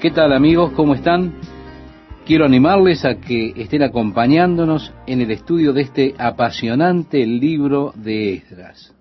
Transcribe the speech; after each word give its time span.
¿Qué 0.00 0.10
tal 0.10 0.32
amigos? 0.32 0.72
¿Cómo 0.72 0.94
están? 0.94 1.34
Quiero 2.24 2.46
animarles 2.46 3.04
a 3.04 3.16
que 3.20 3.52
estén 3.54 3.82
acompañándonos 3.82 4.94
en 5.06 5.20
el 5.20 5.30
estudio 5.30 5.74
de 5.74 5.82
este 5.82 6.14
apasionante 6.16 7.26
libro 7.26 7.92
de 7.94 8.32
Esdras. 8.32 8.94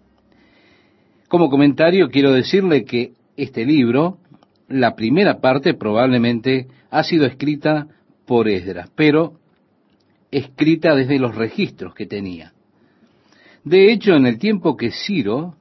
Como 1.30 1.50
comentario 1.50 2.10
quiero 2.10 2.34
decirle 2.34 2.84
que 2.84 3.14
este 3.38 3.66
libro, 3.66 4.18
la 4.68 4.94
primera 4.96 5.40
parte 5.40 5.74
probablemente 5.74 6.68
ha 6.92 7.04
sido 7.04 7.26
escrita 7.26 7.88
por 8.26 8.50
Esdras, 8.50 8.92
pero 8.94 9.36
escrita 10.32 10.96
desde 10.96 11.18
los 11.18 11.34
registros 11.34 11.96
que 11.96 12.08
tenía. 12.08 12.52
De 13.64 13.94
hecho, 13.94 14.16
en 14.16 14.26
el 14.26 14.38
tiempo 14.38 14.76
que 14.76 14.92
Ciro 14.92 15.56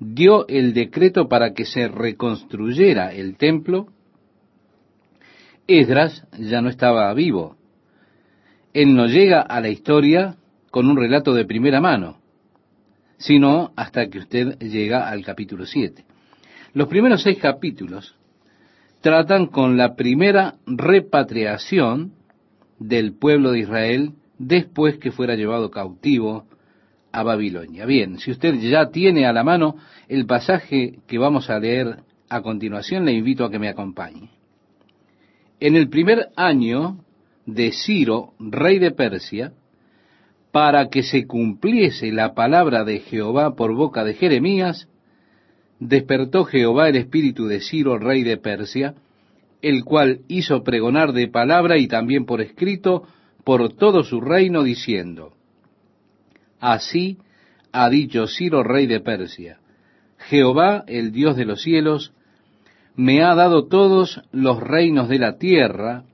dio 0.00 0.48
el 0.48 0.72
decreto 0.72 1.28
para 1.28 1.52
que 1.52 1.66
se 1.66 1.88
reconstruyera 1.88 3.12
el 3.12 3.36
templo, 3.36 3.91
Esdras 5.66 6.26
ya 6.38 6.60
no 6.60 6.68
estaba 6.68 7.12
vivo. 7.14 7.56
Él 8.72 8.94
no 8.94 9.06
llega 9.06 9.40
a 9.40 9.60
la 9.60 9.68
historia 9.68 10.36
con 10.70 10.88
un 10.88 10.96
relato 10.96 11.34
de 11.34 11.44
primera 11.44 11.80
mano, 11.80 12.18
sino 13.18 13.72
hasta 13.76 14.08
que 14.08 14.18
usted 14.18 14.58
llega 14.58 15.08
al 15.08 15.24
capítulo 15.24 15.66
7. 15.66 16.04
Los 16.74 16.88
primeros 16.88 17.22
seis 17.22 17.38
capítulos 17.38 18.16
tratan 19.02 19.46
con 19.46 19.76
la 19.76 19.94
primera 19.94 20.54
repatriación 20.66 22.12
del 22.78 23.12
pueblo 23.12 23.52
de 23.52 23.60
Israel 23.60 24.12
después 24.38 24.96
que 24.98 25.12
fuera 25.12 25.36
llevado 25.36 25.70
cautivo 25.70 26.46
a 27.12 27.22
Babilonia. 27.22 27.84
Bien, 27.84 28.18
si 28.18 28.30
usted 28.30 28.54
ya 28.54 28.88
tiene 28.90 29.26
a 29.26 29.32
la 29.32 29.44
mano 29.44 29.76
el 30.08 30.24
pasaje 30.26 30.98
que 31.06 31.18
vamos 31.18 31.50
a 31.50 31.58
leer 31.58 31.98
a 32.28 32.40
continuación, 32.40 33.04
le 33.04 33.12
invito 33.12 33.44
a 33.44 33.50
que 33.50 33.58
me 33.58 33.68
acompañe. 33.68 34.41
En 35.64 35.76
el 35.76 35.88
primer 35.88 36.30
año 36.34 37.04
de 37.46 37.70
Ciro, 37.70 38.32
rey 38.40 38.80
de 38.80 38.90
Persia, 38.90 39.52
para 40.50 40.88
que 40.88 41.04
se 41.04 41.24
cumpliese 41.24 42.10
la 42.10 42.34
palabra 42.34 42.82
de 42.82 42.98
Jehová 42.98 43.54
por 43.54 43.72
boca 43.72 44.02
de 44.02 44.14
Jeremías, 44.14 44.88
despertó 45.78 46.46
Jehová 46.46 46.88
el 46.88 46.96
espíritu 46.96 47.46
de 47.46 47.60
Ciro, 47.60 47.96
rey 47.96 48.24
de 48.24 48.38
Persia, 48.38 48.96
el 49.60 49.84
cual 49.84 50.22
hizo 50.26 50.64
pregonar 50.64 51.12
de 51.12 51.28
palabra 51.28 51.78
y 51.78 51.86
también 51.86 52.26
por 52.26 52.40
escrito 52.40 53.04
por 53.44 53.72
todo 53.74 54.02
su 54.02 54.20
reino, 54.20 54.64
diciendo, 54.64 55.32
Así 56.58 57.18
ha 57.70 57.88
dicho 57.88 58.26
Ciro, 58.26 58.64
rey 58.64 58.88
de 58.88 58.98
Persia, 58.98 59.60
Jehová, 60.28 60.82
el 60.88 61.12
Dios 61.12 61.36
de 61.36 61.44
los 61.44 61.62
cielos, 61.62 62.12
me 62.96 63.22
ha 63.22 63.34
dado 63.34 63.66
todos 63.66 64.22
los 64.32 64.60
reinos 64.60 65.08
de 65.08 65.18
la 65.18 65.38
tierra, 65.38 66.04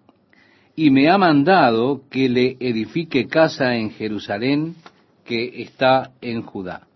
y 0.76 0.90
me 0.90 1.10
ha 1.10 1.18
mandado 1.18 2.02
que 2.08 2.28
le 2.28 2.56
edifique 2.60 3.26
casa 3.26 3.74
en 3.74 3.90
Jerusalén, 3.90 4.76
que 5.24 5.62
está 5.62 6.12
en 6.20 6.42
Judá. 6.42 6.86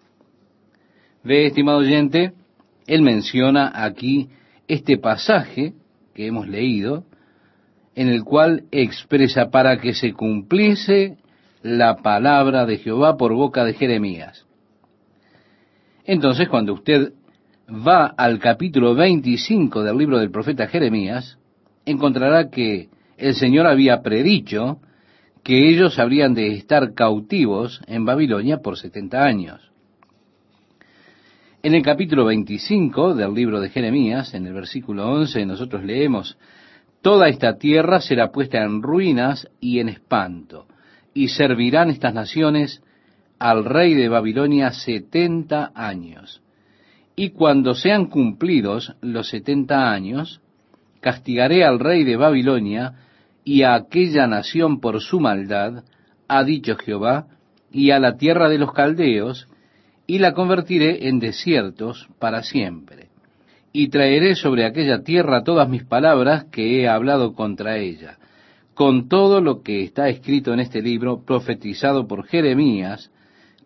Ve, 1.24 1.46
estimado 1.46 1.78
oyente, 1.78 2.32
él 2.86 3.02
menciona 3.02 3.72
aquí 3.74 4.28
este 4.68 4.98
pasaje 4.98 5.72
que 6.14 6.26
hemos 6.26 6.46
leído, 6.46 7.04
en 7.94 8.08
el 8.08 8.22
cual 8.22 8.64
expresa 8.70 9.50
para 9.50 9.78
que 9.78 9.94
se 9.94 10.12
cumpliese 10.12 11.18
la 11.62 11.96
palabra 11.96 12.66
de 12.66 12.78
Jehová 12.78 13.16
por 13.16 13.34
boca 13.34 13.64
de 13.64 13.74
Jeremías. 13.74 14.46
Entonces, 16.04 16.48
cuando 16.48 16.72
usted 16.74 17.12
va 17.72 18.06
al 18.18 18.38
capítulo 18.38 18.94
25 18.94 19.82
del 19.82 19.96
libro 19.96 20.18
del 20.18 20.30
profeta 20.30 20.66
Jeremías, 20.66 21.38
encontrará 21.86 22.50
que 22.50 22.90
el 23.16 23.34
Señor 23.34 23.66
había 23.66 24.02
predicho 24.02 24.78
que 25.42 25.70
ellos 25.70 25.98
habrían 25.98 26.34
de 26.34 26.52
estar 26.52 26.92
cautivos 26.92 27.80
en 27.86 28.04
Babilonia 28.04 28.58
por 28.58 28.78
70 28.78 29.24
años. 29.24 29.72
En 31.62 31.74
el 31.74 31.82
capítulo 31.82 32.26
25 32.26 33.14
del 33.14 33.32
libro 33.32 33.58
de 33.60 33.70
Jeremías, 33.70 34.34
en 34.34 34.46
el 34.46 34.52
versículo 34.52 35.10
11, 35.10 35.46
nosotros 35.46 35.82
leemos, 35.82 36.36
Toda 37.00 37.28
esta 37.28 37.56
tierra 37.56 38.00
será 38.00 38.30
puesta 38.30 38.62
en 38.62 38.82
ruinas 38.82 39.48
y 39.60 39.78
en 39.78 39.88
espanto, 39.88 40.66
y 41.14 41.28
servirán 41.28 41.88
estas 41.88 42.12
naciones 42.12 42.82
al 43.38 43.64
rey 43.64 43.94
de 43.94 44.08
Babilonia 44.08 44.72
setenta 44.72 45.72
años 45.74 46.42
y 47.14 47.30
cuando 47.30 47.74
sean 47.74 48.06
cumplidos 48.06 48.94
los 49.00 49.28
setenta 49.28 49.90
años, 49.90 50.40
castigaré 51.00 51.64
al 51.64 51.78
rey 51.78 52.04
de 52.04 52.16
Babilonia 52.16 52.94
y 53.44 53.62
a 53.62 53.74
aquella 53.74 54.26
nación 54.26 54.80
por 54.80 55.00
su 55.00 55.20
maldad, 55.20 55.84
ha 56.28 56.44
dicho 56.44 56.76
Jehová, 56.76 57.26
y 57.70 57.90
a 57.90 57.98
la 57.98 58.16
tierra 58.16 58.48
de 58.48 58.58
los 58.58 58.72
caldeos, 58.72 59.48
y 60.06 60.18
la 60.18 60.32
convertiré 60.32 61.08
en 61.08 61.18
desiertos 61.18 62.08
para 62.18 62.42
siempre. 62.42 63.08
Y 63.72 63.88
traeré 63.88 64.34
sobre 64.34 64.64
aquella 64.64 65.02
tierra 65.02 65.44
todas 65.44 65.68
mis 65.68 65.84
palabras 65.84 66.44
que 66.44 66.80
he 66.80 66.88
hablado 66.88 67.34
contra 67.34 67.78
ella, 67.78 68.18
con 68.74 69.08
todo 69.08 69.40
lo 69.40 69.62
que 69.62 69.82
está 69.82 70.08
escrito 70.08 70.52
en 70.52 70.60
este 70.60 70.82
libro, 70.82 71.24
profetizado 71.24 72.06
por 72.06 72.26
Jeremías, 72.26 73.10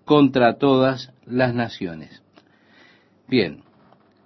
contra 0.04 0.56
todas 0.58 1.12
las 1.26 1.54
naciones. 1.54 2.22
Bien, 3.28 3.62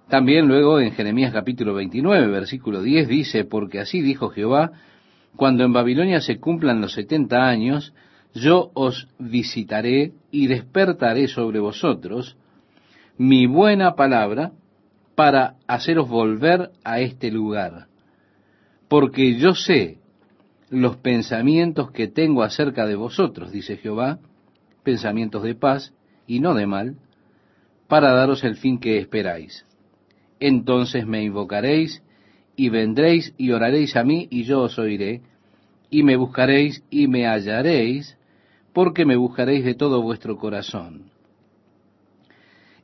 también 0.09 0.47
luego 0.47 0.79
en 0.79 0.91
Jeremías 0.91 1.33
capítulo 1.33 1.73
29, 1.73 2.27
versículo 2.27 2.83
10 2.83 3.07
dice, 3.07 3.45
porque 3.45 3.79
así 3.79 3.99
dijo 4.01 4.29
Jehová, 4.29 4.73
cuando 5.35 5.63
en 5.63 5.73
Babilonia 5.73 6.21
se 6.21 6.39
cumplan 6.39 6.81
los 6.81 6.93
setenta 6.93 7.47
años, 7.47 7.93
yo 8.35 8.69
os 8.75 9.07
visitaré 9.17 10.11
y 10.29 10.45
despertaré 10.45 11.27
sobre 11.27 11.59
vosotros 11.59 12.37
mi 13.17 13.47
buena 13.47 13.95
palabra 13.95 14.51
para 15.15 15.55
haceros 15.67 16.07
volver 16.07 16.69
a 16.83 16.99
este 16.99 17.31
lugar. 17.31 17.87
Porque 18.87 19.35
yo 19.37 19.55
sé 19.55 19.97
los 20.69 20.97
pensamientos 20.97 21.91
que 21.91 22.07
tengo 22.07 22.43
acerca 22.43 22.85
de 22.85 22.95
vosotros, 22.95 23.51
dice 23.51 23.77
Jehová, 23.77 24.19
pensamientos 24.83 25.41
de 25.41 25.55
paz 25.55 25.91
y 26.27 26.39
no 26.39 26.53
de 26.53 26.67
mal, 26.67 26.97
para 27.91 28.13
daros 28.13 28.45
el 28.45 28.55
fin 28.55 28.79
que 28.79 28.99
esperáis. 28.99 29.65
Entonces 30.39 31.05
me 31.05 31.23
invocaréis 31.23 32.01
y 32.55 32.69
vendréis 32.69 33.33
y 33.37 33.51
oraréis 33.51 33.97
a 33.97 34.05
mí 34.05 34.29
y 34.31 34.45
yo 34.45 34.61
os 34.61 34.79
oiré, 34.79 35.19
y 35.89 36.03
me 36.03 36.15
buscaréis 36.15 36.85
y 36.89 37.09
me 37.09 37.27
hallaréis, 37.27 38.17
porque 38.71 39.03
me 39.03 39.17
buscaréis 39.17 39.65
de 39.65 39.73
todo 39.73 40.01
vuestro 40.01 40.37
corazón. 40.37 41.11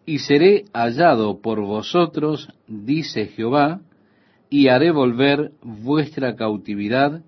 Y 0.06 0.20
seré 0.20 0.66
hallado 0.74 1.40
por 1.40 1.62
vosotros, 1.62 2.50
dice 2.68 3.28
Jehová, 3.28 3.80
y 4.50 4.68
haré 4.68 4.92
volver 4.92 5.54
vuestra 5.64 6.36
cautividad, 6.36 7.22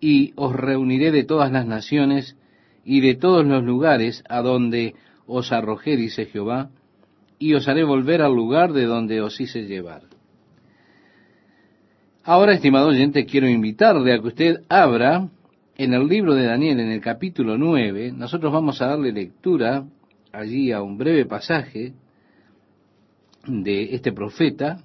y 0.00 0.32
os 0.34 0.56
reuniré 0.56 1.12
de 1.12 1.22
todas 1.22 1.52
las 1.52 1.66
naciones 1.66 2.36
y 2.84 3.00
de 3.00 3.14
todos 3.14 3.46
los 3.46 3.62
lugares 3.62 4.24
a 4.28 4.42
donde 4.42 4.96
os 5.28 5.52
arrojé, 5.52 5.96
dice 5.96 6.26
Jehová, 6.26 6.70
y 7.38 7.54
os 7.54 7.68
haré 7.68 7.84
volver 7.84 8.22
al 8.22 8.34
lugar 8.34 8.72
de 8.72 8.84
donde 8.84 9.20
os 9.20 9.40
hice 9.40 9.66
llevar. 9.66 10.02
Ahora, 12.24 12.54
estimado 12.54 12.88
oyente, 12.88 13.24
quiero 13.24 13.48
invitarle 13.48 14.12
a 14.12 14.20
que 14.20 14.28
usted 14.28 14.56
abra 14.68 15.28
en 15.76 15.94
el 15.94 16.08
libro 16.08 16.34
de 16.34 16.46
Daniel, 16.46 16.80
en 16.80 16.90
el 16.90 17.00
capítulo 17.00 17.58
9, 17.58 18.12
nosotros 18.12 18.52
vamos 18.52 18.80
a 18.80 18.86
darle 18.86 19.12
lectura 19.12 19.84
allí 20.32 20.72
a 20.72 20.82
un 20.82 20.98
breve 20.98 21.26
pasaje 21.26 21.92
de 23.46 23.94
este 23.94 24.10
profeta, 24.10 24.78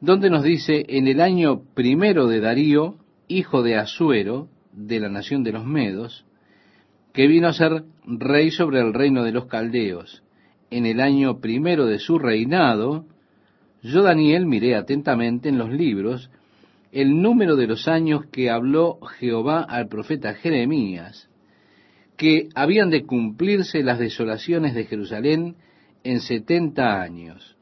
donde 0.00 0.28
nos 0.28 0.42
dice, 0.42 0.84
en 0.88 1.06
el 1.06 1.20
año 1.20 1.62
primero 1.74 2.26
de 2.26 2.40
Darío, 2.40 2.96
hijo 3.28 3.62
de 3.62 3.76
Asuero, 3.76 4.48
de 4.72 5.00
la 5.00 5.08
nación 5.08 5.44
de 5.44 5.52
los 5.52 5.64
Medos, 5.64 6.24
que 7.12 7.28
vino 7.28 7.46
a 7.46 7.52
ser 7.52 7.84
rey 8.06 8.50
sobre 8.50 8.80
el 8.80 8.92
reino 8.92 9.22
de 9.22 9.32
los 9.32 9.46
caldeos, 9.46 10.23
en 10.70 10.86
el 10.86 11.00
año 11.00 11.40
primero 11.40 11.86
de 11.86 11.98
su 11.98 12.18
reinado, 12.18 13.06
yo 13.82 14.02
Daniel 14.02 14.46
miré 14.46 14.74
atentamente 14.76 15.48
en 15.48 15.58
los 15.58 15.70
libros 15.70 16.30
el 16.92 17.20
número 17.20 17.56
de 17.56 17.66
los 17.66 17.88
años 17.88 18.26
que 18.26 18.50
habló 18.50 19.00
Jehová 19.18 19.62
al 19.62 19.88
profeta 19.88 20.34
Jeremías, 20.34 21.28
que 22.16 22.48
habían 22.54 22.90
de 22.90 23.04
cumplirse 23.04 23.82
las 23.82 23.98
desolaciones 23.98 24.74
de 24.74 24.84
Jerusalén 24.84 25.56
en 26.04 26.20
setenta 26.20 27.02
años. 27.02 27.56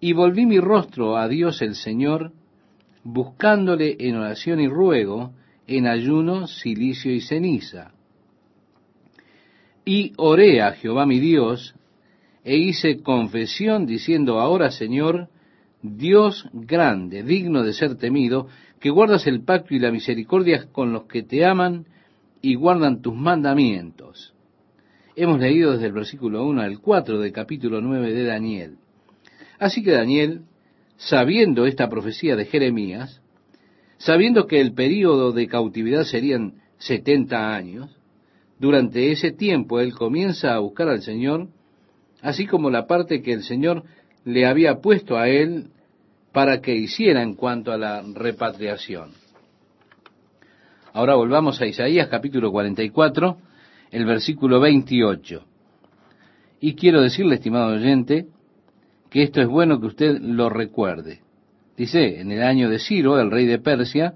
Y 0.00 0.12
volví 0.12 0.44
mi 0.44 0.60
rostro 0.60 1.16
a 1.16 1.28
Dios 1.28 1.62
el 1.62 1.74
Señor, 1.74 2.32
buscándole 3.02 3.96
en 4.00 4.16
oración 4.16 4.60
y 4.60 4.68
ruego, 4.68 5.32
en 5.66 5.86
ayuno, 5.86 6.46
silicio 6.46 7.12
y 7.12 7.20
ceniza. 7.20 7.92
Y 9.84 10.12
oré 10.18 10.60
a 10.60 10.72
Jehová 10.72 11.06
mi 11.06 11.20
Dios, 11.20 11.74
e 12.46 12.56
hice 12.58 13.02
confesión 13.02 13.86
diciendo, 13.86 14.38
ahora 14.38 14.70
Señor, 14.70 15.28
Dios 15.82 16.48
grande, 16.52 17.24
digno 17.24 17.64
de 17.64 17.72
ser 17.72 17.96
temido, 17.96 18.46
que 18.78 18.90
guardas 18.90 19.26
el 19.26 19.42
pacto 19.42 19.74
y 19.74 19.80
la 19.80 19.90
misericordia 19.90 20.68
con 20.70 20.92
los 20.92 21.06
que 21.06 21.24
te 21.24 21.44
aman 21.44 21.86
y 22.40 22.54
guardan 22.54 23.02
tus 23.02 23.16
mandamientos. 23.16 24.32
Hemos 25.16 25.40
leído 25.40 25.72
desde 25.72 25.86
el 25.86 25.92
versículo 25.92 26.46
1 26.46 26.62
al 26.62 26.78
4 26.78 27.18
del 27.18 27.32
capítulo 27.32 27.80
9 27.80 28.12
de 28.12 28.24
Daniel. 28.24 28.76
Así 29.58 29.82
que 29.82 29.90
Daniel, 29.90 30.42
sabiendo 30.98 31.66
esta 31.66 31.88
profecía 31.88 32.36
de 32.36 32.44
Jeremías, 32.44 33.22
sabiendo 33.98 34.46
que 34.46 34.60
el 34.60 34.72
período 34.72 35.32
de 35.32 35.48
cautividad 35.48 36.04
serían 36.04 36.62
70 36.78 37.56
años, 37.56 37.98
durante 38.60 39.10
ese 39.10 39.32
tiempo 39.32 39.80
él 39.80 39.94
comienza 39.94 40.54
a 40.54 40.60
buscar 40.60 40.88
al 40.88 41.02
Señor, 41.02 41.48
así 42.22 42.46
como 42.46 42.70
la 42.70 42.86
parte 42.86 43.22
que 43.22 43.32
el 43.32 43.42
Señor 43.42 43.84
le 44.24 44.46
había 44.46 44.80
puesto 44.80 45.16
a 45.16 45.28
él 45.28 45.68
para 46.32 46.60
que 46.60 46.74
hiciera 46.74 47.22
en 47.22 47.34
cuanto 47.34 47.72
a 47.72 47.78
la 47.78 48.02
repatriación. 48.14 49.10
Ahora 50.92 51.14
volvamos 51.14 51.60
a 51.60 51.66
Isaías 51.66 52.08
capítulo 52.08 52.50
44, 52.50 53.36
el 53.90 54.04
versículo 54.06 54.60
28. 54.60 55.44
Y 56.60 56.74
quiero 56.74 57.02
decirle, 57.02 57.34
estimado 57.34 57.74
oyente, 57.74 58.26
que 59.10 59.22
esto 59.22 59.40
es 59.40 59.46
bueno 59.46 59.80
que 59.80 59.86
usted 59.86 60.18
lo 60.20 60.48
recuerde. 60.48 61.20
Dice, 61.76 62.20
en 62.20 62.32
el 62.32 62.42
año 62.42 62.70
de 62.70 62.78
Ciro, 62.78 63.20
el 63.20 63.30
rey 63.30 63.46
de 63.46 63.58
Persia, 63.58 64.14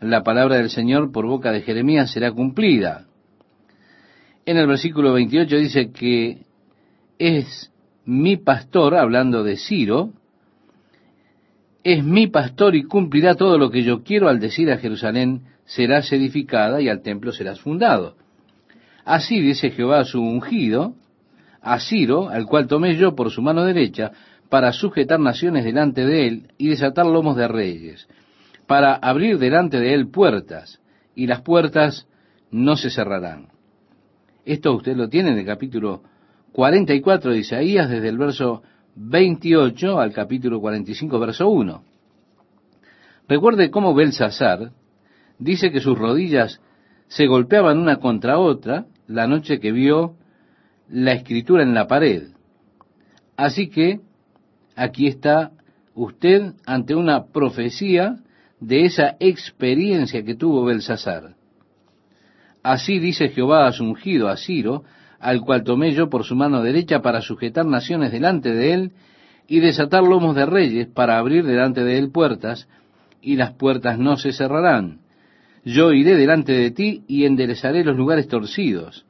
la 0.00 0.22
palabra 0.22 0.56
del 0.56 0.70
Señor 0.70 1.12
por 1.12 1.26
boca 1.26 1.52
de 1.52 1.60
Jeremías 1.60 2.10
será 2.10 2.32
cumplida. 2.32 3.06
En 4.46 4.56
el 4.56 4.66
versículo 4.66 5.12
28 5.12 5.56
dice 5.56 5.92
que 5.92 6.42
es 7.18 7.72
mi 8.04 8.36
pastor, 8.36 8.94
hablando 8.96 9.42
de 9.42 9.56
Ciro, 9.56 10.12
es 11.82 12.02
mi 12.02 12.26
pastor 12.26 12.74
y 12.74 12.84
cumplirá 12.84 13.34
todo 13.34 13.58
lo 13.58 13.70
que 13.70 13.82
yo 13.82 14.02
quiero 14.02 14.28
al 14.28 14.40
decir 14.40 14.70
a 14.70 14.78
Jerusalén, 14.78 15.42
serás 15.64 16.10
edificada 16.12 16.80
y 16.80 16.88
al 16.88 17.02
templo 17.02 17.32
serás 17.32 17.60
fundado. 17.60 18.16
Así 19.04 19.40
dice 19.40 19.70
Jehová 19.70 20.00
a 20.00 20.04
su 20.04 20.20
ungido, 20.22 20.94
a 21.60 21.78
Ciro, 21.80 22.28
al 22.28 22.46
cual 22.46 22.66
tomé 22.66 22.96
yo 22.96 23.14
por 23.14 23.30
su 23.30 23.42
mano 23.42 23.64
derecha, 23.64 24.12
para 24.48 24.72
sujetar 24.72 25.20
naciones 25.20 25.64
delante 25.64 26.06
de 26.06 26.26
él 26.26 26.48
y 26.58 26.68
desatar 26.68 27.06
lomos 27.06 27.36
de 27.36 27.48
reyes, 27.48 28.08
para 28.66 28.94
abrir 28.94 29.38
delante 29.38 29.78
de 29.78 29.94
él 29.94 30.08
puertas, 30.08 30.80
y 31.14 31.26
las 31.26 31.42
puertas 31.42 32.06
no 32.50 32.76
se 32.76 32.90
cerrarán. 32.90 33.48
Esto 34.44 34.74
usted 34.74 34.96
lo 34.96 35.08
tiene 35.08 35.30
en 35.30 35.38
el 35.38 35.46
capítulo 35.46 36.02
44 36.54 37.32
de 37.32 37.38
Isaías, 37.38 37.90
desde 37.90 38.08
el 38.08 38.16
verso 38.16 38.62
28 38.94 39.98
al 39.98 40.12
capítulo 40.12 40.60
45, 40.60 41.18
verso 41.18 41.48
1. 41.48 41.82
Recuerde 43.28 43.72
cómo 43.72 43.92
Belsasar 43.92 44.70
dice 45.40 45.72
que 45.72 45.80
sus 45.80 45.98
rodillas 45.98 46.60
se 47.08 47.26
golpeaban 47.26 47.78
una 47.78 47.96
contra 47.96 48.38
otra 48.38 48.86
la 49.08 49.26
noche 49.26 49.58
que 49.58 49.72
vio 49.72 50.14
la 50.88 51.14
escritura 51.14 51.64
en 51.64 51.74
la 51.74 51.88
pared. 51.88 52.28
Así 53.36 53.68
que 53.68 53.98
aquí 54.76 55.08
está 55.08 55.50
usted 55.96 56.52
ante 56.66 56.94
una 56.94 57.32
profecía 57.32 58.20
de 58.60 58.84
esa 58.84 59.16
experiencia 59.18 60.22
que 60.22 60.36
tuvo 60.36 60.64
Belsasar. 60.64 61.34
Así 62.62 63.00
dice 63.00 63.30
Jehová 63.30 63.66
a 63.66 63.72
su 63.72 63.82
ungido, 63.82 64.28
a 64.28 64.36
Ciro, 64.36 64.84
al 65.24 65.40
cual 65.40 65.64
tomé 65.64 65.92
yo 65.92 66.10
por 66.10 66.24
su 66.24 66.36
mano 66.36 66.60
derecha 66.62 67.00
para 67.00 67.22
sujetar 67.22 67.64
naciones 67.64 68.12
delante 68.12 68.52
de 68.52 68.74
él 68.74 68.92
y 69.48 69.60
desatar 69.60 70.02
lomos 70.02 70.36
de 70.36 70.44
reyes 70.44 70.86
para 70.86 71.16
abrir 71.16 71.46
delante 71.46 71.82
de 71.82 71.96
él 71.96 72.10
puertas, 72.10 72.68
y 73.22 73.36
las 73.36 73.52
puertas 73.52 73.98
no 73.98 74.18
se 74.18 74.32
cerrarán. 74.32 75.00
Yo 75.64 75.94
iré 75.94 76.16
delante 76.16 76.52
de 76.52 76.70
ti 76.70 77.04
y 77.08 77.24
enderezaré 77.24 77.84
los 77.84 77.96
lugares 77.96 78.28
torcidos, 78.28 79.06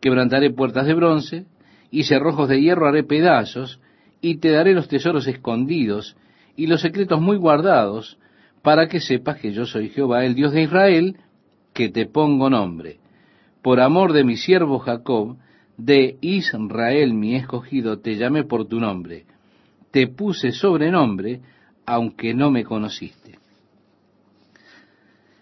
quebrantaré 0.00 0.50
puertas 0.50 0.86
de 0.86 0.94
bronce, 0.94 1.46
y 1.90 2.04
cerrojos 2.04 2.48
de 2.48 2.60
hierro 2.60 2.86
haré 2.86 3.02
pedazos, 3.02 3.80
y 4.20 4.36
te 4.36 4.50
daré 4.50 4.72
los 4.72 4.86
tesoros 4.86 5.26
escondidos, 5.26 6.16
y 6.54 6.68
los 6.68 6.80
secretos 6.80 7.20
muy 7.20 7.38
guardados, 7.38 8.18
para 8.62 8.86
que 8.86 9.00
sepas 9.00 9.40
que 9.40 9.52
yo 9.52 9.66
soy 9.66 9.88
Jehová, 9.88 10.24
el 10.24 10.36
Dios 10.36 10.52
de 10.52 10.62
Israel, 10.62 11.16
que 11.74 11.88
te 11.88 12.06
pongo 12.06 12.48
nombre 12.48 12.99
por 13.62 13.80
amor 13.80 14.12
de 14.12 14.24
mi 14.24 14.36
siervo 14.36 14.78
Jacob, 14.78 15.36
de 15.76 16.18
Israel 16.20 17.14
mi 17.14 17.36
escogido, 17.36 17.98
te 17.98 18.16
llamé 18.16 18.44
por 18.44 18.66
tu 18.66 18.80
nombre, 18.80 19.24
te 19.90 20.06
puse 20.06 20.52
sobrenombre, 20.52 21.40
aunque 21.86 22.34
no 22.34 22.50
me 22.50 22.64
conociste. 22.64 23.38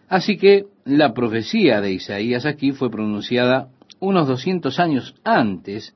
Así 0.09 0.38
que 0.38 0.67
la 0.85 1.12
profecía 1.12 1.81
de 1.81 1.93
Isaías 1.93 2.47
aquí 2.47 2.73
fue 2.73 2.91
pronunciada 2.91 3.69
unos 4.00 4.26
200 4.26 4.79
años 4.79 5.14
antes 5.25 5.94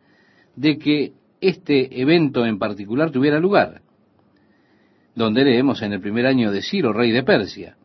de 0.54 0.78
que 0.78 1.12
este 1.40 2.00
evento 2.00 2.44
en 2.44 2.58
particular 2.58 3.10
tuviera 3.10 3.38
lugar, 3.38 3.80
donde 5.14 5.44
leemos 5.44 5.82
en 5.82 5.92
el 5.92 6.00
primer 6.00 6.26
año 6.26 6.50
de 6.50 6.62
Ciro, 6.62 6.92
rey 6.92 7.10
de 7.10 7.22
Persia. 7.22 7.76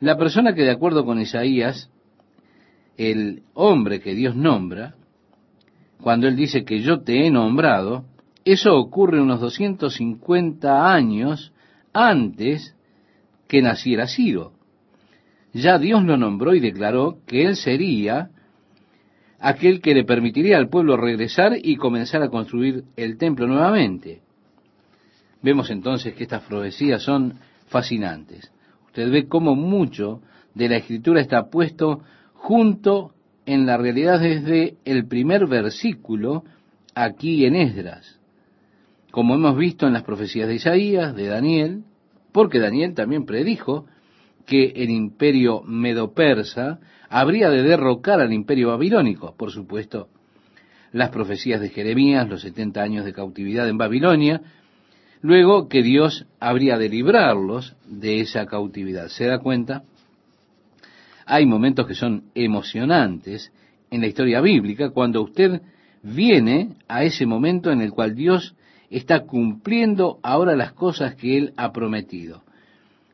La 0.00 0.16
persona 0.16 0.54
que 0.54 0.62
de 0.62 0.72
acuerdo 0.72 1.04
con 1.04 1.20
Isaías 1.20 1.90
el 2.96 3.42
hombre 3.54 4.00
que 4.00 4.14
Dios 4.14 4.34
nombra, 4.36 4.94
cuando 6.00 6.28
Él 6.28 6.36
dice 6.36 6.64
que 6.64 6.80
yo 6.80 7.00
te 7.00 7.26
he 7.26 7.30
nombrado, 7.30 8.04
eso 8.44 8.76
ocurre 8.76 9.20
unos 9.20 9.40
250 9.40 10.92
años 10.92 11.52
antes 11.92 12.76
que 13.48 13.62
naciera 13.62 14.06
Ciro. 14.06 14.52
Ya 15.52 15.78
Dios 15.78 16.04
lo 16.04 16.16
nombró 16.16 16.54
y 16.54 16.60
declaró 16.60 17.18
que 17.26 17.46
Él 17.46 17.56
sería 17.56 18.30
aquel 19.38 19.80
que 19.80 19.94
le 19.94 20.04
permitiría 20.04 20.58
al 20.58 20.68
pueblo 20.68 20.96
regresar 20.96 21.56
y 21.62 21.76
comenzar 21.76 22.22
a 22.22 22.28
construir 22.28 22.84
el 22.96 23.16
templo 23.16 23.46
nuevamente. 23.46 24.20
Vemos 25.42 25.70
entonces 25.70 26.14
que 26.14 26.24
estas 26.24 26.42
profecías 26.42 27.02
son 27.02 27.38
fascinantes. 27.68 28.50
Usted 28.86 29.10
ve 29.10 29.28
cómo 29.28 29.54
mucho 29.54 30.20
de 30.54 30.68
la 30.68 30.76
escritura 30.76 31.20
está 31.20 31.50
puesto 31.50 32.00
junto 32.46 33.10
en 33.44 33.66
la 33.66 33.76
realidad 33.76 34.20
desde 34.20 34.76
el 34.84 35.08
primer 35.08 35.48
versículo 35.48 36.44
aquí 36.94 37.44
en 37.44 37.56
Esdras, 37.56 38.20
como 39.10 39.34
hemos 39.34 39.56
visto 39.56 39.84
en 39.88 39.92
las 39.92 40.04
profecías 40.04 40.46
de 40.46 40.54
Isaías, 40.54 41.16
de 41.16 41.26
Daniel, 41.26 41.82
porque 42.30 42.60
Daniel 42.60 42.94
también 42.94 43.26
predijo 43.26 43.86
que 44.46 44.66
el 44.76 44.90
imperio 44.90 45.62
medo-persa 45.62 46.78
habría 47.08 47.50
de 47.50 47.64
derrocar 47.64 48.20
al 48.20 48.32
imperio 48.32 48.68
babilónico, 48.68 49.34
por 49.36 49.50
supuesto, 49.50 50.06
las 50.92 51.10
profecías 51.10 51.60
de 51.60 51.70
Jeremías, 51.70 52.28
los 52.28 52.42
70 52.42 52.80
años 52.80 53.04
de 53.04 53.12
cautividad 53.12 53.68
en 53.68 53.76
Babilonia, 53.76 54.40
luego 55.20 55.66
que 55.68 55.82
Dios 55.82 56.26
habría 56.38 56.78
de 56.78 56.90
librarlos 56.90 57.74
de 57.88 58.20
esa 58.20 58.46
cautividad. 58.46 59.08
¿Se 59.08 59.24
da 59.24 59.40
cuenta? 59.40 59.82
Hay 61.26 61.44
momentos 61.44 61.88
que 61.88 61.96
son 61.96 62.30
emocionantes 62.36 63.52
en 63.90 64.00
la 64.00 64.06
historia 64.06 64.40
bíblica 64.40 64.90
cuando 64.90 65.22
usted 65.22 65.60
viene 66.00 66.76
a 66.86 67.02
ese 67.02 67.26
momento 67.26 67.72
en 67.72 67.80
el 67.80 67.90
cual 67.90 68.14
Dios 68.14 68.54
está 68.90 69.24
cumpliendo 69.24 70.20
ahora 70.22 70.54
las 70.54 70.72
cosas 70.72 71.16
que 71.16 71.36
Él 71.36 71.52
ha 71.56 71.72
prometido. 71.72 72.44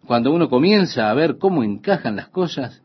Cuando 0.06 0.30
uno 0.30 0.50
comienza 0.50 1.10
a 1.10 1.14
ver 1.14 1.38
cómo 1.38 1.64
encajan 1.64 2.16
las 2.16 2.28
cosas, 2.28 2.82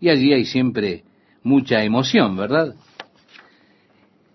y 0.00 0.10
allí 0.10 0.34
hay 0.34 0.44
siempre 0.44 1.04
mucha 1.42 1.82
emoción, 1.82 2.36
¿verdad? 2.36 2.74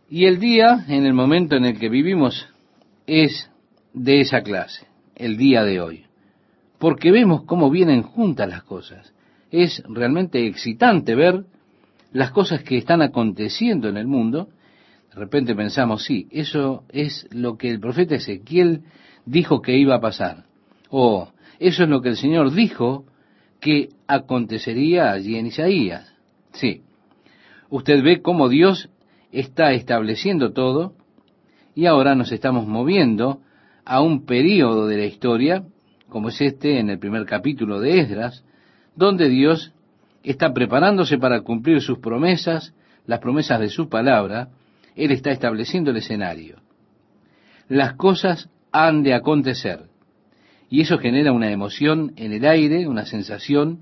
Y 0.09 0.25
el 0.25 0.39
día, 0.39 0.83
en 0.87 1.05
el 1.05 1.13
momento 1.13 1.55
en 1.55 1.65
el 1.65 1.77
que 1.77 1.89
vivimos, 1.89 2.47
es 3.05 3.51
de 3.93 4.21
esa 4.21 4.41
clase, 4.41 4.87
el 5.15 5.37
día 5.37 5.63
de 5.63 5.79
hoy. 5.79 6.05
Porque 6.79 7.11
vemos 7.11 7.43
cómo 7.43 7.69
vienen 7.69 8.01
juntas 8.01 8.49
las 8.49 8.63
cosas 8.63 9.13
es 9.53 9.83
realmente 9.87 10.47
excitante 10.47 11.13
ver 11.13 11.45
las 12.11 12.31
cosas 12.31 12.63
que 12.63 12.75
están 12.75 13.03
aconteciendo 13.03 13.87
en 13.87 13.97
el 13.97 14.07
mundo. 14.07 14.49
De 15.13 15.19
repente 15.19 15.53
pensamos, 15.53 16.03
sí, 16.03 16.27
eso 16.31 16.85
es 16.89 17.27
lo 17.31 17.55
que 17.55 17.69
el 17.69 17.79
profeta 17.79 18.15
Ezequiel 18.15 18.81
dijo 19.27 19.61
que 19.61 19.77
iba 19.77 19.95
a 19.95 20.01
pasar. 20.01 20.45
O 20.89 21.31
eso 21.59 21.83
es 21.83 21.89
lo 21.89 22.01
que 22.01 22.09
el 22.09 22.17
Señor 22.17 22.51
dijo 22.51 23.05
que 23.59 23.89
acontecería 24.07 25.11
allí 25.11 25.37
en 25.37 25.45
Isaías. 25.45 26.11
Sí, 26.53 26.81
usted 27.69 28.03
ve 28.03 28.23
cómo 28.23 28.49
Dios 28.49 28.89
está 29.31 29.71
estableciendo 29.73 30.51
todo 30.51 30.95
y 31.75 31.85
ahora 31.85 32.15
nos 32.15 32.31
estamos 32.31 32.67
moviendo 32.67 33.41
a 33.85 34.01
un 34.01 34.25
período 34.25 34.87
de 34.87 34.97
la 34.97 35.05
historia, 35.05 35.63
como 36.09 36.29
es 36.29 36.41
este 36.41 36.79
en 36.79 36.89
el 36.89 36.97
primer 36.97 37.27
capítulo 37.27 37.79
de 37.79 37.99
Esdras, 37.99 38.43
donde 38.95 39.29
Dios 39.29 39.73
está 40.23 40.53
preparándose 40.53 41.17
para 41.17 41.41
cumplir 41.41 41.81
sus 41.81 41.99
promesas, 41.99 42.73
las 43.05 43.19
promesas 43.19 43.59
de 43.59 43.69
su 43.69 43.89
palabra, 43.89 44.49
Él 44.95 45.11
está 45.11 45.31
estableciendo 45.31 45.91
el 45.91 45.97
escenario. 45.97 46.57
Las 47.67 47.93
cosas 47.93 48.49
han 48.71 49.03
de 49.03 49.13
acontecer. 49.13 49.81
Y 50.69 50.81
eso 50.81 50.97
genera 50.97 51.31
una 51.31 51.51
emoción 51.51 52.13
en 52.15 52.33
el 52.33 52.45
aire, 52.45 52.87
una 52.87 53.05
sensación, 53.05 53.81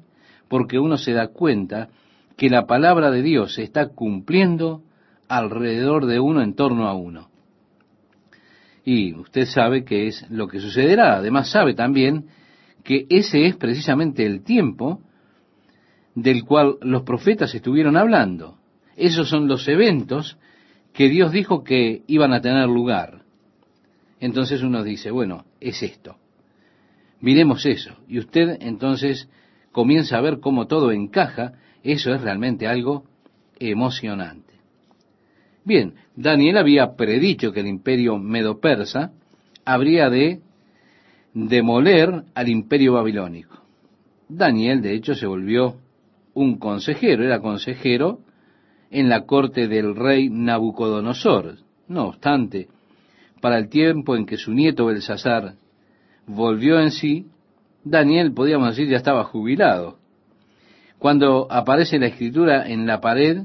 porque 0.49 0.79
uno 0.79 0.97
se 0.97 1.13
da 1.13 1.27
cuenta 1.27 1.89
que 2.37 2.49
la 2.49 2.65
palabra 2.65 3.11
de 3.11 3.21
Dios 3.21 3.55
se 3.55 3.63
está 3.63 3.89
cumpliendo 3.89 4.81
alrededor 5.27 6.05
de 6.07 6.19
uno, 6.19 6.41
en 6.41 6.55
torno 6.55 6.87
a 6.87 6.93
uno. 6.93 7.29
Y 8.83 9.13
usted 9.13 9.45
sabe 9.45 9.85
que 9.85 10.07
es 10.07 10.29
lo 10.29 10.47
que 10.47 10.59
sucederá. 10.59 11.17
Además 11.17 11.51
sabe 11.51 11.73
también 11.73 12.25
que 12.83 13.05
ese 13.09 13.45
es 13.45 13.55
precisamente 13.55 14.25
el 14.25 14.43
tiempo 14.43 15.01
del 16.15 16.43
cual 16.43 16.77
los 16.81 17.03
profetas 17.03 17.53
estuvieron 17.55 17.97
hablando. 17.97 18.57
Esos 18.95 19.29
son 19.29 19.47
los 19.47 19.67
eventos 19.67 20.37
que 20.93 21.09
Dios 21.09 21.31
dijo 21.31 21.63
que 21.63 22.03
iban 22.07 22.33
a 22.33 22.41
tener 22.41 22.67
lugar. 22.67 23.23
Entonces 24.19 24.61
uno 24.61 24.83
dice, 24.83 25.11
bueno, 25.11 25.45
es 25.59 25.81
esto. 25.81 26.17
Miremos 27.21 27.65
eso. 27.65 27.95
Y 28.07 28.19
usted 28.19 28.57
entonces 28.59 29.29
comienza 29.71 30.17
a 30.17 30.21
ver 30.21 30.39
cómo 30.39 30.67
todo 30.67 30.91
encaja. 30.91 31.53
Eso 31.83 32.13
es 32.13 32.21
realmente 32.21 32.67
algo 32.67 33.05
emocionante. 33.59 34.53
Bien, 35.63 35.93
Daniel 36.15 36.57
había 36.57 36.95
predicho 36.95 37.51
que 37.51 37.59
el 37.59 37.67
imperio 37.67 38.17
medo-persa 38.17 39.11
habría 39.63 40.09
de 40.09 40.41
demoler 41.33 42.23
al 42.33 42.49
imperio 42.49 42.93
babilónico. 42.93 43.61
Daniel, 44.27 44.81
de 44.81 44.93
hecho, 44.93 45.15
se 45.15 45.27
volvió 45.27 45.75
un 46.33 46.57
consejero, 46.57 47.23
era 47.23 47.39
consejero 47.39 48.19
en 48.89 49.09
la 49.09 49.25
corte 49.25 49.67
del 49.67 49.95
rey 49.95 50.29
Nabucodonosor. 50.29 51.57
No 51.87 52.07
obstante, 52.07 52.67
para 53.41 53.57
el 53.57 53.69
tiempo 53.69 54.15
en 54.15 54.25
que 54.25 54.37
su 54.37 54.53
nieto 54.53 54.85
Belsasar 54.85 55.55
volvió 56.27 56.79
en 56.79 56.91
sí, 56.91 57.27
Daniel, 57.83 58.33
podríamos 58.33 58.69
decir, 58.69 58.89
ya 58.89 58.97
estaba 58.97 59.23
jubilado. 59.23 59.97
Cuando 60.99 61.47
aparece 61.51 61.97
la 61.97 62.07
escritura 62.07 62.69
en 62.69 62.85
la 62.85 63.01
pared, 63.01 63.43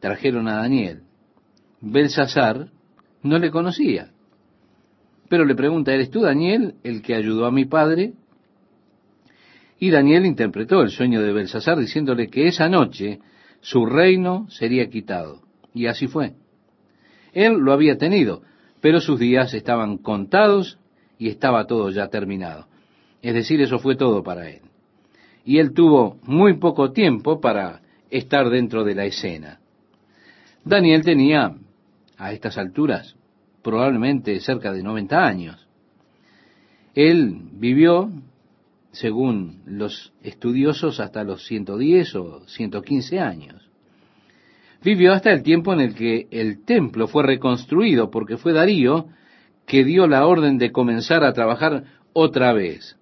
trajeron 0.00 0.46
a 0.46 0.56
Daniel. 0.56 1.02
Belsasar 1.80 2.68
no 3.22 3.38
le 3.38 3.50
conocía. 3.50 4.11
Pero 5.32 5.46
le 5.46 5.54
pregunta, 5.54 5.94
¿eres 5.94 6.10
tú 6.10 6.20
Daniel 6.20 6.74
el 6.84 7.00
que 7.00 7.14
ayudó 7.14 7.46
a 7.46 7.50
mi 7.50 7.64
padre? 7.64 8.12
Y 9.78 9.88
Daniel 9.88 10.26
interpretó 10.26 10.82
el 10.82 10.90
sueño 10.90 11.22
de 11.22 11.32
Belsasar 11.32 11.78
diciéndole 11.78 12.28
que 12.28 12.48
esa 12.48 12.68
noche 12.68 13.18
su 13.62 13.86
reino 13.86 14.46
sería 14.50 14.90
quitado. 14.90 15.40
Y 15.72 15.86
así 15.86 16.06
fue. 16.06 16.34
Él 17.32 17.54
lo 17.54 17.72
había 17.72 17.96
tenido, 17.96 18.42
pero 18.82 19.00
sus 19.00 19.18
días 19.18 19.54
estaban 19.54 19.96
contados 19.96 20.78
y 21.18 21.30
estaba 21.30 21.66
todo 21.66 21.88
ya 21.88 22.08
terminado. 22.08 22.66
Es 23.22 23.32
decir, 23.32 23.62
eso 23.62 23.78
fue 23.78 23.96
todo 23.96 24.22
para 24.22 24.50
él. 24.50 24.60
Y 25.46 25.60
él 25.60 25.72
tuvo 25.72 26.18
muy 26.24 26.58
poco 26.58 26.92
tiempo 26.92 27.40
para 27.40 27.80
estar 28.10 28.50
dentro 28.50 28.84
de 28.84 28.94
la 28.94 29.06
escena. 29.06 29.60
Daniel 30.62 31.02
tenía, 31.02 31.54
a 32.18 32.32
estas 32.34 32.58
alturas, 32.58 33.16
probablemente 33.62 34.38
cerca 34.40 34.72
de 34.72 34.82
90 34.82 35.24
años. 35.24 35.68
Él 36.94 37.40
vivió, 37.52 38.10
según 38.90 39.62
los 39.66 40.12
estudiosos, 40.22 41.00
hasta 41.00 41.24
los 41.24 41.46
110 41.46 42.14
o 42.16 42.46
115 42.46 43.20
años. 43.20 43.68
Vivió 44.84 45.12
hasta 45.12 45.32
el 45.32 45.42
tiempo 45.42 45.72
en 45.72 45.80
el 45.80 45.94
que 45.94 46.26
el 46.30 46.64
templo 46.64 47.06
fue 47.06 47.22
reconstruido, 47.22 48.10
porque 48.10 48.36
fue 48.36 48.52
Darío 48.52 49.06
que 49.64 49.84
dio 49.84 50.06
la 50.08 50.26
orden 50.26 50.58
de 50.58 50.72
comenzar 50.72 51.22
a 51.24 51.32
trabajar 51.32 51.84
otra 52.12 52.52
vez. 52.52 52.98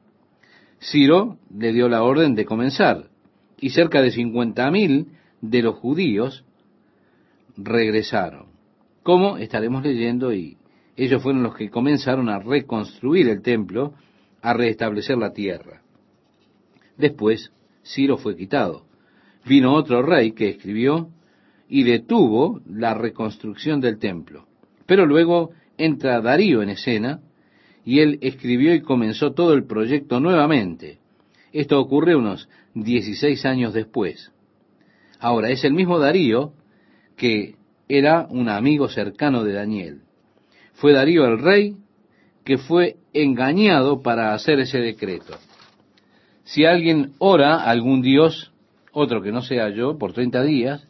Ciro 0.78 1.38
le 1.56 1.72
dio 1.72 1.88
la 1.88 2.02
orden 2.02 2.34
de 2.34 2.44
comenzar, 2.44 3.08
y 3.58 3.70
cerca 3.70 4.02
de 4.02 4.12
50.000 4.12 5.06
de 5.40 5.62
los 5.62 5.76
judíos 5.76 6.44
regresaron. 7.56 8.49
¿Cómo? 9.02 9.38
Estaremos 9.38 9.82
leyendo 9.82 10.32
y 10.32 10.56
ellos 10.96 11.22
fueron 11.22 11.42
los 11.42 11.54
que 11.54 11.70
comenzaron 11.70 12.28
a 12.28 12.38
reconstruir 12.38 13.28
el 13.28 13.42
templo, 13.42 13.94
a 14.42 14.52
restablecer 14.52 15.16
la 15.16 15.32
tierra. 15.32 15.82
Después, 16.98 17.52
Ciro 17.82 18.18
fue 18.18 18.36
quitado. 18.36 18.84
Vino 19.46 19.74
otro 19.74 20.02
rey 20.02 20.32
que 20.32 20.50
escribió 20.50 21.08
y 21.68 21.84
detuvo 21.84 22.60
la 22.68 22.94
reconstrucción 22.94 23.80
del 23.80 23.98
templo. 23.98 24.46
Pero 24.86 25.06
luego 25.06 25.52
entra 25.78 26.20
Darío 26.20 26.62
en 26.62 26.68
escena 26.68 27.20
y 27.84 28.00
él 28.00 28.18
escribió 28.20 28.74
y 28.74 28.82
comenzó 28.82 29.32
todo 29.32 29.54
el 29.54 29.64
proyecto 29.64 30.20
nuevamente. 30.20 30.98
Esto 31.52 31.80
ocurre 31.80 32.14
unos 32.14 32.48
16 32.74 33.46
años 33.46 33.72
después. 33.72 34.30
Ahora, 35.18 35.50
es 35.50 35.64
el 35.64 35.72
mismo 35.72 35.98
Darío 35.98 36.52
que 37.16 37.54
era 37.90 38.28
un 38.30 38.48
amigo 38.48 38.88
cercano 38.88 39.42
de 39.42 39.52
Daniel. 39.52 40.02
Fue 40.74 40.92
Darío 40.92 41.26
el 41.26 41.40
rey 41.40 41.74
que 42.44 42.56
fue 42.56 42.96
engañado 43.12 44.00
para 44.00 44.32
hacer 44.32 44.60
ese 44.60 44.78
decreto. 44.78 45.36
Si 46.44 46.64
alguien 46.64 47.12
ora 47.18 47.56
a 47.56 47.70
algún 47.70 48.00
dios, 48.00 48.52
otro 48.92 49.20
que 49.22 49.32
no 49.32 49.42
sea 49.42 49.70
yo, 49.70 49.98
por 49.98 50.12
30 50.12 50.42
días, 50.44 50.86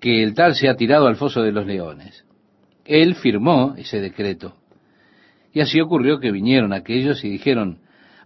que 0.00 0.22
el 0.22 0.34
tal 0.34 0.54
sea 0.54 0.76
tirado 0.76 1.08
al 1.08 1.16
foso 1.16 1.42
de 1.42 1.50
los 1.50 1.66
leones. 1.66 2.24
Él 2.84 3.16
firmó 3.16 3.74
ese 3.76 4.00
decreto. 4.00 4.54
Y 5.52 5.60
así 5.60 5.80
ocurrió 5.80 6.20
que 6.20 6.30
vinieron 6.30 6.72
aquellos 6.72 7.24
y 7.24 7.28
dijeron, 7.28 7.78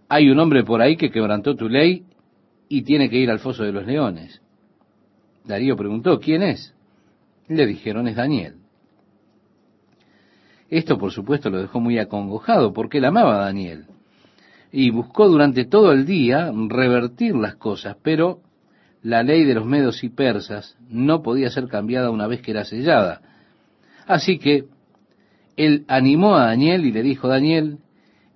hay 0.07 0.29
un 0.29 0.39
hombre 0.39 0.63
por 0.63 0.81
ahí 0.81 0.95
que 0.95 1.11
quebrantó 1.11 1.55
tu 1.55 1.69
ley 1.69 2.03
y 2.67 2.83
tiene 2.83 3.09
que 3.09 3.17
ir 3.17 3.31
al 3.31 3.39
foso 3.39 3.63
de 3.63 3.71
los 3.71 3.85
leones. 3.85 4.41
Darío 5.43 5.75
preguntó, 5.75 6.19
¿quién 6.19 6.43
es? 6.43 6.75
Le 7.49 7.65
dijeron, 7.65 8.07
es 8.07 8.15
Daniel. 8.15 8.55
Esto, 10.69 10.97
por 10.97 11.11
supuesto, 11.11 11.49
lo 11.49 11.59
dejó 11.59 11.79
muy 11.79 11.99
acongojado, 11.99 12.71
porque 12.71 12.99
él 12.99 13.05
amaba 13.05 13.35
a 13.35 13.45
Daniel. 13.45 13.87
Y 14.71 14.91
buscó 14.91 15.27
durante 15.27 15.65
todo 15.65 15.91
el 15.91 16.05
día 16.05 16.51
revertir 16.69 17.35
las 17.35 17.55
cosas, 17.55 17.97
pero 18.01 18.39
la 19.01 19.23
ley 19.23 19.43
de 19.43 19.55
los 19.55 19.65
medos 19.65 20.03
y 20.03 20.09
persas 20.09 20.77
no 20.89 21.23
podía 21.23 21.49
ser 21.49 21.67
cambiada 21.67 22.11
una 22.11 22.27
vez 22.27 22.41
que 22.41 22.51
era 22.51 22.65
sellada. 22.65 23.21
Así 24.05 24.37
que 24.37 24.65
él 25.57 25.83
animó 25.87 26.35
a 26.35 26.45
Daniel 26.45 26.85
y 26.85 26.91
le 26.91 27.03
dijo, 27.03 27.27
Daniel, 27.27 27.79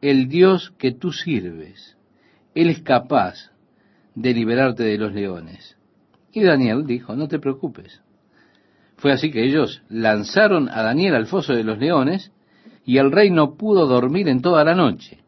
el 0.02 0.28
Dios 0.28 0.74
que 0.78 0.92
tú 0.92 1.14
sirves, 1.14 1.96
Él 2.54 2.70
es 2.70 2.82
capaz 2.82 3.52
de 4.16 4.34
liberarte 4.34 4.84
de 4.84 4.98
los 4.98 5.14
leones. 5.14 5.78
Y 6.34 6.44
Daniel 6.44 6.86
dijo, 6.86 7.16
no 7.16 7.30
te 7.30 7.40
preocupes, 7.40 8.02
fue 9.04 9.12
así 9.12 9.32
que 9.32 9.44
ellos 9.44 9.82
lanzaron 9.90 10.70
a 10.70 10.82
Daniel 10.82 11.16
al 11.16 11.28
foso 11.28 11.52
de 11.52 11.66
los 11.66 11.78
leones 11.78 12.32
y 12.86 13.00
el 13.00 13.12
rey 13.12 13.32
no 13.32 13.56
pudo 13.56 13.86
dormir 13.86 14.30
en 14.30 14.42
toda 14.42 14.64
la 14.64 14.76
noche. 14.76 15.20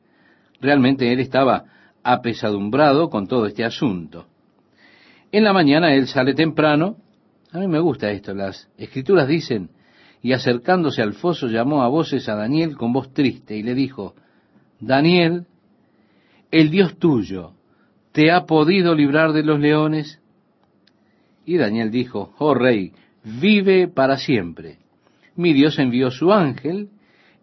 Realmente 0.62 1.12
él 1.12 1.20
estaba 1.20 1.66
apesadumbrado 2.02 3.10
con 3.10 3.28
todo 3.28 3.48
este 3.48 3.66
asunto. 3.66 4.28
En 5.30 5.44
la 5.44 5.52
mañana 5.52 5.94
él 5.94 6.08
sale 6.08 6.34
temprano. 6.34 6.96
A 7.52 7.60
mí 7.60 7.68
me 7.68 7.82
gusta 7.82 8.12
esto. 8.12 8.34
Las 8.34 8.70
escrituras 8.78 9.28
dicen, 9.28 9.72
y 10.22 10.32
acercándose 10.32 11.02
al 11.02 11.12
foso 11.12 11.48
llamó 11.48 11.84
a 11.84 11.90
voces 11.90 12.30
a 12.30 12.36
Daniel 12.36 12.78
con 12.78 12.94
voz 12.94 13.14
triste 13.14 13.58
y 13.58 13.64
le 13.64 13.76
dijo, 13.76 14.16
Daniel, 14.80 15.48
el 16.50 16.70
Dios 16.70 16.98
tuyo, 16.98 17.52
¿te 18.14 18.32
ha 18.32 18.46
podido 18.46 18.96
librar 18.96 19.34
de 19.34 19.44
los 19.44 19.60
leones? 19.60 20.22
Y 21.44 21.58
Daniel 21.58 21.92
dijo, 21.92 22.34
oh 22.38 22.54
rey, 22.54 22.94
vive 23.26 23.88
para 23.88 24.18
siempre. 24.18 24.78
Mi 25.36 25.54
Dios 25.54 25.78
envió 25.80 26.12
su 26.12 26.32
ángel, 26.32 26.90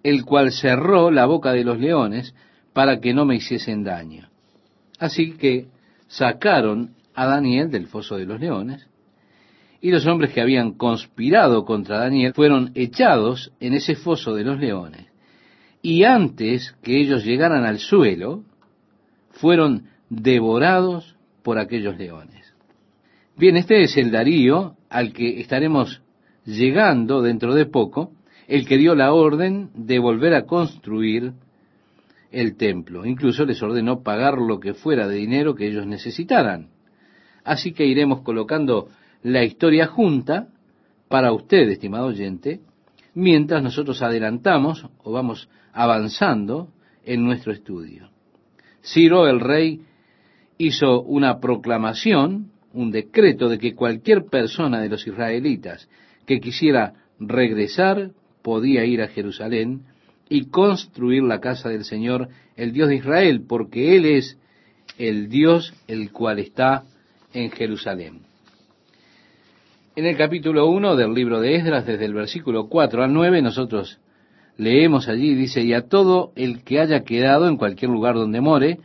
el 0.03 0.25
cual 0.25 0.53
cerró 0.53 1.11
la 1.11 1.27
boca 1.27 1.53
de 1.53 1.65
los 1.65 1.79
leones 1.79 2.35
para 2.73 3.01
que 3.01 3.13
no 3.13 3.25
me 3.27 3.37
hiciesen 3.37 3.85
daño. 3.85 4.29
Así 4.99 5.33
que 5.33 5.67
sacaron 6.07 6.95
a 7.15 7.27
Daniel 7.27 7.71
del 7.71 7.89
foso 7.89 8.17
de 8.17 8.25
los 8.25 8.41
leones, 8.41 8.89
y 9.81 9.91
los 9.91 10.07
hombres 10.07 10.33
que 10.33 10.41
habían 10.41 10.73
conspirado 10.73 11.65
contra 11.65 11.99
Daniel 11.99 12.33
fueron 12.35 12.71
echados 12.75 13.53
en 13.59 13.75
ese 13.75 13.97
foso 13.97 14.33
de 14.33 14.45
los 14.45 14.61
leones. 14.61 15.07
Y 15.83 16.05
antes 16.05 16.77
que 16.83 17.01
ellos 17.01 17.25
llegaran 17.25 17.65
al 17.65 17.81
suelo, 17.81 18.45
fueron 19.31 19.89
devorados 20.09 21.17
por 21.43 21.59
aquellos 21.59 21.99
leones. 21.99 22.55
Bien, 23.37 23.57
este 23.57 23.83
es 23.83 23.97
el 23.97 24.13
Darío 24.13 24.77
al 24.93 25.15
que 25.15 25.41
estaremos 25.41 26.03
llegando 26.45 27.23
dentro 27.23 27.55
de 27.55 27.65
poco, 27.65 28.13
el 28.47 28.67
que 28.67 28.77
dio 28.77 28.95
la 28.95 29.15
orden 29.15 29.71
de 29.75 29.99
volver 29.99 30.35
a 30.35 30.45
construir 30.45 31.33
el 32.31 32.57
templo. 32.57 33.07
Incluso 33.07 33.47
les 33.47 33.63
ordenó 33.63 34.03
pagar 34.03 34.37
lo 34.37 34.61
que 34.61 34.75
fuera 34.75 35.09
de 35.09 35.17
dinero 35.17 35.55
que 35.55 35.67
ellos 35.67 35.87
necesitaran. 35.87 36.69
Así 37.43 37.73
que 37.73 37.87
iremos 37.87 38.21
colocando 38.21 38.89
la 39.23 39.43
historia 39.45 39.87
junta 39.87 40.49
para 41.09 41.33
usted, 41.33 41.71
estimado 41.71 42.07
oyente, 42.07 42.61
mientras 43.15 43.63
nosotros 43.63 44.03
adelantamos 44.03 44.87
o 45.03 45.11
vamos 45.11 45.49
avanzando 45.73 46.69
en 47.05 47.25
nuestro 47.25 47.53
estudio. 47.53 48.11
Ciro 48.83 49.27
el 49.27 49.41
rey 49.41 49.81
hizo 50.59 51.01
una 51.01 51.41
proclamación, 51.41 52.52
un 52.73 52.91
decreto 52.91 53.49
de 53.49 53.59
que 53.59 53.75
cualquier 53.75 54.25
persona 54.25 54.81
de 54.81 54.89
los 54.89 55.07
israelitas 55.07 55.89
que 56.27 56.41
quisiera 56.41 56.95
regresar 57.19 58.11
podía 58.43 58.85
ir 58.85 59.03
a 59.03 59.09
Jerusalén 59.09 59.83
y 60.29 60.47
construir 60.47 61.23
la 61.23 61.41
casa 61.41 61.69
del 61.69 61.85
Señor, 61.85 62.29
el 62.57 62.73
Dios 62.73 62.89
de 62.89 62.97
Israel, 62.97 63.45
porque 63.47 63.97
Él 63.97 64.07
es 64.07 64.39
el 64.99 65.29
Dios 65.29 65.75
el 65.89 66.11
cual 66.11 66.39
está 66.39 66.85
en 67.33 67.51
Jerusalén. 67.51 68.23
En 69.95 70.07
el 70.07 70.17
capítulo 70.17 70.69
1 70.69 70.97
del 70.97 71.13
libro 71.13 71.41
de 71.41 71.57
Esdras, 71.57 71.87
desde 71.87 72.07
el 72.07 72.15
versículo 72.15 72.69
4 72.69 73.05
al 73.05 73.13
9, 73.13 73.43
nosotros 73.43 74.01
leemos 74.57 75.09
allí, 75.09 75.35
dice, 75.35 75.63
y 75.63 75.75
a 75.75 75.83
todo 75.83 76.33
el 76.35 76.63
que 76.63 76.81
haya 76.81 77.05
quedado 77.05 77.47
en 77.49 77.57
cualquier 77.57 77.91
lugar 77.91 78.15
donde 78.15 78.41
more, 78.41 78.79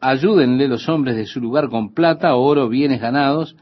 ayúdenle 0.00 0.68
los 0.68 0.88
hombres 0.88 1.16
de 1.16 1.26
su 1.26 1.40
lugar 1.40 1.68
con 1.68 1.92
plata, 1.92 2.34
oro, 2.34 2.68
bienes 2.68 3.00
ganados, 3.00 3.56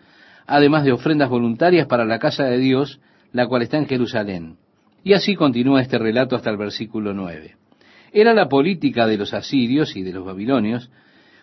además 0.46 0.84
de 0.84 0.92
ofrendas 0.92 1.28
voluntarias 1.28 1.86
para 1.86 2.04
la 2.04 2.18
casa 2.18 2.44
de 2.44 2.58
Dios, 2.58 3.00
la 3.32 3.46
cual 3.46 3.62
está 3.62 3.76
en 3.78 3.86
Jerusalén. 3.86 4.56
Y 5.04 5.12
así 5.12 5.34
continúa 5.34 5.82
este 5.82 5.98
relato 5.98 6.36
hasta 6.36 6.50
el 6.50 6.56
versículo 6.56 7.12
9. 7.14 7.56
Era 8.12 8.32
la 8.34 8.48
política 8.48 9.06
de 9.06 9.18
los 9.18 9.34
asirios 9.34 9.96
y 9.96 10.02
de 10.02 10.12
los 10.12 10.24
babilonios, 10.24 10.90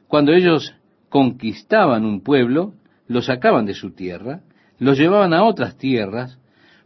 cuando 0.08 0.34
ellos 0.34 0.74
conquistaban 1.10 2.06
un 2.06 2.22
pueblo, 2.22 2.74
lo 3.08 3.22
sacaban 3.22 3.66
de 3.66 3.74
su 3.74 3.92
tierra, 3.92 4.42
lo 4.80 4.94
llevaban 4.94 5.34
a 5.34 5.44
otras 5.44 5.78
tierras, 5.78 6.40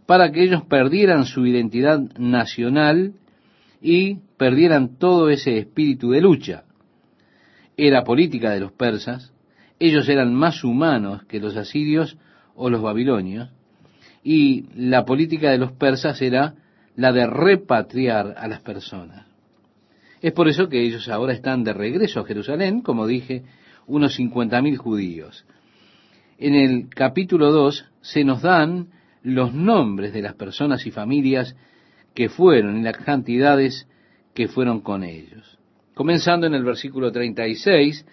para 0.06 0.32
que 0.32 0.44
ellos 0.44 0.64
perdieran 0.66 1.26
su 1.26 1.46
identidad 1.46 2.00
nacional 2.18 3.14
y 3.82 4.16
perdieran 4.38 4.98
todo 4.98 5.30
ese 5.30 5.58
espíritu 5.58 6.12
de 6.12 6.22
lucha. 6.22 6.64
Era 7.82 8.04
política 8.04 8.52
de 8.52 8.60
los 8.60 8.74
persas, 8.74 9.32
ellos 9.80 10.10
eran 10.10 10.36
más 10.36 10.66
humanos 10.66 11.24
que 11.30 11.40
los 11.40 11.56
asirios 11.56 12.18
o 12.54 12.70
los 12.70 12.82
babilonios, 12.82 13.52
y 14.22 14.66
la 14.76 15.06
política 15.06 15.50
de 15.50 15.60
los 15.60 15.72
persas 15.72 16.22
era 16.22 16.56
la 16.98 17.14
de 17.14 17.26
repatriar 17.26 18.36
a 18.38 18.50
las 18.50 18.60
personas. 18.60 19.26
Es 20.22 20.34
por 20.34 20.50
eso 20.50 20.68
que 20.68 20.84
ellos 20.84 21.08
ahora 21.08 21.32
están 21.32 21.64
de 21.64 21.72
regreso 21.72 22.20
a 22.20 22.26
Jerusalén, 22.26 22.82
como 22.82 23.08
dije, 23.08 23.44
unos 23.88 24.20
50.000 24.20 24.76
judíos. 24.76 25.46
En 26.38 26.56
el 26.56 26.90
capítulo 26.90 27.50
2 27.54 27.86
se 28.02 28.26
nos 28.26 28.42
dan 28.42 28.90
los 29.24 29.54
nombres 29.54 30.12
de 30.12 30.22
las 30.22 30.34
personas 30.34 30.86
y 30.86 30.92
familias 30.92 31.56
que 32.14 32.28
fueron 32.28 32.78
y 32.78 32.84
las 32.84 32.98
cantidades 32.98 33.88
que 34.34 34.50
fueron 34.50 34.82
con 34.82 35.06
ellos. 35.06 35.59
Comenzando 36.00 36.48
en 36.48 36.54
el 36.54 36.64
versículo 36.64 37.12
36 37.12 38.06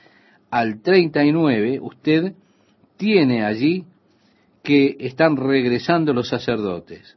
al 0.50 0.83
39, 0.83 1.78
usted 1.81 2.35
tiene 2.97 3.45
allí 3.45 3.85
que 4.64 4.97
están 4.99 5.37
regresando 5.37 6.12
los 6.12 6.28
sacerdotes. 6.28 7.16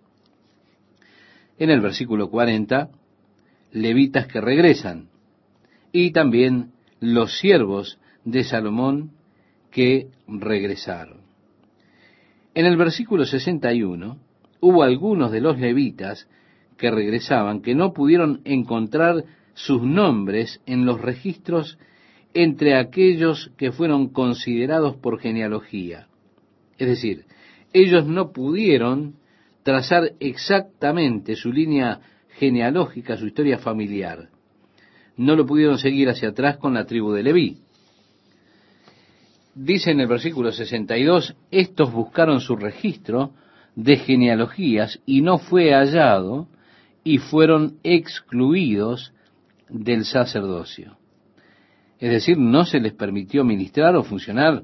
En 1.58 1.72
el 1.72 1.82
versículo 1.82 2.30
40, 2.30 2.88
levitas 3.72 4.28
que 4.28 4.42
regresan. 4.42 5.10
Y 5.92 6.12
también 6.12 6.70
los 7.00 7.40
siervos 7.40 7.98
de 8.24 8.44
Salomón 8.44 9.14
que 9.72 10.10
regresaron. 10.28 11.22
En 12.54 12.68
el 12.68 12.78
versículo 12.78 13.26
61 13.26 14.20
hubo 14.60 14.84
algunos 14.84 15.32
de 15.32 15.42
los 15.42 15.58
levitas 15.58 16.30
que 16.78 16.92
regresaban 16.92 17.64
que 17.64 17.74
no 17.74 17.92
pudieron 17.92 18.42
encontrar 18.46 19.24
sus 19.66 19.84
nombres 19.84 20.62
en 20.66 20.86
los 20.86 21.02
registros 21.02 21.78
entre 22.34 22.78
aquellos 22.78 23.52
que 23.58 23.74
fueron 23.74 24.08
considerados 24.08 24.96
por 24.96 25.20
genealogía. 25.20 26.08
Es 26.78 26.88
decir, 26.88 27.26
ellos 27.74 28.08
no 28.08 28.32
pudieron 28.32 29.16
trazar 29.64 30.14
exactamente 30.22 31.36
su 31.36 31.52
línea 31.52 32.00
genealógica, 32.38 33.18
su 33.18 33.28
historia 33.28 33.58
familiar. 33.58 34.30
No 35.18 35.36
lo 35.36 35.46
pudieron 35.46 35.78
seguir 35.78 36.08
hacia 36.08 36.30
atrás 36.30 36.58
con 36.58 36.74
la 36.74 36.86
tribu 36.86 37.12
de 37.12 37.24
Leví. 37.24 37.58
Dice 39.56 39.92
en 39.92 40.00
el 40.00 40.08
versículo 40.08 40.54
62, 40.54 41.36
estos 41.52 41.92
buscaron 41.92 42.40
su 42.40 42.56
registro 42.56 43.34
de 43.76 43.98
genealogías 43.98 45.02
y 45.06 45.22
no 45.22 45.38
fue 45.38 45.74
hallado 45.74 46.48
y 47.04 47.18
fueron 47.18 47.80
excluidos 47.84 49.12
del 49.70 50.06
sacerdocio. 50.06 50.98
Es 52.00 52.12
decir, 52.12 52.38
no 52.38 52.66
se 52.66 52.80
les 52.80 52.94
permitió 52.94 53.44
ministrar 53.44 53.96
o 53.96 54.04
funcionar, 54.04 54.64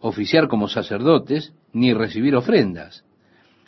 oficiar 0.00 0.48
como 0.48 0.68
sacerdotes, 0.68 1.54
ni 1.72 1.94
recibir 1.94 2.36
ofrendas, 2.36 3.04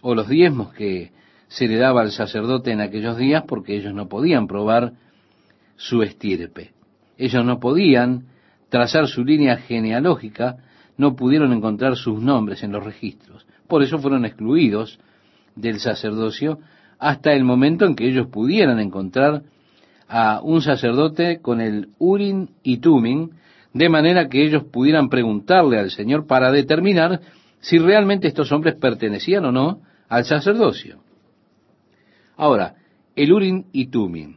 o 0.02 0.14
los 0.14 0.28
diezmos 0.28 0.72
que 0.74 1.12
se 1.48 1.68
le 1.68 1.76
daba 1.76 2.02
al 2.02 2.12
sacerdote 2.12 2.72
en 2.72 2.80
aquellos 2.80 3.16
días 3.16 3.44
porque 3.46 3.76
ellos 3.76 3.94
no 3.94 4.08
podían 4.08 4.46
probar 4.46 4.92
su 5.76 6.02
estirpe. 6.02 6.72
Ellos 7.16 7.44
no 7.44 7.60
podían 7.60 8.26
trazar 8.68 9.06
su 9.06 9.24
línea 9.24 9.58
genealógica, 9.58 10.56
no 10.96 11.14
pudieron 11.14 11.52
encontrar 11.52 11.96
sus 11.96 12.20
nombres 12.20 12.62
en 12.62 12.72
los 12.72 12.84
registros. 12.84 13.46
Por 13.68 13.82
eso 13.82 13.98
fueron 13.98 14.24
excluidos 14.24 14.98
del 15.54 15.78
sacerdocio 15.78 16.58
hasta 16.98 17.32
el 17.32 17.44
momento 17.44 17.84
en 17.84 17.96
que 17.96 18.06
ellos 18.06 18.28
pudieran 18.28 18.78
encontrar 18.80 19.42
a 20.14 20.42
un 20.42 20.60
sacerdote 20.60 21.40
con 21.40 21.62
el 21.62 21.88
Urim 21.98 22.48
y 22.62 22.76
Tumim, 22.78 23.30
de 23.72 23.88
manera 23.88 24.28
que 24.28 24.44
ellos 24.44 24.64
pudieran 24.64 25.08
preguntarle 25.08 25.78
al 25.78 25.90
Señor 25.90 26.26
para 26.26 26.52
determinar 26.52 27.22
si 27.60 27.78
realmente 27.78 28.28
estos 28.28 28.52
hombres 28.52 28.74
pertenecían 28.74 29.46
o 29.46 29.52
no 29.52 29.80
al 30.10 30.26
sacerdocio. 30.26 30.98
Ahora, 32.36 32.74
el 33.16 33.32
Urim 33.32 33.64
y 33.72 33.86
Tumim. 33.86 34.36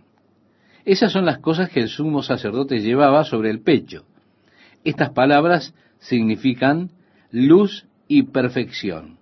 Esas 0.86 1.12
son 1.12 1.26
las 1.26 1.40
cosas 1.40 1.70
que 1.70 1.82
el 1.82 1.90
sumo 1.90 2.24
sacerdote 2.24 2.80
llevaba 2.80 3.26
sobre 3.26 3.50
el 3.50 3.62
pecho. 3.62 4.06
Estas 4.86 5.10
palabras 5.10 5.74
significan 6.00 6.92
luz 7.32 7.86
y 8.08 8.24
perfección. 8.24 9.18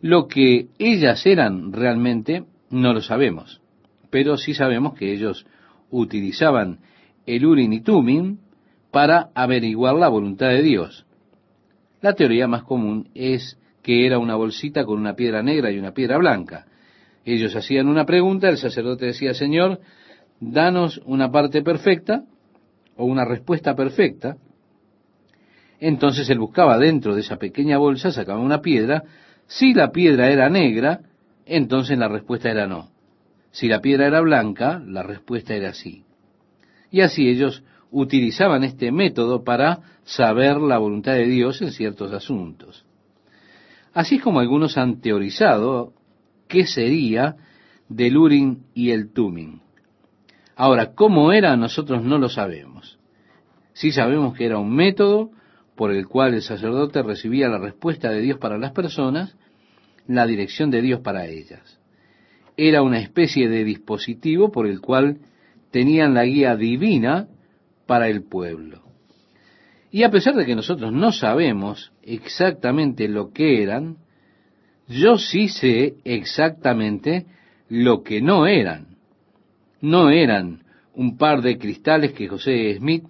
Lo 0.00 0.26
que 0.26 0.68
ellas 0.78 1.26
eran 1.26 1.74
realmente 1.74 2.44
no 2.70 2.94
lo 2.94 3.02
sabemos, 3.02 3.59
pero 4.10 4.36
sí 4.36 4.54
sabemos 4.54 4.94
que 4.94 5.12
ellos 5.12 5.46
utilizaban 5.90 6.80
el 7.26 7.46
Urim 7.46 7.72
y 7.72 7.80
Tumim 7.80 8.38
para 8.90 9.30
averiguar 9.34 9.94
la 9.94 10.08
voluntad 10.08 10.48
de 10.48 10.62
Dios. 10.62 11.06
La 12.00 12.14
teoría 12.14 12.48
más 12.48 12.64
común 12.64 13.08
es 13.14 13.58
que 13.82 14.06
era 14.06 14.18
una 14.18 14.36
bolsita 14.36 14.84
con 14.84 14.98
una 14.98 15.14
piedra 15.14 15.42
negra 15.42 15.70
y 15.70 15.78
una 15.78 15.92
piedra 15.92 16.18
blanca. 16.18 16.66
Ellos 17.24 17.54
hacían 17.54 17.88
una 17.88 18.04
pregunta, 18.04 18.48
el 18.48 18.56
sacerdote 18.56 19.06
decía, 19.06 19.34
Señor, 19.34 19.80
danos 20.40 21.00
una 21.04 21.30
parte 21.30 21.62
perfecta 21.62 22.24
o 22.96 23.04
una 23.04 23.24
respuesta 23.24 23.74
perfecta. 23.74 24.36
Entonces 25.78 26.28
él 26.30 26.38
buscaba 26.38 26.78
dentro 26.78 27.14
de 27.14 27.20
esa 27.20 27.36
pequeña 27.36 27.78
bolsa, 27.78 28.10
sacaba 28.10 28.40
una 28.40 28.60
piedra. 28.60 29.04
Si 29.46 29.72
la 29.72 29.90
piedra 29.90 30.30
era 30.30 30.48
negra, 30.48 31.00
entonces 31.46 31.98
la 31.98 32.08
respuesta 32.08 32.50
era 32.50 32.66
no. 32.66 32.89
Si 33.50 33.68
la 33.68 33.80
piedra 33.80 34.06
era 34.06 34.20
blanca, 34.20 34.82
la 34.84 35.02
respuesta 35.02 35.54
era 35.54 35.74
sí. 35.74 36.04
Y 36.90 37.00
así 37.00 37.28
ellos 37.28 37.64
utilizaban 37.90 38.64
este 38.64 38.92
método 38.92 39.42
para 39.42 39.80
saber 40.04 40.58
la 40.58 40.78
voluntad 40.78 41.12
de 41.12 41.26
Dios 41.26 41.60
en 41.62 41.72
ciertos 41.72 42.12
asuntos. 42.12 42.86
Así 43.92 44.18
como 44.18 44.40
algunos 44.40 44.78
han 44.78 45.00
teorizado 45.00 45.92
qué 46.46 46.66
sería 46.66 47.36
del 47.88 48.16
Urim 48.16 48.62
y 48.74 48.90
el 48.90 49.12
Tumim. 49.12 49.60
Ahora, 50.54 50.94
¿cómo 50.94 51.32
era? 51.32 51.56
Nosotros 51.56 52.04
no 52.04 52.18
lo 52.18 52.28
sabemos. 52.28 52.98
Sí 53.72 53.92
sabemos 53.92 54.36
que 54.36 54.44
era 54.44 54.58
un 54.58 54.74
método 54.74 55.30
por 55.74 55.90
el 55.90 56.06
cual 56.06 56.34
el 56.34 56.42
sacerdote 56.42 57.02
recibía 57.02 57.48
la 57.48 57.58
respuesta 57.58 58.10
de 58.10 58.20
Dios 58.20 58.38
para 58.38 58.58
las 58.58 58.72
personas, 58.72 59.36
la 60.06 60.26
dirección 60.26 60.70
de 60.70 60.82
Dios 60.82 61.00
para 61.00 61.26
ellas. 61.26 61.79
Era 62.62 62.82
una 62.82 62.98
especie 62.98 63.48
de 63.48 63.64
dispositivo 63.64 64.52
por 64.52 64.66
el 64.66 64.82
cual 64.82 65.16
tenían 65.70 66.12
la 66.12 66.26
guía 66.26 66.56
divina 66.56 67.26
para 67.86 68.08
el 68.08 68.22
pueblo. 68.22 68.82
Y 69.90 70.02
a 70.02 70.10
pesar 70.10 70.34
de 70.34 70.44
que 70.44 70.54
nosotros 70.54 70.92
no 70.92 71.10
sabemos 71.10 71.90
exactamente 72.02 73.08
lo 73.08 73.32
que 73.32 73.62
eran, 73.62 73.96
yo 74.88 75.16
sí 75.16 75.48
sé 75.48 75.94
exactamente 76.04 77.24
lo 77.70 78.02
que 78.02 78.20
no 78.20 78.46
eran. 78.46 78.88
No 79.80 80.10
eran 80.10 80.62
un 80.92 81.16
par 81.16 81.40
de 81.40 81.56
cristales 81.56 82.12
que 82.12 82.28
José 82.28 82.74
Smith 82.76 83.04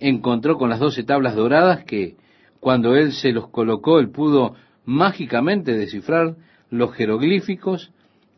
encontró 0.00 0.58
con 0.58 0.68
las 0.68 0.80
doce 0.80 1.02
tablas 1.02 1.34
doradas 1.34 1.82
que 1.84 2.16
cuando 2.60 2.94
él 2.94 3.12
se 3.12 3.32
los 3.32 3.48
colocó, 3.48 4.00
él 4.00 4.10
pudo 4.10 4.54
mágicamente 4.84 5.72
descifrar 5.72 6.36
los 6.68 6.92
jeroglíficos 6.92 7.90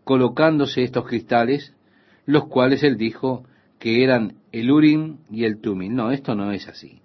colocándose 0.08 0.84
estos 0.84 1.06
cristales, 1.06 1.74
los 2.24 2.46
cuales 2.46 2.82
él 2.82 2.96
dijo 2.96 3.44
que 3.78 4.02
eran 4.02 4.36
el 4.52 4.70
Urim 4.70 5.18
y 5.30 5.44
el 5.44 5.60
Tumim. 5.60 5.94
No, 5.94 6.12
esto 6.12 6.34
no 6.34 6.50
es 6.50 6.66
así. 6.66 7.02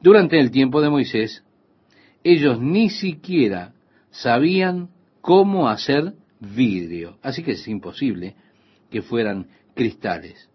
Durante 0.00 0.40
el 0.40 0.50
tiempo 0.50 0.80
de 0.80 0.88
Moisés, 0.88 1.44
ellos 2.24 2.62
ni 2.62 2.88
siquiera 2.88 3.74
sabían 4.10 4.88
cómo 5.20 5.68
hacer 5.68 6.14
vidrio. 6.40 7.18
Así 7.20 7.42
que 7.42 7.52
es 7.52 7.68
imposible 7.68 8.36
que 8.90 9.02
fueran 9.02 9.48
cristales. 9.74 10.48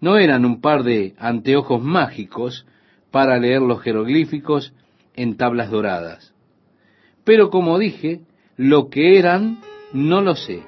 No 0.00 0.18
eran 0.18 0.44
un 0.44 0.60
par 0.60 0.82
de 0.82 1.14
anteojos 1.18 1.80
mágicos 1.80 2.66
para 3.12 3.38
leer 3.38 3.62
los 3.62 3.80
jeroglíficos 3.80 4.74
en 5.14 5.36
tablas 5.36 5.70
doradas. 5.70 6.34
Pero 7.22 7.48
como 7.48 7.78
dije, 7.78 8.22
lo 8.56 8.90
que 8.90 9.20
eran 9.20 9.60
no 9.92 10.20
lo 10.20 10.34
sé. 10.34 10.64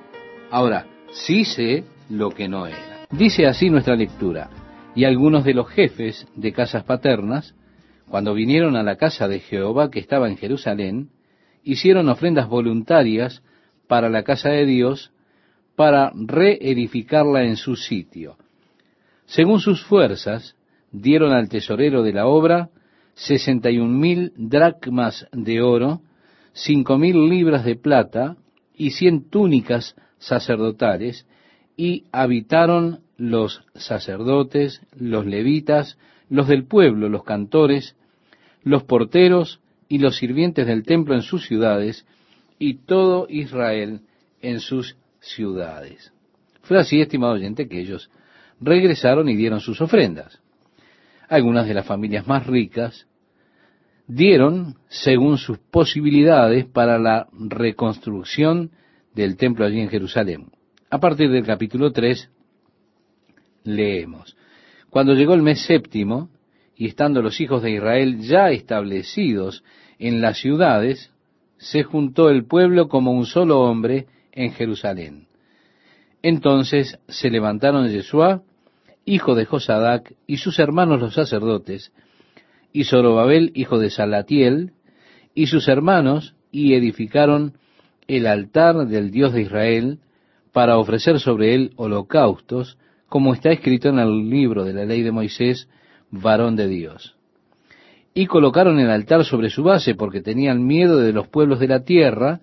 Ahora, 0.53 0.85
sí 1.13 1.47
sé 1.47 1.85
lo 2.11 2.29
que 2.29 2.47
no 2.47 2.67
era. 2.67 3.07
Dice 3.11 3.47
así 3.47 3.71
nuestra 3.71 3.97
lectura. 3.97 4.51
Y 4.95 5.05
algunos 5.05 5.45
de 5.45 5.55
los 5.55 5.67
jefes 5.71 6.27
de 6.37 6.53
casas 6.53 6.85
paternas, 6.85 7.55
cuando 8.11 8.35
vinieron 8.35 8.77
a 8.77 8.83
la 8.83 8.97
casa 8.97 9.29
de 9.29 9.41
Jehová 9.41 9.91
que 9.91 9.99
estaba 9.99 10.29
en 10.29 10.37
Jerusalén, 10.37 11.09
hicieron 11.65 12.11
ofrendas 12.11 12.51
voluntarias 12.51 13.43
para 13.89 14.11
la 14.11 14.25
casa 14.25 14.51
de 14.51 14.67
Dios, 14.67 15.11
para 15.75 16.13
reedificarla 16.15 17.45
en 17.45 17.57
su 17.57 17.75
sitio. 17.75 18.37
Según 19.25 19.59
sus 19.59 19.83
fuerzas, 19.83 20.55
dieron 20.91 21.33
al 21.33 21.49
tesorero 21.49 22.03
de 22.03 22.13
la 22.13 22.27
obra 22.27 22.69
sesenta 23.15 23.71
y 23.71 23.79
un 23.79 23.99
mil 23.99 24.35
dracmas 24.37 25.27
de 25.33 25.63
oro, 25.63 26.03
cinco 26.53 26.99
mil 26.99 27.31
libras 27.31 27.65
de 27.65 27.77
plata 27.77 28.37
y 28.77 28.91
cien 28.91 29.31
túnicas 29.31 29.97
sacerdotales, 30.23 31.27
y 31.77 32.05
habitaron 32.13 33.01
los 33.17 33.65
sacerdotes, 33.75 34.81
los 34.97 35.27
levitas, 35.27 35.99
los 36.29 36.49
del 36.49 36.65
pueblo, 36.65 37.09
los 37.09 37.25
cantores, 37.25 37.97
los 38.63 38.85
porteros 38.85 39.61
y 39.89 39.99
los 39.99 40.17
sirvientes 40.17 40.67
del 40.67 40.85
templo 40.85 41.15
en 41.15 41.23
sus 41.23 41.47
ciudades, 41.47 42.07
y 42.59 42.75
todo 42.75 43.27
Israel 43.29 44.03
en 44.41 44.61
sus 44.61 44.97
ciudades. 45.21 46.13
Fue 46.63 46.79
así, 46.79 47.01
estimado 47.01 47.33
oyente, 47.35 47.69
que 47.69 47.81
ellos 47.81 48.11
regresaron 48.61 49.29
y 49.29 49.35
dieron 49.35 49.61
sus 49.61 49.81
ofrendas. 49.81 50.41
Algunas 51.29 51.67
de 51.67 51.75
las 51.75 51.87
familias 51.87 52.27
más 52.29 52.47
ricas 52.47 53.09
dieron 54.07 54.77
según 54.89 55.39
sus 55.39 55.59
posibilidades 55.59 56.67
para 56.67 56.99
la 56.99 57.29
reconstrucción 57.33 58.71
del 59.15 59.37
templo 59.37 59.65
allí 59.65 59.81
en 59.81 59.89
Jerusalén. 59.89 60.51
A 60.91 60.99
partir 60.99 61.31
del 61.31 61.45
capítulo 61.45 61.93
3 61.93 62.31
leemos, 63.65 64.37
cuando 64.91 65.15
llegó 65.15 65.35
el 65.35 65.43
mes 65.43 65.65
séptimo, 65.65 66.29
y 66.77 66.87
estando 66.87 67.23
los 67.23 67.41
hijos 67.41 67.63
de 67.63 67.71
Israel 67.71 68.19
ya 68.21 68.51
establecidos 68.51 69.63
en 69.99 70.21
las 70.21 70.39
ciudades, 70.39 71.13
se 71.59 71.85
juntó 71.85 72.29
el 72.29 72.45
pueblo 72.45 72.89
como 72.89 73.13
un 73.13 73.25
solo 73.25 73.61
hombre 73.61 74.07
en 74.33 74.53
Jerusalén. 74.53 75.29
Entonces 76.23 76.99
se 77.09 77.31
levantaron 77.31 77.89
Yeshua, 77.89 78.43
hijo 79.05 79.35
de 79.35 79.45
Josadac, 79.45 80.15
y 80.27 80.39
sus 80.39 80.59
hermanos 80.59 81.01
los 81.01 81.15
sacerdotes, 81.15 81.93
y 82.73 82.85
Zorobabel, 82.85 83.53
hijo 83.55 83.79
de 83.79 83.91
Salatiel, 83.91 84.73
y 85.35 85.47
sus 85.47 85.69
hermanos, 85.69 86.35
y 86.51 86.75
edificaron 86.75 87.55
el 88.09 88.27
altar 88.27 88.87
del 88.87 89.11
Dios 89.11 89.33
de 89.33 89.43
Israel, 89.43 89.99
para 90.53 90.79
ofrecer 90.79 91.19
sobre 91.19 91.55
él 91.55 91.73
holocaustos, 91.77 92.79
como 93.09 93.35
está 93.35 93.51
escrito 93.51 93.89
en 93.89 93.99
el 93.99 94.29
libro 94.29 94.65
de 94.65 94.75
la 94.75 94.85
ley 94.85 95.03
de 95.03 95.13
Moisés, 95.13 95.69
varón 96.11 96.57
de 96.57 96.69
Dios. 96.69 97.17
Y 98.15 98.27
colocaron 98.27 98.79
el 98.79 98.91
altar 98.91 99.25
sobre 99.25 99.51
su 99.51 99.63
base, 99.63 99.95
porque 99.95 100.21
tenían 100.21 100.67
miedo 100.67 100.99
de 100.99 101.13
los 101.13 101.29
pueblos 101.29 101.59
de 101.59 101.69
la 101.69 101.85
tierra, 101.85 102.41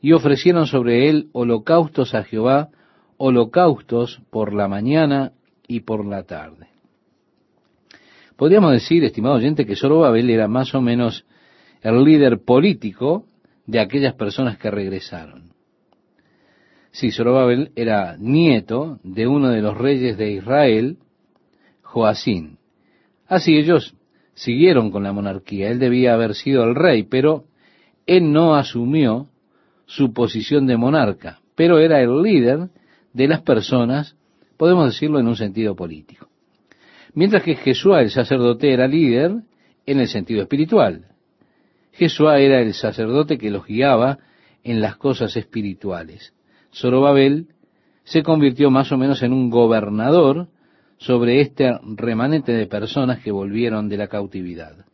y 0.00 0.12
ofrecieron 0.12 0.66
sobre 0.66 1.08
él 1.10 1.28
holocaustos 1.32 2.14
a 2.14 2.24
Jehová, 2.24 2.70
holocaustos 3.18 4.22
por 4.30 4.54
la 4.54 4.66
mañana 4.66 5.32
y 5.68 5.80
por 5.80 6.06
la 6.06 6.22
tarde. 6.22 6.68
Podríamos 8.36 8.72
decir, 8.72 9.04
estimado 9.04 9.34
oyente, 9.34 9.66
que 9.66 9.76
Zorobabel 9.76 10.30
era 10.30 10.48
más 10.48 10.74
o 10.74 10.80
menos 10.80 11.26
el 11.82 12.02
líder 12.02 12.42
político 12.42 13.26
de 13.66 13.80
aquellas 13.80 14.14
personas 14.14 14.58
que 14.58 14.70
regresaron. 14.70 15.52
Sí, 16.92 17.12
Zorobabel 17.12 17.70
era 17.76 18.16
nieto 18.18 18.98
de 19.04 19.26
uno 19.26 19.50
de 19.50 19.62
los 19.62 19.76
reyes 19.78 20.16
de 20.18 20.32
Israel, 20.32 20.98
Joacín. 21.82 22.58
Así 23.28 23.56
ellos 23.56 23.94
siguieron 24.34 24.90
con 24.90 25.04
la 25.04 25.12
monarquía. 25.12 25.70
Él 25.70 25.78
debía 25.78 26.14
haber 26.14 26.34
sido 26.34 26.64
el 26.64 26.74
rey, 26.74 27.04
pero 27.04 27.44
él 28.06 28.32
no 28.32 28.56
asumió 28.56 29.28
su 29.86 30.12
posición 30.12 30.66
de 30.66 30.76
monarca, 30.76 31.40
pero 31.54 31.78
era 31.78 32.00
el 32.00 32.22
líder 32.22 32.70
de 33.12 33.28
las 33.28 33.42
personas, 33.42 34.16
podemos 34.56 34.86
decirlo 34.86 35.18
en 35.18 35.28
un 35.28 35.36
sentido 35.36 35.74
político. 35.74 36.28
Mientras 37.14 37.42
que 37.42 37.56
Jesús, 37.56 37.96
el 37.98 38.10
sacerdote, 38.10 38.72
era 38.72 38.86
líder 38.86 39.42
en 39.86 40.00
el 40.00 40.08
sentido 40.08 40.42
espiritual. 40.42 41.06
Jesús 42.00 42.28
era 42.34 42.62
el 42.62 42.72
sacerdote 42.72 43.36
que 43.36 43.50
los 43.50 43.66
guiaba 43.66 44.20
en 44.64 44.80
las 44.80 44.96
cosas 44.96 45.36
espirituales. 45.36 46.32
Zorobabel 46.72 47.48
se 48.04 48.22
convirtió 48.22 48.70
más 48.70 48.90
o 48.90 48.96
menos 48.96 49.22
en 49.22 49.34
un 49.34 49.50
gobernador 49.50 50.48
sobre 50.96 51.42
este 51.42 51.70
remanente 51.82 52.52
de 52.52 52.66
personas 52.66 53.22
que 53.22 53.30
volvieron 53.30 53.90
de 53.90 53.98
la 53.98 54.08
cautividad. 54.08 54.86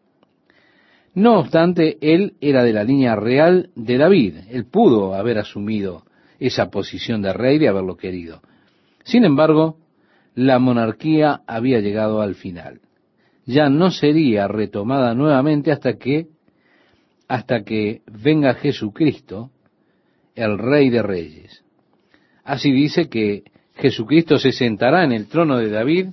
No 1.14 1.38
obstante, 1.38 1.97
él 2.01 2.35
era 2.40 2.64
de 2.64 2.73
la 2.73 2.83
línea 2.83 3.14
real 3.14 3.71
de 3.77 3.99
David. 3.99 4.35
Él 4.51 4.66
pudo 4.66 5.14
haber 5.14 5.38
asumido 5.38 6.03
esa 6.40 6.71
posición 6.71 7.23
de 7.23 7.33
rey 7.33 7.59
de 7.59 7.69
haberlo 7.69 7.97
querido. 7.97 8.40
Sin 9.05 9.25
embargo, 9.25 9.77
la 10.35 10.59
monarquía 10.59 11.42
había 11.47 11.79
llegado 11.79 12.21
al 12.21 12.35
final. 12.35 12.81
Ya 13.45 13.69
no 13.69 13.92
sería 13.92 14.49
retomada 14.49 15.14
nuevamente 15.14 15.71
hasta 15.71 15.99
que 15.99 16.35
hasta 17.28 17.64
que 17.64 18.02
venga 18.06 18.54
Jesucristo, 18.54 19.50
el 20.34 20.58
Rey 20.58 20.90
de 20.90 21.02
Reyes. 21.02 21.64
Así 22.44 22.70
dice 22.70 23.08
que 23.08 23.44
Jesucristo 23.74 24.38
se 24.38 24.52
sentará 24.52 25.04
en 25.04 25.12
el 25.12 25.26
trono 25.26 25.58
de 25.58 25.70
David 25.70 26.08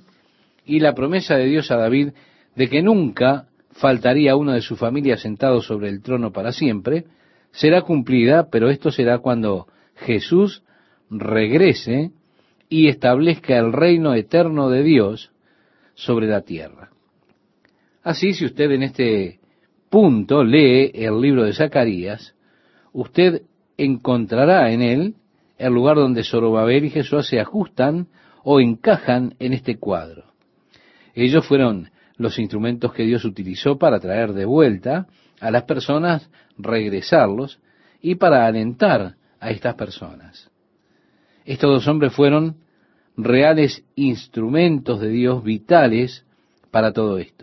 y 0.64 0.80
la 0.80 0.94
promesa 0.94 1.36
de 1.36 1.46
Dios 1.46 1.70
a 1.70 1.76
David 1.76 2.10
de 2.56 2.68
que 2.68 2.82
nunca 2.82 3.48
faltaría 3.70 4.36
uno 4.36 4.52
de 4.52 4.60
su 4.60 4.76
familia 4.76 5.16
sentado 5.16 5.60
sobre 5.60 5.88
el 5.88 6.02
trono 6.02 6.32
para 6.32 6.52
siempre, 6.52 7.04
será 7.52 7.82
cumplida, 7.82 8.48
pero 8.50 8.70
esto 8.70 8.90
será 8.90 9.18
cuando 9.18 9.66
Jesús 9.96 10.62
regrese 11.10 12.12
y 12.68 12.88
establezca 12.88 13.56
el 13.58 13.72
reino 13.72 14.14
eterno 14.14 14.70
de 14.70 14.82
Dios 14.82 15.32
sobre 15.94 16.26
la 16.26 16.42
tierra. 16.42 16.90
Así, 18.02 18.34
si 18.34 18.44
usted 18.44 18.70
en 18.72 18.82
este 18.82 19.40
punto 19.94 20.42
lee 20.42 20.90
el 20.92 21.20
libro 21.20 21.44
de 21.44 21.52
Zacarías, 21.52 22.34
usted 22.92 23.42
encontrará 23.76 24.72
en 24.72 24.82
él 24.82 25.14
el 25.56 25.72
lugar 25.72 25.94
donde 25.94 26.24
Zorobabel 26.24 26.86
y 26.86 26.90
Jesús 26.90 27.28
se 27.28 27.38
ajustan 27.38 28.08
o 28.42 28.58
encajan 28.58 29.36
en 29.38 29.52
este 29.52 29.78
cuadro. 29.78 30.24
Ellos 31.14 31.46
fueron 31.46 31.90
los 32.16 32.40
instrumentos 32.40 32.92
que 32.92 33.04
Dios 33.04 33.24
utilizó 33.24 33.78
para 33.78 34.00
traer 34.00 34.32
de 34.32 34.46
vuelta 34.46 35.06
a 35.38 35.52
las 35.52 35.62
personas, 35.62 36.28
regresarlos 36.58 37.60
y 38.02 38.16
para 38.16 38.46
alentar 38.48 39.14
a 39.38 39.50
estas 39.50 39.76
personas. 39.76 40.50
Estos 41.44 41.70
dos 41.70 41.86
hombres 41.86 42.12
fueron 42.12 42.56
reales 43.16 43.84
instrumentos 43.94 45.00
de 45.00 45.10
Dios 45.10 45.44
vitales 45.44 46.26
para 46.72 46.92
todo 46.92 47.16
esto. 47.18 47.33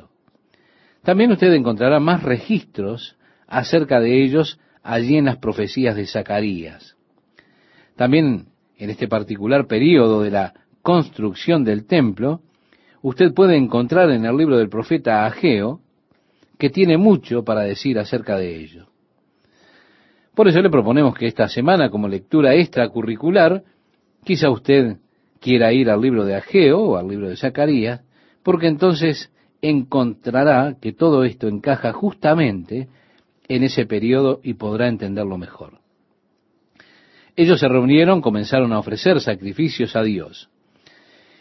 También 1.03 1.31
usted 1.31 1.51
encontrará 1.53 1.99
más 1.99 2.23
registros 2.23 3.17
acerca 3.47 3.99
de 3.99 4.23
ellos 4.23 4.59
allí 4.83 5.17
en 5.17 5.25
las 5.25 5.37
profecías 5.37 5.95
de 5.95 6.05
Zacarías. 6.05 6.95
También 7.95 8.47
en 8.77 8.89
este 8.89 9.07
particular 9.07 9.67
periodo 9.67 10.21
de 10.23 10.31
la 10.31 10.53
construcción 10.81 11.63
del 11.63 11.85
templo, 11.85 12.41
usted 13.01 13.33
puede 13.33 13.55
encontrar 13.55 14.09
en 14.11 14.25
el 14.25 14.35
libro 14.35 14.57
del 14.57 14.69
profeta 14.69 15.25
Ageo 15.25 15.81
que 16.57 16.69
tiene 16.69 16.97
mucho 16.97 17.43
para 17.43 17.61
decir 17.61 17.97
acerca 17.99 18.37
de 18.37 18.55
ello. 18.55 18.87
Por 20.35 20.47
eso 20.47 20.61
le 20.61 20.69
proponemos 20.69 21.15
que 21.15 21.27
esta 21.27 21.47
semana, 21.47 21.89
como 21.89 22.07
lectura 22.07 22.55
extracurricular, 22.55 23.63
quizá 24.23 24.49
usted 24.49 24.97
quiera 25.39 25.73
ir 25.73 25.89
al 25.89 26.01
libro 26.01 26.23
de 26.25 26.35
Ageo 26.35 26.79
o 26.79 26.97
al 26.97 27.07
libro 27.07 27.29
de 27.29 27.35
Zacarías, 27.35 28.01
porque 28.43 28.67
entonces 28.67 29.31
encontrará 29.61 30.77
que 30.81 30.93
todo 30.93 31.23
esto 31.23 31.47
encaja 31.47 31.93
justamente 31.93 32.87
en 33.47 33.63
ese 33.63 33.85
periodo 33.85 34.39
y 34.43 34.55
podrá 34.55 34.87
entenderlo 34.87 35.37
mejor. 35.37 35.79
Ellos 37.35 37.59
se 37.59 37.67
reunieron, 37.67 38.21
comenzaron 38.21 38.73
a 38.73 38.79
ofrecer 38.79 39.21
sacrificios 39.21 39.95
a 39.95 40.03
Dios. 40.03 40.49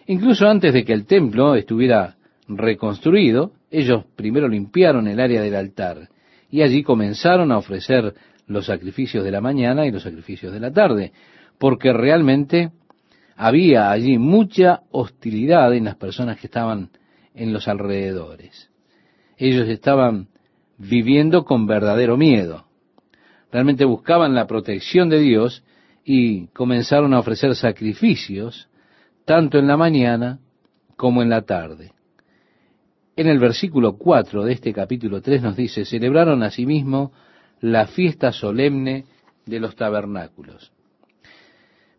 Incluso 0.06 0.46
antes 0.46 0.72
de 0.72 0.84
que 0.84 0.92
el 0.92 1.06
templo 1.06 1.54
estuviera 1.54 2.16
reconstruido, 2.48 3.52
ellos 3.70 4.04
primero 4.16 4.48
limpiaron 4.48 5.06
el 5.08 5.20
área 5.20 5.42
del 5.42 5.54
altar 5.54 6.08
y 6.50 6.62
allí 6.62 6.82
comenzaron 6.82 7.52
a 7.52 7.58
ofrecer 7.58 8.14
los 8.46 8.66
sacrificios 8.66 9.24
de 9.24 9.30
la 9.30 9.40
mañana 9.40 9.86
y 9.86 9.92
los 9.92 10.02
sacrificios 10.02 10.52
de 10.52 10.60
la 10.60 10.72
tarde, 10.72 11.12
porque 11.58 11.92
realmente 11.92 12.72
había 13.36 13.90
allí 13.90 14.18
mucha 14.18 14.82
hostilidad 14.90 15.72
en 15.74 15.84
las 15.84 15.96
personas 15.96 16.38
que 16.38 16.48
estaban 16.48 16.90
en 17.40 17.54
los 17.54 17.68
alrededores. 17.68 18.70
Ellos 19.38 19.66
estaban 19.66 20.28
viviendo 20.76 21.46
con 21.46 21.66
verdadero 21.66 22.18
miedo. 22.18 22.66
Realmente 23.50 23.86
buscaban 23.86 24.34
la 24.34 24.46
protección 24.46 25.08
de 25.08 25.20
Dios 25.20 25.64
y 26.04 26.48
comenzaron 26.48 27.14
a 27.14 27.18
ofrecer 27.18 27.56
sacrificios 27.56 28.68
tanto 29.24 29.58
en 29.58 29.68
la 29.68 29.78
mañana 29.78 30.38
como 30.96 31.22
en 31.22 31.30
la 31.30 31.40
tarde. 31.42 31.92
En 33.16 33.26
el 33.26 33.38
versículo 33.38 33.96
4 33.96 34.44
de 34.44 34.52
este 34.52 34.74
capítulo 34.74 35.22
3 35.22 35.40
nos 35.40 35.56
dice, 35.56 35.86
celebraron 35.86 36.42
asimismo 36.42 37.12
la 37.60 37.86
fiesta 37.86 38.32
solemne 38.32 39.06
de 39.46 39.60
los 39.60 39.76
tabernáculos. 39.76 40.72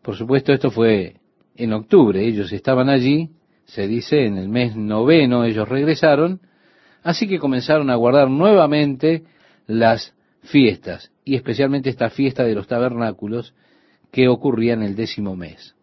Por 0.03 0.15
supuesto, 0.15 0.53
esto 0.53 0.69
fue 0.69 1.15
en 1.55 1.73
octubre, 1.73 2.23
ellos 2.23 2.53
estaban 2.53 2.89
allí, 2.89 3.31
se 3.71 3.87
dice, 3.87 4.25
en 4.25 4.37
el 4.37 4.49
mes 4.49 4.75
noveno 4.75 5.45
ellos 5.45 5.69
regresaron, 5.69 6.41
así 7.03 7.25
que 7.25 7.39
comenzaron 7.39 7.89
a 7.89 7.95
guardar 7.95 8.29
nuevamente 8.29 9.23
las 9.65 10.13
fiestas, 10.41 11.09
y 11.23 11.35
especialmente 11.35 11.89
esta 11.89 12.09
fiesta 12.09 12.43
de 12.43 12.53
los 12.53 12.67
tabernáculos 12.67 13.53
que 14.11 14.27
ocurría 14.27 14.73
en 14.73 14.83
el 14.83 14.97
décimo 14.97 15.37
mes. 15.37 15.73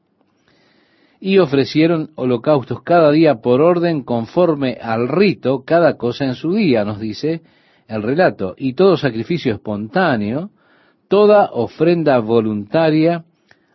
Y 1.18 1.38
ofrecieron 1.38 2.10
holocaustos 2.14 2.82
cada 2.82 3.10
día 3.10 3.36
por 3.36 3.62
orden 3.62 4.02
conforme 4.02 4.76
al 4.82 5.08
rito, 5.08 5.64
cada 5.64 5.96
cosa 5.96 6.26
en 6.26 6.34
su 6.34 6.52
día, 6.52 6.84
nos 6.84 7.00
dice 7.00 7.40
el 7.88 8.02
relato, 8.02 8.54
y 8.58 8.74
todo 8.74 8.98
sacrificio 8.98 9.54
espontáneo, 9.54 10.50
toda 11.08 11.48
ofrenda 11.52 12.18
voluntaria 12.18 13.24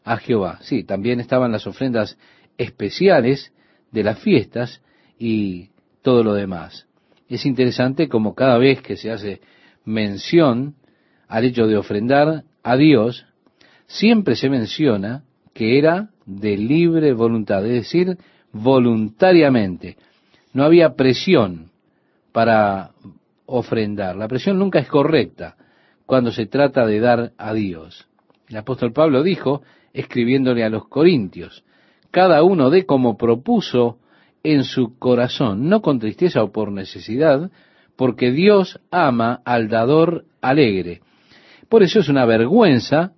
a 0.04 0.18
Jehová. 0.18 0.60
Sí, 0.62 0.84
también 0.84 1.20
estaban 1.20 1.52
las 1.52 1.66
ofrendas 1.66 2.16
especiales 2.60 3.53
de 3.94 4.04
las 4.04 4.20
fiestas 4.20 4.82
y 5.18 5.70
todo 6.02 6.24
lo 6.24 6.34
demás. 6.34 6.88
Es 7.30 7.46
interesante 7.46 8.10
como 8.10 8.36
cada 8.36 8.58
vez 8.58 8.82
que 8.82 8.98
se 8.98 9.12
hace 9.12 9.40
mención 9.86 10.76
al 11.28 11.46
hecho 11.46 11.68
de 11.68 11.78
ofrendar 11.78 12.44
a 12.64 12.76
Dios, 12.76 13.26
siempre 13.88 14.36
se 14.36 14.50
menciona 14.50 15.24
que 15.54 15.78
era 15.78 16.10
de 16.26 16.58
libre 16.58 17.14
voluntad, 17.14 17.66
es 17.66 17.74
decir, 17.74 18.18
voluntariamente. 18.52 19.98
No 20.54 20.64
había 20.64 20.96
presión 20.96 21.72
para 22.32 22.92
ofrendar. 23.46 24.16
La 24.16 24.28
presión 24.28 24.58
nunca 24.58 24.80
es 24.80 24.88
correcta 24.88 25.56
cuando 26.06 26.32
se 26.32 26.46
trata 26.46 26.86
de 26.86 27.00
dar 27.00 27.32
a 27.38 27.54
Dios. 27.54 28.08
El 28.50 28.58
apóstol 28.58 28.94
Pablo 28.94 29.24
dijo, 29.24 29.62
escribiéndole 29.94 30.64
a 30.64 30.70
los 30.70 30.88
corintios, 30.88 31.64
cada 32.14 32.44
uno 32.44 32.70
de 32.70 32.86
como 32.86 33.18
propuso 33.18 33.98
en 34.44 34.66
su 34.66 35.00
corazón, 35.00 35.68
no 35.68 35.82
con 35.82 35.98
tristeza 35.98 36.44
o 36.44 36.52
por 36.52 36.72
necesidad, 36.72 37.50
porque 37.96 38.32
Dios 38.32 38.80
ama 38.92 39.42
al 39.46 39.68
dador 39.68 40.26
alegre. 40.40 41.02
Por 41.70 41.82
eso 41.82 42.02
es 42.02 42.10
una 42.10 42.26
vergüenza 42.26 43.14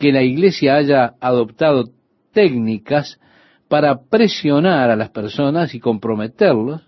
que 0.00 0.10
la 0.10 0.22
iglesia 0.22 0.74
haya 0.74 1.14
adoptado 1.20 1.90
técnicas 2.32 3.20
para 3.68 4.00
presionar 4.02 4.90
a 4.90 4.96
las 4.96 5.10
personas 5.10 5.72
y 5.76 5.78
comprometerlos 5.78 6.82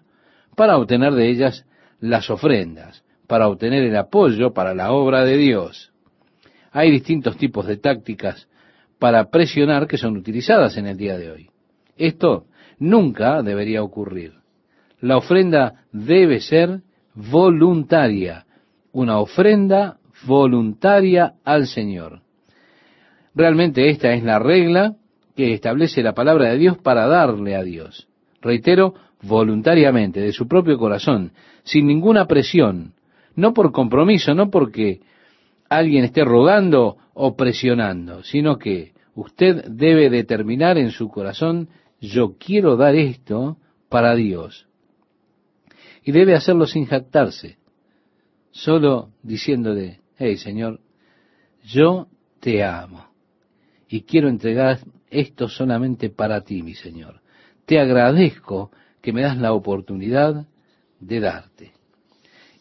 para 0.56 0.76
obtener 0.76 1.12
de 1.12 1.30
ellas 1.30 1.66
las 2.00 2.30
ofrendas, 2.30 3.04
para 3.28 3.46
obtener 3.46 3.84
el 3.84 3.94
apoyo 3.94 4.52
para 4.52 4.74
la 4.74 4.90
obra 4.90 5.24
de 5.24 5.36
Dios. 5.36 5.92
Hay 6.72 6.90
distintos 6.90 7.36
tipos 7.36 7.64
de 7.68 7.76
tácticas 7.76 8.48
para 8.98 9.30
presionar 9.30 9.86
que 9.86 9.98
son 9.98 10.16
utilizadas 10.16 10.76
en 10.76 10.86
el 10.86 10.96
día 10.96 11.16
de 11.18 11.30
hoy. 11.30 11.50
Esto 11.96 12.46
nunca 12.78 13.42
debería 13.42 13.82
ocurrir. 13.82 14.34
La 15.00 15.16
ofrenda 15.16 15.84
debe 15.92 16.40
ser 16.40 16.80
voluntaria, 17.14 18.46
una 18.92 19.18
ofrenda 19.18 19.98
voluntaria 20.26 21.34
al 21.44 21.66
Señor. 21.66 22.22
Realmente 23.34 23.88
esta 23.90 24.12
es 24.12 24.24
la 24.24 24.38
regla 24.38 24.96
que 25.36 25.54
establece 25.54 26.02
la 26.02 26.14
palabra 26.14 26.50
de 26.50 26.58
Dios 26.58 26.78
para 26.78 27.06
darle 27.06 27.54
a 27.54 27.62
Dios. 27.62 28.08
Reitero, 28.42 28.94
voluntariamente, 29.22 30.20
de 30.20 30.32
su 30.32 30.48
propio 30.48 30.78
corazón, 30.78 31.32
sin 31.62 31.86
ninguna 31.86 32.26
presión, 32.26 32.94
no 33.36 33.54
por 33.54 33.70
compromiso, 33.70 34.34
no 34.34 34.50
porque 34.50 35.00
alguien 35.68 36.04
esté 36.04 36.24
rogando 36.24 36.96
o 37.14 37.36
presionando, 37.36 38.22
sino 38.22 38.58
que 38.58 38.92
usted 39.14 39.64
debe 39.68 40.10
determinar 40.10 40.78
en 40.78 40.90
su 40.90 41.08
corazón, 41.08 41.68
yo 42.00 42.36
quiero 42.38 42.76
dar 42.76 42.94
esto 42.94 43.58
para 43.88 44.14
Dios. 44.14 44.66
Y 46.04 46.12
debe 46.12 46.34
hacerlo 46.34 46.66
sin 46.66 46.86
jactarse, 46.86 47.58
solo 48.50 49.10
diciéndole, 49.22 50.00
hey 50.16 50.36
Señor, 50.36 50.80
yo 51.64 52.08
te 52.40 52.64
amo 52.64 53.08
y 53.88 54.02
quiero 54.02 54.28
entregar 54.28 54.78
esto 55.10 55.48
solamente 55.48 56.10
para 56.10 56.42
ti, 56.42 56.62
mi 56.62 56.74
Señor. 56.74 57.20
Te 57.66 57.80
agradezco 57.80 58.70
que 59.00 59.12
me 59.12 59.22
das 59.22 59.38
la 59.38 59.52
oportunidad 59.52 60.46
de 61.00 61.20
darte. 61.20 61.72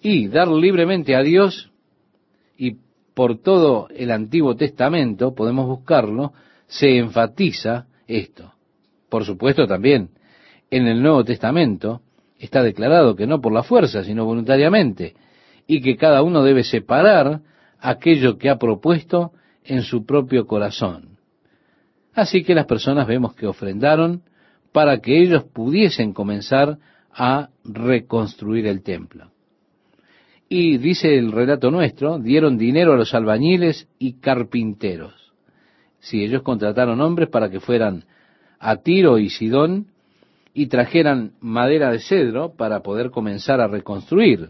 Y 0.01 0.27
dar 0.27 0.47
libremente 0.47 1.15
a 1.15 1.21
Dios, 1.21 1.71
y 2.57 2.77
por 3.17 3.39
todo 3.39 3.87
el 3.95 4.11
Antiguo 4.11 4.55
Testamento, 4.55 5.33
podemos 5.33 5.65
buscarlo, 5.65 6.33
se 6.67 6.99
enfatiza 6.99 7.87
esto. 8.05 8.53
Por 9.09 9.25
supuesto 9.25 9.65
también 9.65 10.11
en 10.69 10.85
el 10.85 11.01
Nuevo 11.01 11.23
Testamento 11.23 12.01
está 12.37 12.61
declarado 12.61 13.15
que 13.15 13.25
no 13.25 13.41
por 13.41 13.53
la 13.53 13.63
fuerza, 13.63 14.03
sino 14.03 14.23
voluntariamente, 14.23 15.15
y 15.65 15.81
que 15.81 15.97
cada 15.97 16.21
uno 16.21 16.43
debe 16.43 16.63
separar 16.63 17.41
aquello 17.79 18.37
que 18.37 18.51
ha 18.51 18.59
propuesto 18.59 19.31
en 19.63 19.81
su 19.81 20.05
propio 20.05 20.45
corazón. 20.45 21.17
Así 22.13 22.43
que 22.43 22.53
las 22.53 22.67
personas 22.67 23.07
vemos 23.07 23.33
que 23.33 23.47
ofrendaron 23.47 24.21
para 24.71 24.99
que 24.99 25.19
ellos 25.19 25.43
pudiesen 25.43 26.13
comenzar 26.13 26.77
a 27.11 27.49
reconstruir 27.63 28.67
el 28.67 28.83
templo. 28.83 29.31
Y 30.49 30.77
dice 30.77 31.17
el 31.17 31.31
relato 31.31 31.71
nuestro, 31.71 32.19
dieron 32.19 32.57
dinero 32.57 32.93
a 32.93 32.97
los 32.97 33.13
albañiles 33.13 33.87
y 33.99 34.13
carpinteros. 34.13 35.13
Si 35.99 36.23
ellos 36.23 36.41
contrataron 36.41 37.01
hombres 37.01 37.29
para 37.29 37.49
que 37.49 37.59
fueran 37.59 38.05
a 38.59 38.77
Tiro 38.77 39.17
y 39.17 39.29
Sidón 39.29 39.87
y 40.53 40.67
trajeran 40.67 41.33
madera 41.41 41.91
de 41.91 41.99
cedro 41.99 42.53
para 42.55 42.81
poder 42.81 43.11
comenzar 43.11 43.59
a 43.59 43.67
reconstruir. 43.67 44.49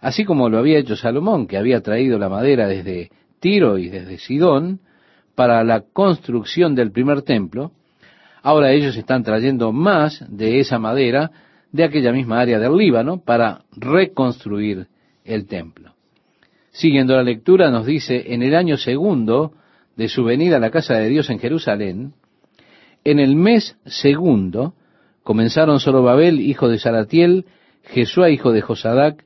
Así 0.00 0.24
como 0.24 0.48
lo 0.48 0.58
había 0.58 0.78
hecho 0.78 0.96
Salomón, 0.96 1.46
que 1.46 1.56
había 1.56 1.80
traído 1.80 2.18
la 2.18 2.28
madera 2.28 2.66
desde 2.66 3.10
Tiro 3.40 3.78
y 3.78 3.88
desde 3.88 4.18
Sidón 4.18 4.80
para 5.34 5.62
la 5.64 5.80
construcción 5.80 6.74
del 6.74 6.90
primer 6.90 7.22
templo, 7.22 7.70
ahora 8.42 8.72
ellos 8.72 8.96
están 8.96 9.22
trayendo 9.22 9.72
más 9.72 10.24
de 10.28 10.58
esa 10.58 10.78
madera 10.78 11.30
de 11.72 11.84
aquella 11.84 12.12
misma 12.12 12.40
área 12.40 12.58
del 12.58 12.76
Líbano 12.76 13.22
para 13.24 13.62
reconstruir 13.76 14.88
el 15.24 15.46
templo. 15.46 15.94
Siguiendo 16.70 17.14
la 17.14 17.22
lectura 17.22 17.70
nos 17.70 17.86
dice, 17.86 18.32
en 18.34 18.42
el 18.42 18.54
año 18.54 18.76
segundo 18.76 19.52
de 19.96 20.08
su 20.08 20.24
venida 20.24 20.56
a 20.56 20.60
la 20.60 20.70
casa 20.70 20.94
de 20.94 21.08
Dios 21.08 21.30
en 21.30 21.38
Jerusalén, 21.38 22.14
en 23.04 23.18
el 23.18 23.36
mes 23.36 23.76
segundo 23.84 24.74
comenzaron 25.22 25.80
Zorobabel, 25.80 26.40
hijo 26.40 26.68
de 26.68 26.78
Salatiel, 26.78 27.46
Jesúa, 27.84 28.30
hijo 28.30 28.52
de 28.52 28.60
Josadac, 28.60 29.24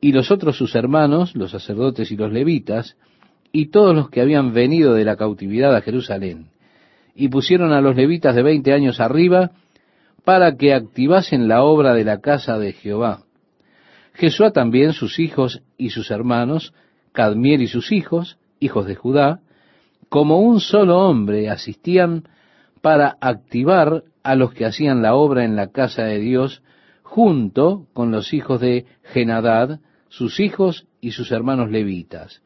y 0.00 0.12
los 0.12 0.30
otros 0.30 0.56
sus 0.56 0.74
hermanos, 0.74 1.36
los 1.36 1.52
sacerdotes 1.52 2.10
y 2.10 2.16
los 2.16 2.32
levitas, 2.32 2.96
y 3.52 3.66
todos 3.66 3.94
los 3.94 4.10
que 4.10 4.20
habían 4.20 4.52
venido 4.52 4.94
de 4.94 5.04
la 5.04 5.16
cautividad 5.16 5.74
a 5.74 5.82
Jerusalén, 5.82 6.48
y 7.14 7.28
pusieron 7.28 7.72
a 7.72 7.80
los 7.80 7.96
levitas 7.96 8.34
de 8.34 8.42
veinte 8.42 8.72
años 8.72 9.00
arriba 9.00 9.52
para 10.24 10.56
que 10.56 10.74
activasen 10.74 11.48
la 11.48 11.62
obra 11.62 11.94
de 11.94 12.04
la 12.04 12.20
casa 12.20 12.58
de 12.58 12.72
Jehová. 12.72 13.24
Jesúa 14.14 14.52
también, 14.52 14.92
sus 14.92 15.18
hijos 15.18 15.62
y 15.76 15.90
sus 15.90 16.10
hermanos, 16.10 16.74
Cadmiel 17.12 17.62
y 17.62 17.68
sus 17.68 17.92
hijos, 17.92 18.38
hijos 18.60 18.86
de 18.86 18.94
Judá, 18.94 19.40
como 20.08 20.40
un 20.40 20.60
solo 20.60 20.98
hombre 20.98 21.48
asistían 21.48 22.24
para 22.80 23.16
activar 23.20 24.04
a 24.22 24.34
los 24.34 24.52
que 24.52 24.66
hacían 24.66 25.02
la 25.02 25.14
obra 25.14 25.44
en 25.44 25.56
la 25.56 25.68
casa 25.68 26.04
de 26.04 26.18
Dios, 26.18 26.62
junto 27.02 27.86
con 27.92 28.10
los 28.10 28.32
hijos 28.32 28.60
de 28.60 28.86
Genadad, 29.02 29.80
sus 30.08 30.40
hijos 30.40 30.86
y 31.00 31.12
sus 31.12 31.32
hermanos 31.32 31.70
levitas. 31.70 32.42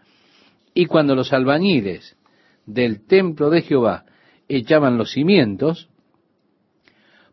Y 0.74 0.86
cuando 0.86 1.14
los 1.14 1.32
albañiles 1.32 2.16
del 2.66 3.06
templo 3.06 3.50
de 3.50 3.62
Jehová 3.62 4.04
echaban 4.48 4.98
los 4.98 5.12
cimientos, 5.12 5.88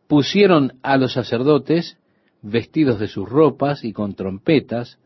pusieron 0.07 0.79
a 0.83 0.97
los 0.97 1.13
sacerdotes 1.13 1.97
vestidos 2.43 2.99
de 2.99 3.07
sus 3.07 3.27
ropas 3.27 3.83
y 3.83 3.93
con 3.93 4.13
trompetas, 4.13 4.99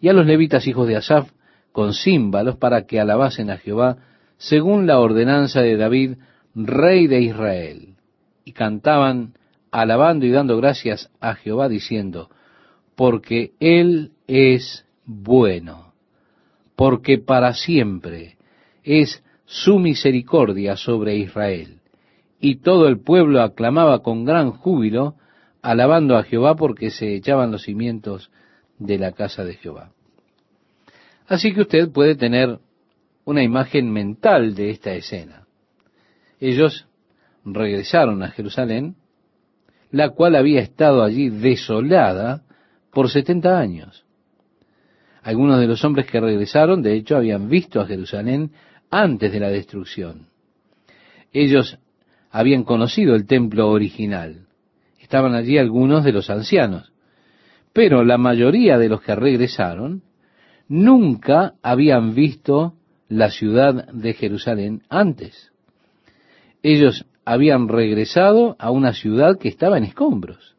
y 0.00 0.08
a 0.08 0.12
los 0.12 0.26
levitas 0.26 0.66
hijos 0.66 0.86
de 0.86 0.96
Asaf 0.96 1.30
con 1.72 1.94
címbalos 1.94 2.56
para 2.56 2.86
que 2.86 3.00
alabasen 3.00 3.50
a 3.50 3.56
Jehová 3.56 3.98
según 4.36 4.86
la 4.86 5.00
ordenanza 5.00 5.62
de 5.62 5.76
David, 5.76 6.16
rey 6.54 7.06
de 7.06 7.22
Israel. 7.22 7.96
Y 8.44 8.52
cantaban 8.52 9.34
alabando 9.70 10.26
y 10.26 10.30
dando 10.30 10.56
gracias 10.56 11.10
a 11.20 11.34
Jehová 11.34 11.68
diciendo, 11.68 12.28
porque 12.94 13.52
Él 13.60 14.12
es 14.26 14.86
bueno, 15.04 15.92
porque 16.74 17.18
para 17.18 17.54
siempre 17.54 18.36
es 18.82 19.22
su 19.44 19.78
misericordia 19.78 20.76
sobre 20.76 21.16
Israel. 21.16 21.80
Y 22.40 22.56
todo 22.56 22.88
el 22.88 23.00
pueblo 23.00 23.42
aclamaba 23.42 24.02
con 24.02 24.24
gran 24.24 24.50
júbilo, 24.50 25.14
alabando 25.66 26.16
a 26.16 26.22
Jehová 26.22 26.54
porque 26.54 26.90
se 26.90 27.16
echaban 27.16 27.50
los 27.50 27.64
cimientos 27.64 28.30
de 28.78 28.98
la 28.98 29.10
casa 29.10 29.42
de 29.42 29.54
Jehová. 29.54 29.90
Así 31.26 31.52
que 31.52 31.62
usted 31.62 31.90
puede 31.90 32.14
tener 32.14 32.60
una 33.24 33.42
imagen 33.42 33.90
mental 33.92 34.54
de 34.54 34.70
esta 34.70 34.94
escena. 34.94 35.48
Ellos 36.38 36.86
regresaron 37.44 38.22
a 38.22 38.30
Jerusalén, 38.30 38.94
la 39.90 40.10
cual 40.10 40.36
había 40.36 40.60
estado 40.60 41.02
allí 41.02 41.30
desolada 41.30 42.44
por 42.92 43.10
setenta 43.10 43.58
años. 43.58 44.04
Algunos 45.24 45.58
de 45.58 45.66
los 45.66 45.84
hombres 45.84 46.06
que 46.06 46.20
regresaron, 46.20 46.80
de 46.80 46.94
hecho, 46.94 47.16
habían 47.16 47.48
visto 47.48 47.80
a 47.80 47.86
Jerusalén 47.86 48.52
antes 48.88 49.32
de 49.32 49.40
la 49.40 49.48
destrucción. 49.48 50.28
Ellos 51.32 51.76
habían 52.30 52.62
conocido 52.62 53.16
el 53.16 53.26
templo 53.26 53.68
original. 53.68 54.45
Estaban 55.06 55.36
allí 55.36 55.56
algunos 55.56 56.02
de 56.02 56.10
los 56.10 56.30
ancianos. 56.30 56.92
Pero 57.72 58.02
la 58.02 58.18
mayoría 58.18 58.76
de 58.76 58.88
los 58.88 59.02
que 59.02 59.14
regresaron 59.14 60.02
nunca 60.66 61.54
habían 61.62 62.16
visto 62.16 62.74
la 63.08 63.30
ciudad 63.30 63.86
de 63.92 64.14
Jerusalén 64.14 64.82
antes. 64.88 65.52
Ellos 66.60 67.06
habían 67.24 67.68
regresado 67.68 68.56
a 68.58 68.72
una 68.72 68.94
ciudad 68.94 69.38
que 69.38 69.46
estaba 69.46 69.78
en 69.78 69.84
escombros. 69.84 70.56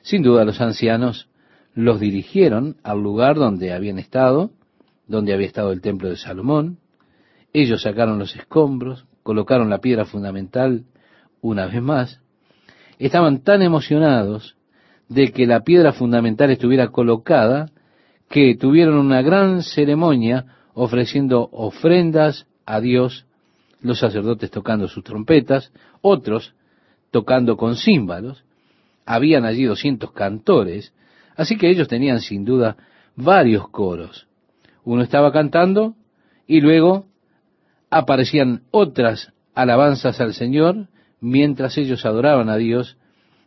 Sin 0.00 0.22
duda 0.22 0.46
los 0.46 0.62
ancianos 0.62 1.28
los 1.74 2.00
dirigieron 2.00 2.78
al 2.82 3.02
lugar 3.02 3.36
donde 3.36 3.74
habían 3.74 3.98
estado, 3.98 4.52
donde 5.06 5.34
había 5.34 5.48
estado 5.48 5.70
el 5.72 5.82
templo 5.82 6.08
de 6.08 6.16
Salomón. 6.16 6.78
Ellos 7.52 7.82
sacaron 7.82 8.18
los 8.18 8.34
escombros, 8.34 9.04
colocaron 9.22 9.68
la 9.68 9.82
piedra 9.82 10.06
fundamental 10.06 10.86
una 11.42 11.66
vez 11.66 11.82
más. 11.82 12.22
Estaban 12.98 13.42
tan 13.42 13.62
emocionados 13.62 14.56
de 15.08 15.32
que 15.32 15.46
la 15.46 15.60
piedra 15.60 15.92
fundamental 15.92 16.50
estuviera 16.50 16.88
colocada 16.88 17.70
que 18.28 18.56
tuvieron 18.56 18.96
una 18.96 19.22
gran 19.22 19.62
ceremonia 19.62 20.44
ofreciendo 20.74 21.48
ofrendas 21.52 22.46
a 22.66 22.80
Dios, 22.80 23.26
los 23.80 23.98
sacerdotes 23.98 24.50
tocando 24.50 24.88
sus 24.88 25.02
trompetas, 25.02 25.72
otros 26.02 26.54
tocando 27.10 27.56
con 27.56 27.76
címbalos, 27.76 28.44
habían 29.06 29.46
allí 29.46 29.64
doscientos 29.64 30.12
cantores, 30.12 30.92
así 31.36 31.56
que 31.56 31.70
ellos 31.70 31.88
tenían 31.88 32.20
sin 32.20 32.44
duda 32.44 32.76
varios 33.16 33.68
coros. 33.70 34.26
Uno 34.84 35.02
estaba 35.02 35.32
cantando 35.32 35.94
y 36.46 36.60
luego 36.60 37.06
aparecían 37.90 38.62
otras 38.70 39.32
alabanzas 39.54 40.20
al 40.20 40.34
Señor 40.34 40.88
mientras 41.20 41.78
ellos 41.78 42.04
adoraban 42.04 42.48
a 42.48 42.56
Dios 42.56 42.96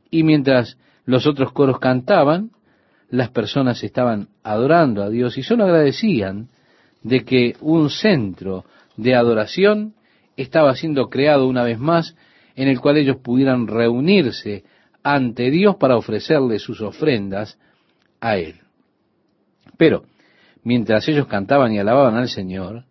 y 0.09 0.23
mientras 0.23 0.77
los 1.05 1.25
otros 1.25 1.51
coros 1.51 1.79
cantaban, 1.79 2.51
las 3.09 3.29
personas 3.29 3.83
estaban 3.83 4.29
adorando 4.43 5.03
a 5.03 5.09
Dios 5.09 5.37
y 5.37 5.43
solo 5.43 5.65
agradecían 5.65 6.47
de 7.03 7.25
que 7.25 7.55
un 7.61 7.89
centro 7.89 8.65
de 8.95 9.15
adoración 9.15 9.93
estaba 10.37 10.75
siendo 10.75 11.09
creado 11.09 11.47
una 11.47 11.63
vez 11.63 11.79
más 11.79 12.15
en 12.55 12.67
el 12.67 12.79
cual 12.79 12.97
ellos 12.97 13.17
pudieran 13.17 13.67
reunirse 13.67 14.63
ante 15.03 15.49
Dios 15.49 15.75
para 15.77 15.97
ofrecerle 15.97 16.59
sus 16.59 16.81
ofrendas 16.81 17.57
a 18.19 18.37
Él. 18.37 18.55
Pero, 19.77 20.03
mientras 20.63 21.07
ellos 21.07 21.27
cantaban 21.27 21.73
y 21.73 21.79
alababan 21.79 22.15
al 22.15 22.29
Señor, 22.29 22.85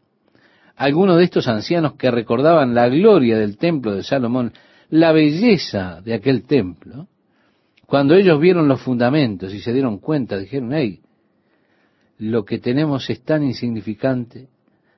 algunos 0.77 1.19
de 1.19 1.25
estos 1.25 1.47
ancianos 1.47 1.95
que 1.95 2.11
recordaban 2.11 2.75
la 2.75 2.89
gloria 2.89 3.39
del 3.39 3.59
templo 3.59 3.95
de 3.95 4.03
Salomón, 4.03 4.53
la 4.91 5.13
belleza 5.13 6.01
de 6.03 6.15
aquel 6.15 6.45
templo, 6.45 7.09
cuando 7.87 8.15
ellos 8.15 8.41
vieron 8.41 8.69
los 8.69 8.81
fundamentos 8.83 9.53
y 9.55 9.61
se 9.61 9.73
dieron 9.73 9.99
cuenta, 9.99 10.37
dijeron, 10.37 10.73
hey, 10.73 11.01
lo 12.19 12.45
que 12.45 12.59
tenemos 12.59 13.09
es 13.09 13.23
tan 13.23 13.43
insignificante, 13.43 14.49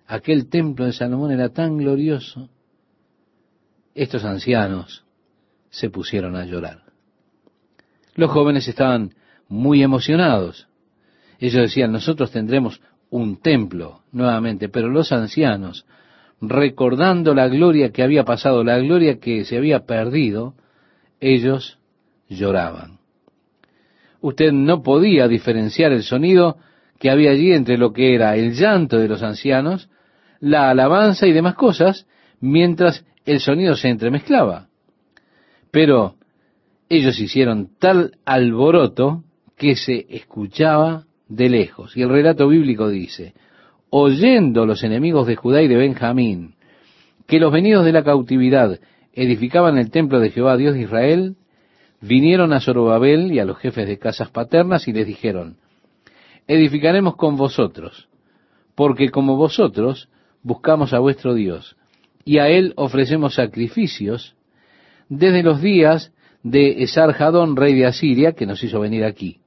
aquel 0.07 0.49
templo 0.49 0.87
de 0.87 0.93
Salomón 0.93 1.31
era 1.31 1.51
tan 1.51 1.79
glorioso, 1.79 2.49
estos 3.95 4.25
ancianos 4.25 5.05
se 5.71 5.91
pusieron 5.91 6.37
a 6.37 6.45
llorar. 6.45 6.83
Los 8.15 8.31
jóvenes 8.31 8.69
estaban 8.69 9.15
muy 9.49 9.83
emocionados. 9.83 10.69
Ellos 11.39 11.63
decían, 11.63 11.93
nosotros 11.93 12.31
tendremos 12.31 12.81
un 13.11 13.41
templo 13.41 14.03
nuevamente, 14.13 14.69
pero 14.69 14.89
los 14.89 15.13
ancianos, 15.13 15.87
recordando 16.43 17.35
la 17.35 17.49
gloria 17.49 17.93
que 17.93 18.03
había 18.03 18.25
pasado, 18.25 18.65
la 18.65 18.79
gloria 18.79 19.19
que 19.21 19.45
se 19.45 19.57
había 19.57 19.87
perdido, 19.87 20.55
ellos 21.21 21.79
lloraban. 22.29 22.99
Usted 24.21 24.53
no 24.53 24.83
podía 24.83 25.29
diferenciar 25.29 25.93
el 25.93 26.03
sonido 26.03 26.59
que 26.99 27.11
había 27.11 27.31
allí 27.31 27.53
entre 27.53 27.79
lo 27.79 27.93
que 27.93 28.15
era 28.15 28.37
el 28.37 28.55
llanto 28.55 28.99
de 28.99 29.09
los 29.09 29.23
ancianos, 29.23 29.89
la 30.41 30.71
alabanza 30.71 31.27
y 31.27 31.33
demás 31.33 31.55
cosas, 31.55 32.07
mientras 32.41 33.05
el 33.25 33.41
sonido 33.41 33.77
se 33.77 33.89
entremezclaba. 33.89 34.69
Pero 35.71 36.17
ellos 36.89 37.19
hicieron 37.21 37.71
tal 37.79 38.19
alboroto 38.25 39.25
que 39.57 39.77
se 39.77 40.07
escuchaba 40.11 41.05
de 41.29 41.49
lejos. 41.49 41.97
Y 41.97 42.03
el 42.03 42.09
relato 42.09 42.49
bíblico 42.49 42.89
dice, 42.89 43.33
oyendo 43.95 44.65
los 44.65 44.83
enemigos 44.85 45.27
de 45.27 45.37
Judá 45.37 45.61
y 45.61 45.69
de 45.69 45.77
Benjamín, 45.77 46.55
que 47.27 47.39
los 47.39 47.53
venidos 47.53 47.85
de 47.85 47.93
la 47.93 48.03
cautividad 48.03 48.81
edificaban 49.13 49.77
el 49.77 49.91
templo 49.91 50.19
de 50.19 50.31
Jehová, 50.31 50.57
Dios 50.57 50.73
de 50.73 50.81
Israel, 50.81 51.37
vinieron 52.01 52.55
a 52.55 52.61
Zorobabel 52.61 53.31
y 53.33 53.39
a 53.39 53.45
los 53.45 53.59
jefes 53.59 53.87
de 53.87 53.99
casas 53.99 54.31
paternas 54.31 54.89
y 54.89 54.95
les 54.95 55.07
dijeron, 55.07 55.59
edificaremos 56.49 57.17
con 57.17 57.37
vosotros, 57.37 58.09
porque 58.75 59.11
como 59.11 59.37
vosotros 59.37 60.09
buscamos 60.43 60.95
a 60.95 60.99
vuestro 60.99 61.35
Dios, 61.35 61.77
y 62.25 62.39
a 62.39 62.49
él 62.49 62.73
ofrecemos 62.77 63.35
sacrificios 63.35 64.37
desde 65.11 65.43
los 65.43 65.61
días 65.61 66.15
de 66.43 66.83
Esarjadón, 66.83 67.57
rey 67.57 67.75
de 67.75 67.85
Asiria, 67.85 68.33
que 68.33 68.47
nos 68.47 68.65
hizo 68.65 68.81
venir 68.81 69.05
aquí. 69.05 69.41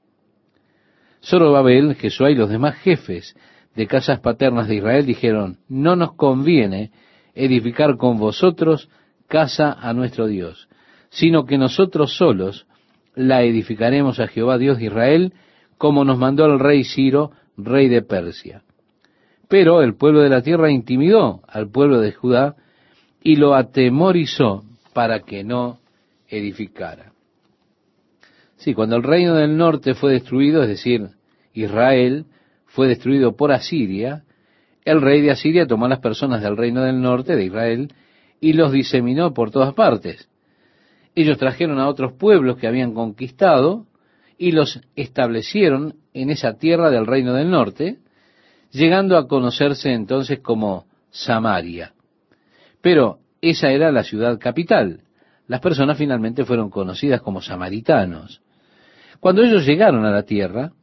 Zorobabel, 1.23 1.95
Jesuá 1.95 2.29
y 2.29 2.35
los 2.35 2.51
demás 2.51 2.75
jefes 2.75 3.35
de 3.75 3.87
casas 3.87 4.19
paternas 4.19 4.67
de 4.67 4.75
Israel 4.75 5.05
dijeron, 5.05 5.57
no 5.67 5.95
nos 5.95 6.13
conviene 6.13 6.91
edificar 7.33 7.97
con 7.97 8.17
vosotros 8.17 8.89
casa 9.27 9.71
a 9.73 9.93
nuestro 9.93 10.27
Dios, 10.27 10.69
sino 11.09 11.45
que 11.45 11.57
nosotros 11.57 12.15
solos 12.15 12.67
la 13.15 13.43
edificaremos 13.43 14.19
a 14.19 14.27
Jehová 14.27 14.57
Dios 14.57 14.77
de 14.77 14.85
Israel, 14.85 15.33
como 15.77 16.05
nos 16.05 16.17
mandó 16.17 16.45
el 16.45 16.59
rey 16.59 16.83
Ciro, 16.83 17.31
rey 17.57 17.87
de 17.87 18.01
Persia. 18.01 18.63
Pero 19.47 19.81
el 19.81 19.95
pueblo 19.95 20.21
de 20.21 20.29
la 20.29 20.41
tierra 20.41 20.71
intimidó 20.71 21.41
al 21.47 21.69
pueblo 21.69 21.99
de 21.99 22.13
Judá 22.13 22.55
y 23.21 23.35
lo 23.35 23.55
atemorizó 23.55 24.63
para 24.93 25.21
que 25.21 25.43
no 25.43 25.79
edificara. 26.27 27.11
Sí, 28.57 28.73
cuando 28.73 28.95
el 28.95 29.03
reino 29.03 29.35
del 29.35 29.57
norte 29.57 29.93
fue 29.93 30.13
destruido, 30.13 30.63
es 30.63 30.69
decir, 30.69 31.09
Israel 31.53 32.25
fue 32.75 32.89
destruido 32.89 33.37
por 33.37 33.53
Asiria, 33.53 34.25
el 34.83 35.01
rey 35.01 35.21
de 35.21 35.31
Asiria 35.31 35.65
tomó 35.65 35.85
a 35.85 35.89
las 35.89 35.99
personas 35.99 36.43
del 36.43 36.57
reino 36.57 36.83
del 36.83 37.01
norte 37.01 37.37
de 37.37 37.45
Israel 37.45 37.93
y 38.41 38.51
los 38.51 38.73
diseminó 38.73 39.33
por 39.33 39.49
todas 39.49 39.73
partes. 39.73 40.27
Ellos 41.15 41.37
trajeron 41.37 41.79
a 41.79 41.87
otros 41.87 42.11
pueblos 42.13 42.57
que 42.57 42.67
habían 42.67 42.93
conquistado 42.93 43.85
y 44.37 44.51
los 44.51 44.81
establecieron 44.97 45.95
en 46.13 46.29
esa 46.29 46.57
tierra 46.57 46.89
del 46.89 47.07
reino 47.07 47.33
del 47.33 47.49
norte, 47.49 47.99
llegando 48.71 49.17
a 49.17 49.29
conocerse 49.29 49.93
entonces 49.93 50.41
como 50.41 50.85
Samaria. 51.11 51.93
Pero 52.81 53.19
esa 53.39 53.71
era 53.71 53.89
la 53.93 54.03
ciudad 54.03 54.37
capital. 54.37 54.99
Las 55.47 55.61
personas 55.61 55.97
finalmente 55.97 56.43
fueron 56.43 56.69
conocidas 56.69 57.21
como 57.21 57.41
samaritanos. 57.41 58.41
Cuando 59.21 59.43
ellos 59.43 59.65
llegaron 59.65 60.03
a 60.03 60.11
la 60.11 60.23
tierra, 60.23 60.73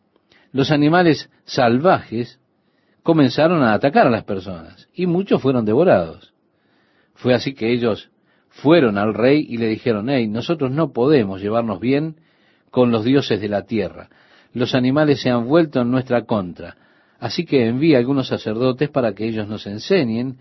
los 0.52 0.70
animales 0.70 1.30
salvajes 1.44 2.38
comenzaron 3.02 3.62
a 3.62 3.74
atacar 3.74 4.06
a 4.06 4.10
las 4.10 4.24
personas 4.24 4.88
y 4.94 5.06
muchos 5.06 5.40
fueron 5.40 5.64
devorados. 5.64 6.32
Fue 7.14 7.34
así 7.34 7.54
que 7.54 7.72
ellos 7.72 8.10
fueron 8.48 8.98
al 8.98 9.14
rey 9.14 9.46
y 9.48 9.56
le 9.56 9.66
dijeron, 9.68 10.08
hey, 10.10 10.28
nosotros 10.28 10.70
no 10.70 10.92
podemos 10.92 11.40
llevarnos 11.40 11.80
bien 11.80 12.16
con 12.70 12.90
los 12.90 13.04
dioses 13.04 13.40
de 13.40 13.48
la 13.48 13.62
tierra. 13.62 14.08
Los 14.52 14.74
animales 14.74 15.20
se 15.20 15.30
han 15.30 15.46
vuelto 15.46 15.80
en 15.80 15.90
nuestra 15.90 16.24
contra. 16.24 16.76
Así 17.18 17.44
que 17.44 17.66
envía 17.66 17.98
algunos 17.98 18.28
sacerdotes 18.28 18.90
para 18.90 19.14
que 19.14 19.26
ellos 19.26 19.48
nos 19.48 19.66
enseñen 19.66 20.38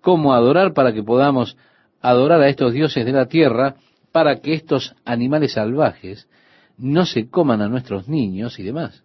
cómo 0.00 0.34
adorar 0.34 0.72
para 0.72 0.92
que 0.92 1.02
podamos 1.02 1.56
adorar 2.00 2.40
a 2.40 2.48
estos 2.48 2.72
dioses 2.72 3.04
de 3.04 3.12
la 3.12 3.26
tierra, 3.26 3.76
para 4.10 4.40
que 4.40 4.54
estos 4.54 4.96
animales 5.04 5.52
salvajes 5.52 6.28
no 6.76 7.06
se 7.06 7.28
coman 7.28 7.62
a 7.62 7.68
nuestros 7.68 8.08
niños 8.08 8.58
y 8.58 8.64
demás. 8.64 9.04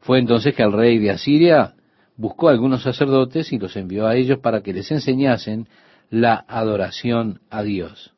Fue 0.00 0.18
entonces 0.18 0.54
que 0.54 0.62
el 0.62 0.72
rey 0.72 0.98
de 0.98 1.10
Asiria 1.10 1.74
buscó 2.16 2.48
a 2.48 2.52
algunos 2.52 2.82
sacerdotes 2.82 3.52
y 3.52 3.58
los 3.58 3.76
envió 3.76 4.06
a 4.06 4.16
ellos 4.16 4.38
para 4.38 4.62
que 4.62 4.72
les 4.72 4.90
enseñasen 4.90 5.66
la 6.10 6.44
adoración 6.48 7.40
a 7.50 7.62
Dios. 7.62 8.12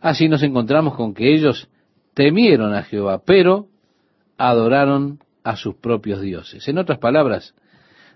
Así 0.00 0.28
nos 0.28 0.42
encontramos 0.42 0.94
con 0.94 1.14
que 1.14 1.34
ellos 1.34 1.68
temieron 2.14 2.74
a 2.74 2.82
Jehová, 2.82 3.22
pero 3.24 3.66
adoraron 4.38 5.20
a 5.42 5.56
sus 5.56 5.76
propios 5.76 6.20
dioses. 6.20 6.66
En 6.68 6.78
otras 6.78 6.98
palabras, 6.98 7.54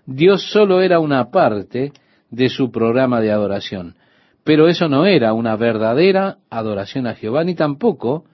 Dios 0.05 0.51
solo 0.51 0.81
era 0.81 0.99
una 0.99 1.31
parte 1.31 1.93
de 2.29 2.49
su 2.49 2.71
programa 2.71 3.21
de 3.21 3.31
adoración, 3.31 3.95
pero 4.43 4.67
eso 4.67 4.89
no 4.89 5.05
era 5.05 5.33
una 5.33 5.55
verdadera 5.55 6.37
adoración 6.49 7.07
a 7.07 7.15
Jehová, 7.15 7.43
ni 7.43 7.55
tampoco 7.55 8.25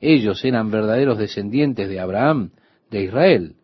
ellos 0.00 0.44
eran 0.44 0.70
verdaderos 0.70 1.18
descendientes 1.18 1.88
de 1.88 2.00
Abraham, 2.00 2.50
de 2.90 3.02
Israel. 3.02 3.54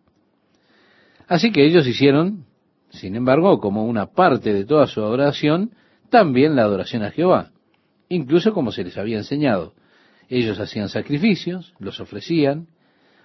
Así 1.26 1.52
que 1.52 1.64
ellos 1.64 1.86
hicieron, 1.86 2.44
sin 2.90 3.16
embargo, 3.16 3.58
como 3.58 3.84
una 3.84 4.06
parte 4.06 4.52
de 4.52 4.64
toda 4.64 4.86
su 4.86 5.00
adoración, 5.00 5.72
también 6.10 6.54
la 6.54 6.62
adoración 6.62 7.02
a 7.02 7.10
Jehová, 7.10 7.50
incluso 8.08 8.52
como 8.52 8.72
se 8.72 8.84
les 8.84 8.96
había 8.98 9.18
enseñado. 9.18 9.74
Ellos 10.28 10.58
hacían 10.60 10.88
sacrificios, 10.88 11.74
los 11.78 12.00
ofrecían, 12.00 12.68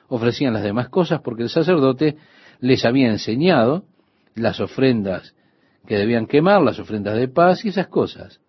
ofrecían 0.08 0.54
las 0.54 0.64
demás 0.64 0.90
cosas 0.90 1.22
porque 1.22 1.44
el 1.44 1.50
sacerdote 1.50 2.18
les 2.60 2.84
había 2.86 3.10
enseñado 3.10 3.86
las 4.36 4.60
ofrendas 4.60 5.36
que 5.86 5.98
debían 5.98 6.28
quemar, 6.28 6.62
las 6.62 6.80
ofrendas 6.80 7.16
de 7.16 7.28
paz 7.28 7.64
y 7.66 7.70
esas 7.70 7.88
cosas. 7.88 8.42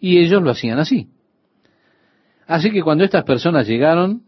Y 0.00 0.18
ellos 0.18 0.42
lo 0.42 0.50
hacían 0.50 0.78
así. 0.78 1.08
Así 2.46 2.70
que 2.70 2.82
cuando 2.82 3.04
estas 3.04 3.24
personas 3.24 3.66
llegaron 3.66 4.22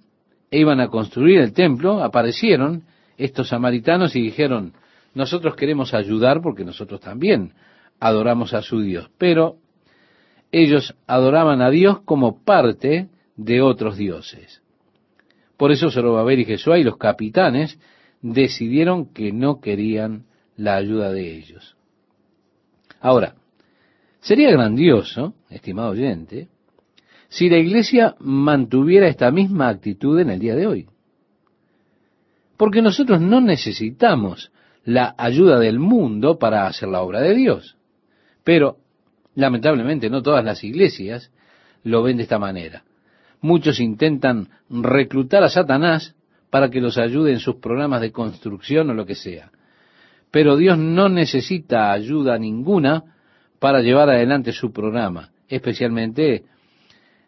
e 0.51 0.61
iban 0.61 0.81
a 0.81 0.89
construir 0.89 1.41
el 1.41 1.53
templo, 1.53 2.03
aparecieron 2.03 2.85
estos 3.17 3.49
samaritanos 3.49 4.15
y 4.17 4.23
dijeron, 4.23 4.75
nosotros 5.15 5.57
queremos 5.57 5.95
ayudar 5.95 6.43
porque 6.43 6.65
nosotros 6.65 7.01
también 7.01 7.53
adoramos 7.99 8.53
a 8.55 8.63
su 8.63 8.81
Dios. 8.81 9.11
Pero 9.19 9.57
ellos 10.53 10.95
adoraban 11.07 11.63
a 11.63 11.71
Dios 11.71 12.01
como 12.05 12.45
parte 12.45 13.09
de 13.37 13.63
otros 13.63 13.97
dioses. 13.97 14.63
Por 15.57 15.73
eso 15.73 15.91
Zorobabel 15.91 16.41
y 16.41 16.45
Jesuá 16.45 16.79
y 16.79 16.85
los 16.85 16.99
capitanes 16.99 17.79
decidieron 18.21 19.13
que 19.13 19.33
no 19.33 19.61
querían 19.61 20.27
la 20.57 20.77
ayuda 20.77 21.11
de 21.13 21.37
ellos. 21.37 21.77
Ahora, 23.01 23.35
sería 24.21 24.51
grandioso, 24.51 25.35
estimado 25.51 25.91
oyente, 25.91 26.49
si 27.29 27.49
la 27.49 27.59
iglesia 27.59 28.15
mantuviera 28.21 29.09
esta 29.09 29.31
misma 29.31 29.69
actitud 29.69 30.19
en 30.21 30.31
el 30.31 30.39
día 30.39 30.55
de 30.55 30.67
hoy. 30.67 30.87
Porque 32.57 32.83
nosotros 32.83 33.21
no 33.21 33.41
necesitamos 33.41 34.51
la 34.85 35.15
ayuda 35.19 35.59
del 35.59 35.79
mundo 35.79 36.39
para 36.39 36.67
hacer 36.67 36.89
la 36.89 37.03
obra 37.03 37.21
de 37.21 37.35
Dios. 37.35 37.77
Pero, 38.45 38.77
lamentablemente, 39.35 40.09
no 40.09 40.23
todas 40.23 40.45
las 40.45 40.63
iglesias 40.65 41.33
lo 41.83 42.03
ven 42.03 42.17
de 42.17 42.23
esta 42.23 42.39
manera. 42.39 42.85
Muchos 43.41 43.81
intentan 43.81 44.49
reclutar 44.71 45.43
a 45.43 45.49
Satanás 45.49 46.15
para 46.51 46.71
que 46.71 46.81
los 46.81 46.97
ayude 46.97 47.33
en 47.33 47.41
sus 47.41 47.57
programas 47.57 48.01
de 48.01 48.13
construcción 48.13 48.89
o 48.91 48.95
lo 48.95 49.05
que 49.05 49.15
sea. 49.15 49.51
Pero 50.31 50.57
Dios 50.57 50.79
no 50.79 51.09
necesita 51.09 51.93
ayuda 51.93 52.39
ninguna 52.39 53.05
para 53.59 53.81
llevar 53.81 54.09
adelante 54.11 54.53
su 54.53 54.73
programa, 54.73 55.31
especialmente 55.49 56.45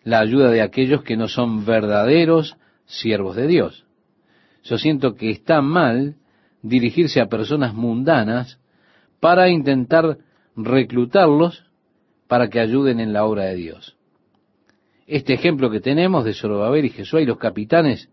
la 0.05 0.21
ayuda 0.21 0.51
de 0.51 0.63
aquellos 0.63 1.03
que 1.03 1.17
no 1.17 1.29
son 1.29 1.65
verdaderos 1.65 2.57
siervos 2.87 3.37
de 3.37 3.47
Dios. 3.47 3.85
Yo 4.65 4.79
siento 4.79 5.15
que 5.15 5.31
está 5.31 5.61
mal 5.61 6.17
dirigirse 6.63 7.21
a 7.21 7.29
personas 7.29 7.75
mundanas 7.75 8.59
para 9.21 9.49
intentar 9.49 10.19
reclutarlos 10.57 11.65
para 12.27 12.49
que 12.49 12.61
ayuden 12.61 13.01
en 13.01 13.13
la 13.13 13.25
obra 13.25 13.45
de 13.45 13.55
Dios. 13.55 13.97
Este 15.07 15.33
ejemplo 15.33 15.71
que 15.71 15.81
tenemos 15.81 16.25
de 16.25 16.35
Zorobabel 16.35 16.85
y 16.85 16.91
Jesús 16.91 17.21
y 17.23 17.25
los 17.25 17.39
capitanes 17.39 18.11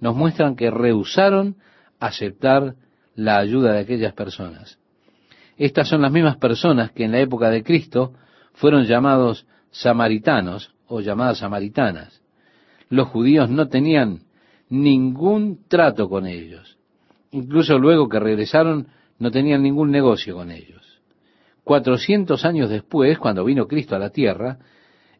nos 0.00 0.16
muestran 0.16 0.56
que 0.56 0.70
rehusaron 0.70 1.56
aceptar 2.00 2.74
la 3.14 3.38
ayuda 3.38 3.72
de 3.72 3.80
aquellas 3.80 4.12
personas. 4.14 4.78
Estas 5.56 5.88
son 5.88 6.02
las 6.02 6.10
mismas 6.10 6.36
personas 6.36 6.90
que 6.90 7.04
en 7.04 7.12
la 7.12 7.20
época 7.20 7.50
de 7.50 7.62
Cristo 7.62 8.12
fueron 8.54 8.84
llamados 8.84 9.46
samaritanos 9.70 10.73
o 10.88 11.00
llamadas 11.00 11.38
samaritanas. 11.38 12.22
Los 12.88 13.08
judíos 13.08 13.48
no 13.50 13.68
tenían 13.68 14.20
ningún 14.68 15.60
trato 15.68 16.08
con 16.08 16.26
ellos. 16.26 16.78
Incluso 17.30 17.78
luego 17.78 18.08
que 18.08 18.20
regresaron 18.20 18.88
no 19.18 19.30
tenían 19.30 19.62
ningún 19.62 19.90
negocio 19.90 20.34
con 20.34 20.50
ellos. 20.50 21.00
Cuatrocientos 21.62 22.44
años 22.44 22.68
después, 22.68 23.18
cuando 23.18 23.44
vino 23.44 23.66
Cristo 23.66 23.96
a 23.96 23.98
la 23.98 24.10
tierra, 24.10 24.58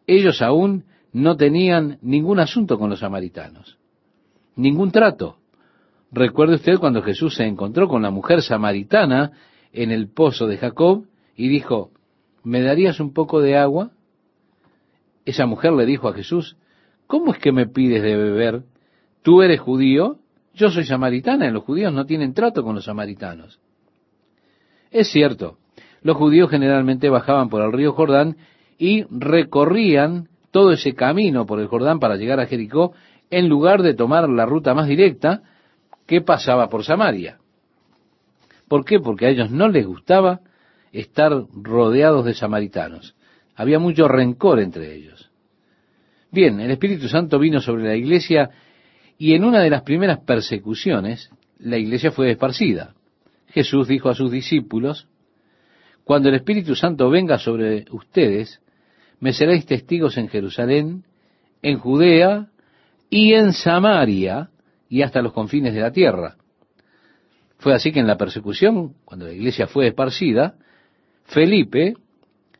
ellos 0.06 0.42
aún 0.42 0.84
no 1.12 1.36
tenían 1.36 1.98
ningún 2.02 2.40
asunto 2.40 2.78
con 2.78 2.90
los 2.90 3.00
samaritanos, 3.00 3.78
ningún 4.56 4.90
trato. 4.90 5.36
Recuerde 6.12 6.56
usted 6.56 6.78
cuando 6.78 7.02
Jesús 7.02 7.36
se 7.36 7.44
encontró 7.44 7.88
con 7.88 8.02
la 8.02 8.10
mujer 8.10 8.42
samaritana 8.42 9.32
en 9.72 9.90
el 9.90 10.08
pozo 10.08 10.46
de 10.46 10.58
Jacob 10.58 11.06
y 11.36 11.48
dijo, 11.48 11.90
¿me 12.42 12.60
darías 12.62 13.00
un 13.00 13.12
poco 13.12 13.40
de 13.40 13.56
agua? 13.56 13.92
Esa 15.24 15.46
mujer 15.46 15.72
le 15.72 15.86
dijo 15.86 16.08
a 16.08 16.12
Jesús, 16.12 16.56
¿cómo 17.06 17.32
es 17.32 17.38
que 17.38 17.52
me 17.52 17.66
pides 17.66 18.02
de 18.02 18.16
beber? 18.16 18.62
Tú 19.22 19.42
eres 19.42 19.60
judío, 19.60 20.18
yo 20.52 20.70
soy 20.70 20.84
samaritana 20.84 21.46
y 21.46 21.50
los 21.50 21.64
judíos 21.64 21.92
no 21.92 22.04
tienen 22.04 22.34
trato 22.34 22.62
con 22.62 22.74
los 22.74 22.84
samaritanos. 22.84 23.60
Es 24.90 25.08
cierto, 25.08 25.58
los 26.02 26.16
judíos 26.16 26.50
generalmente 26.50 27.08
bajaban 27.08 27.48
por 27.48 27.62
el 27.62 27.72
río 27.72 27.92
Jordán 27.92 28.36
y 28.78 29.04
recorrían 29.10 30.28
todo 30.50 30.72
ese 30.72 30.94
camino 30.94 31.46
por 31.46 31.58
el 31.58 31.66
Jordán 31.66 31.98
para 31.98 32.16
llegar 32.16 32.38
a 32.38 32.46
Jericó 32.46 32.92
en 33.30 33.48
lugar 33.48 33.82
de 33.82 33.94
tomar 33.94 34.28
la 34.28 34.46
ruta 34.46 34.74
más 34.74 34.86
directa 34.86 35.42
que 36.06 36.20
pasaba 36.20 36.68
por 36.68 36.84
Samaria. 36.84 37.38
¿Por 38.68 38.84
qué? 38.84 39.00
Porque 39.00 39.26
a 39.26 39.30
ellos 39.30 39.50
no 39.50 39.68
les 39.68 39.86
gustaba 39.86 40.40
estar 40.92 41.32
rodeados 41.54 42.24
de 42.24 42.34
samaritanos. 42.34 43.16
Había 43.56 43.78
mucho 43.78 44.08
rencor 44.08 44.60
entre 44.60 44.94
ellos. 44.94 45.30
Bien, 46.30 46.58
el 46.60 46.70
Espíritu 46.70 47.08
Santo 47.08 47.38
vino 47.38 47.60
sobre 47.60 47.84
la 47.84 47.94
iglesia 47.94 48.50
y 49.18 49.34
en 49.34 49.44
una 49.44 49.60
de 49.60 49.70
las 49.70 49.82
primeras 49.82 50.18
persecuciones 50.20 51.30
la 51.58 51.78
iglesia 51.78 52.10
fue 52.10 52.30
esparcida. 52.30 52.94
Jesús 53.48 53.86
dijo 53.86 54.08
a 54.08 54.14
sus 54.14 54.32
discípulos, 54.32 55.08
cuando 56.02 56.28
el 56.28 56.34
Espíritu 56.34 56.74
Santo 56.74 57.08
venga 57.08 57.38
sobre 57.38 57.84
ustedes, 57.90 58.60
me 59.20 59.32
seréis 59.32 59.64
testigos 59.64 60.18
en 60.18 60.28
Jerusalén, 60.28 61.04
en 61.62 61.78
Judea 61.78 62.48
y 63.08 63.32
en 63.34 63.52
Samaria 63.52 64.50
y 64.88 65.02
hasta 65.02 65.22
los 65.22 65.32
confines 65.32 65.72
de 65.72 65.80
la 65.80 65.92
tierra. 65.92 66.36
Fue 67.58 67.72
así 67.72 67.92
que 67.92 68.00
en 68.00 68.06
la 68.06 68.18
persecución, 68.18 68.94
cuando 69.04 69.26
la 69.26 69.32
iglesia 69.32 69.66
fue 69.66 69.86
esparcida, 69.86 70.56
Felipe, 71.24 71.94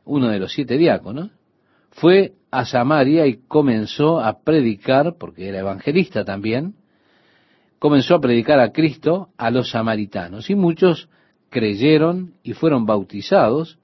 uno 0.05 0.29
de 0.29 0.39
los 0.39 0.53
siete 0.53 0.77
diáconos, 0.77 1.31
fue 1.91 2.33
a 2.51 2.65
Samaria 2.65 3.27
y 3.27 3.39
comenzó 3.47 4.21
a 4.21 4.41
predicar, 4.43 5.17
porque 5.19 5.49
era 5.49 5.61
evangelista 5.61 6.25
también, 6.25 6.75
comenzó 7.79 8.17
a 8.17 8.21
predicar 8.21 8.61
a 8.61 8.73
Cristo 8.73 9.29
a 9.37 9.51
los 9.51 9.71
samaritanos. 9.71 10.51
Y 10.51 10.55
muchos 10.55 11.09
creyeron 11.51 12.35
y 12.43 12.53
fueron 12.53 12.87
bautizados 12.87 13.79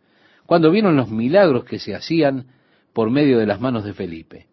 cuando 0.46 0.70
vieron 0.70 0.96
los 0.96 1.10
milagros 1.10 1.64
que 1.64 1.78
se 1.78 1.94
hacían 1.94 2.46
por 2.92 3.10
medio 3.10 3.38
de 3.38 3.46
las 3.46 3.60
manos 3.60 3.84
de 3.84 3.92
Felipe. 3.92 4.46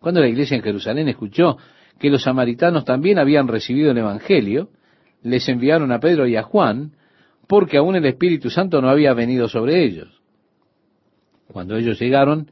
Cuando 0.00 0.20
la 0.20 0.28
iglesia 0.28 0.56
en 0.56 0.62
Jerusalén 0.62 1.08
escuchó 1.08 1.56
que 1.98 2.10
los 2.10 2.22
samaritanos 2.22 2.84
también 2.84 3.18
habían 3.18 3.48
recibido 3.48 3.90
el 3.90 3.98
Evangelio, 3.98 4.68
les 5.22 5.48
enviaron 5.48 5.90
a 5.92 5.98
Pedro 5.98 6.26
y 6.26 6.36
a 6.36 6.42
Juan, 6.42 6.92
porque 7.46 7.78
aún 7.78 7.96
el 7.96 8.04
Espíritu 8.04 8.50
Santo 8.50 8.80
no 8.82 8.90
había 8.90 9.14
venido 9.14 9.48
sobre 9.48 9.84
ellos. 9.84 10.17
Cuando 11.52 11.76
ellos 11.76 11.98
llegaron, 11.98 12.50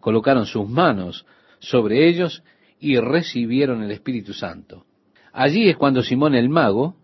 colocaron 0.00 0.46
sus 0.46 0.68
manos 0.68 1.26
sobre 1.58 2.08
ellos 2.08 2.42
y 2.78 2.98
recibieron 2.98 3.82
el 3.82 3.90
Espíritu 3.90 4.34
Santo. 4.34 4.84
Allí 5.32 5.68
es 5.68 5.76
cuando 5.76 6.02
Simón 6.02 6.34
el 6.34 6.48
mago 6.48 6.96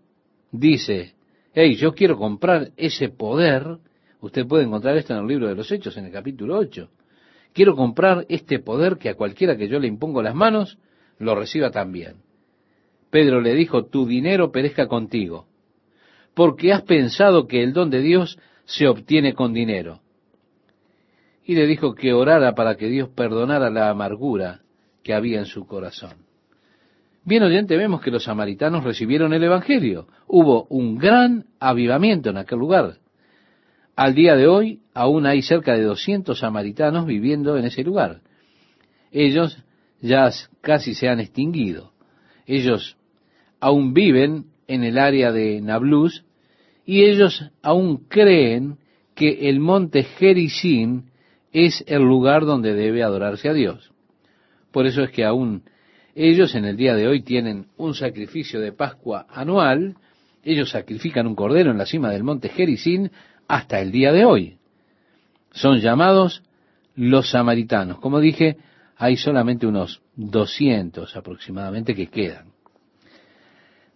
dice, 0.51 1.15
hey, 1.53 1.75
yo 1.75 1.93
quiero 1.93 2.17
comprar 2.17 2.71
ese 2.77 3.09
poder. 3.09 3.77
Usted 4.21 4.45
puede 4.45 4.65
encontrar 4.65 4.95
esto 4.97 5.13
en 5.13 5.19
el 5.19 5.27
libro 5.27 5.47
de 5.47 5.55
los 5.55 5.71
Hechos, 5.71 5.97
en 5.97 6.05
el 6.05 6.11
capítulo 6.11 6.57
8. 6.57 6.89
quiero 7.53 7.75
comprar 7.75 8.25
este 8.29 8.59
poder 8.59 8.97
que 8.97 9.09
a 9.09 9.15
cualquiera 9.15 9.57
que 9.57 9.67
yo 9.67 9.79
le 9.79 9.87
impongo 9.87 10.21
las 10.21 10.35
manos, 10.35 10.77
lo 11.17 11.35
reciba 11.35 11.71
también. 11.71 12.17
Pedro 13.09 13.41
le 13.41 13.53
dijo, 13.55 13.85
tu 13.85 14.05
dinero 14.05 14.51
perezca 14.51 14.87
contigo, 14.87 15.47
porque 16.33 16.71
has 16.71 16.83
pensado 16.83 17.47
que 17.47 17.61
el 17.61 17.73
don 17.73 17.89
de 17.89 18.01
Dios 18.01 18.39
se 18.63 18.87
obtiene 18.87 19.33
con 19.33 19.53
dinero. 19.53 19.99
Y 21.43 21.55
le 21.55 21.65
dijo 21.67 21.95
que 21.95 22.13
orara 22.13 22.53
para 22.53 22.75
que 22.75 22.87
Dios 22.87 23.09
perdonara 23.09 23.69
la 23.69 23.89
amargura 23.89 24.61
que 25.03 25.13
había 25.13 25.39
en 25.39 25.45
su 25.45 25.65
corazón. 25.65 26.13
Bien 27.23 27.43
oyente, 27.43 27.77
vemos 27.77 28.01
que 28.01 28.11
los 28.11 28.23
samaritanos 28.23 28.83
recibieron 28.83 29.33
el 29.33 29.43
Evangelio. 29.43 30.07
Hubo 30.27 30.65
un 30.69 30.97
gran 30.97 31.45
avivamiento 31.59 32.31
en 32.31 32.37
aquel 32.37 32.59
lugar. 32.59 32.97
Al 33.95 34.15
día 34.15 34.35
de 34.35 34.47
hoy, 34.47 34.79
aún 34.93 35.27
hay 35.27 35.41
cerca 35.41 35.75
de 35.75 35.83
200 35.83 36.39
samaritanos 36.39 37.05
viviendo 37.05 37.57
en 37.57 37.65
ese 37.65 37.83
lugar. 37.83 38.21
Ellos 39.11 39.63
ya 40.01 40.31
casi 40.61 40.95
se 40.95 41.09
han 41.09 41.19
extinguido. 41.19 41.91
Ellos 42.47 42.97
aún 43.59 43.93
viven 43.93 44.45
en 44.67 44.83
el 44.83 44.97
área 44.97 45.31
de 45.31 45.61
Nablus 45.61 46.25
y 46.85 47.03
ellos 47.03 47.51
aún 47.61 48.07
creen 48.07 48.77
que 49.13 49.49
el 49.49 49.59
monte 49.59 50.03
Gerizim 50.03 51.03
es 51.51 51.83
el 51.87 52.01
lugar 52.01 52.45
donde 52.45 52.73
debe 52.73 53.03
adorarse 53.03 53.49
a 53.49 53.53
Dios. 53.53 53.91
Por 54.71 54.85
eso 54.85 55.03
es 55.03 55.11
que 55.11 55.25
aún 55.25 55.63
ellos 56.15 56.55
en 56.55 56.65
el 56.65 56.77
día 56.77 56.95
de 56.95 57.07
hoy 57.07 57.21
tienen 57.21 57.67
un 57.77 57.93
sacrificio 57.93 58.59
de 58.59 58.71
Pascua 58.71 59.25
anual, 59.29 59.95
ellos 60.43 60.71
sacrifican 60.71 61.27
un 61.27 61.35
cordero 61.35 61.71
en 61.71 61.77
la 61.77 61.85
cima 61.85 62.09
del 62.09 62.23
monte 62.23 62.49
Gerizim 62.49 63.09
hasta 63.47 63.79
el 63.79 63.91
día 63.91 64.11
de 64.11 64.25
hoy. 64.25 64.57
Son 65.51 65.79
llamados 65.79 66.43
los 66.95 67.29
samaritanos. 67.29 67.99
Como 67.99 68.19
dije, 68.19 68.57
hay 68.97 69.17
solamente 69.17 69.67
unos 69.67 70.01
200 70.15 71.15
aproximadamente 71.15 71.95
que 71.95 72.07
quedan. 72.07 72.51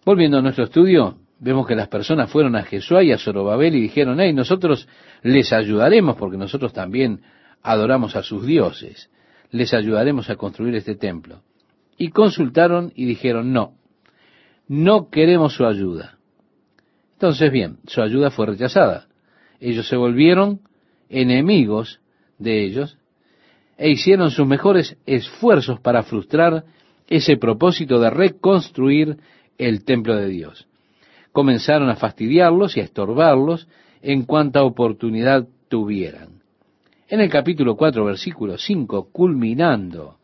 Volviendo 0.04 0.38
a 0.38 0.42
nuestro 0.42 0.64
estudio, 0.64 1.18
vemos 1.38 1.66
que 1.66 1.74
las 1.74 1.88
personas 1.88 2.30
fueron 2.30 2.56
a 2.56 2.62
Jesús 2.62 3.02
y 3.02 3.12
a 3.12 3.18
Zorobabel 3.18 3.74
y 3.74 3.82
dijeron, 3.82 4.20
hey, 4.20 4.32
nosotros 4.32 4.88
les 5.22 5.52
ayudaremos 5.52 6.16
porque 6.16 6.36
nosotros 6.36 6.72
también 6.72 7.20
adoramos 7.66 8.14
a 8.14 8.22
sus 8.22 8.46
dioses, 8.46 9.10
les 9.50 9.74
ayudaremos 9.74 10.30
a 10.30 10.36
construir 10.36 10.76
este 10.76 10.94
templo. 10.94 11.42
Y 11.98 12.10
consultaron 12.10 12.92
y 12.94 13.06
dijeron, 13.06 13.52
no, 13.52 13.74
no 14.68 15.10
queremos 15.10 15.54
su 15.54 15.66
ayuda. 15.66 16.18
Entonces, 17.14 17.50
bien, 17.50 17.78
su 17.86 18.02
ayuda 18.02 18.30
fue 18.30 18.46
rechazada. 18.46 19.08
Ellos 19.58 19.88
se 19.88 19.96
volvieron 19.96 20.60
enemigos 21.08 22.00
de 22.38 22.64
ellos 22.64 22.98
e 23.78 23.90
hicieron 23.90 24.30
sus 24.30 24.46
mejores 24.46 24.96
esfuerzos 25.04 25.80
para 25.80 26.04
frustrar 26.04 26.64
ese 27.08 27.36
propósito 27.36 27.98
de 27.98 28.10
reconstruir 28.10 29.16
el 29.58 29.84
templo 29.84 30.14
de 30.14 30.28
Dios. 30.28 30.68
Comenzaron 31.32 31.90
a 31.90 31.96
fastidiarlos 31.96 32.76
y 32.76 32.80
a 32.80 32.84
estorbarlos 32.84 33.66
en 34.02 34.22
cuanta 34.22 34.62
oportunidad 34.62 35.48
tuvieran. 35.68 36.35
En 37.08 37.20
el 37.20 37.30
capítulo 37.30 37.76
4, 37.76 38.04
versículo 38.04 38.58
5, 38.58 39.10
culminando 39.12 40.16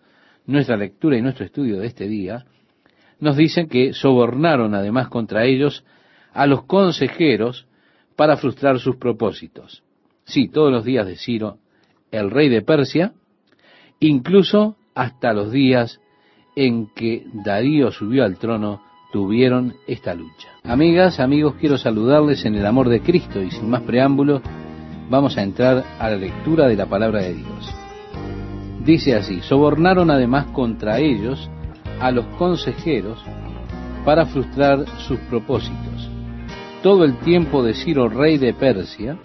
nuestra 0.47 0.77
lectura 0.77 1.17
y 1.17 1.23
nuestro 1.23 1.45
estudio 1.45 1.79
de 1.79 1.87
este 1.87 2.09
día, 2.09 2.45
nos 3.21 3.37
dicen 3.37 3.69
que 3.69 3.93
sobornaron 3.93 4.75
además 4.75 5.07
contra 5.07 5.45
ellos 5.45 5.85
a 6.33 6.45
los 6.47 6.65
consejeros 6.65 7.69
para 8.17 8.37
frustrar 8.37 8.81
sus 8.81 8.97
propósitos. 8.97 9.85
Sí, 10.25 10.49
todos 10.49 10.73
los 10.73 10.85
días 10.85 11.07
de 11.07 11.17
Ciro, 11.17 11.59
el 12.11 12.33
rey 12.33 12.49
de 12.49 12.63
Persia, 12.63 13.13
incluso 14.01 14.77
hasta 14.95 15.33
los 15.33 15.53
días 15.53 16.01
en 16.57 16.89
que 16.97 17.25
Darío 17.33 17.93
subió 17.93 18.25
al 18.25 18.39
trono 18.39 18.83
tuvieron 19.13 19.75
esta 19.87 20.15
lucha. 20.15 20.49
Amigas, 20.65 21.21
amigos, 21.21 21.55
quiero 21.61 21.79
saludarles 21.79 22.45
en 22.45 22.57
el 22.57 22.67
amor 22.67 22.89
de 22.89 23.03
Cristo 23.03 23.41
y 23.41 23.53
sin 23.53 23.71
más 23.71 23.83
preámbulos, 23.83 24.43
vamos 25.13 25.37
a 25.37 25.43
entrar 25.43 25.85
a 25.99 26.09
la 26.09 26.17
lectura 26.17 26.67
de 26.67 26.75
la 26.75 26.87
palabra 26.87 27.21
de 27.21 27.35
Dios. 27.35 27.75
Dice 28.83 29.15
así, 29.15 29.43
sobornaron 29.43 30.11
además 30.11 30.47
contra 30.53 31.01
ellos 31.01 31.51
a 32.01 32.11
los 32.11 32.25
consejeros 32.39 33.23
para 34.07 34.25
frustrar 34.25 34.87
sus 35.07 35.19
propósitos. 35.29 36.11
Todo 36.83 37.05
el 37.05 37.19
tiempo 37.19 37.63
de 37.63 37.75
Ciro, 37.75 38.09
rey 38.09 38.39
de 38.39 38.55
Persia, 38.55 39.19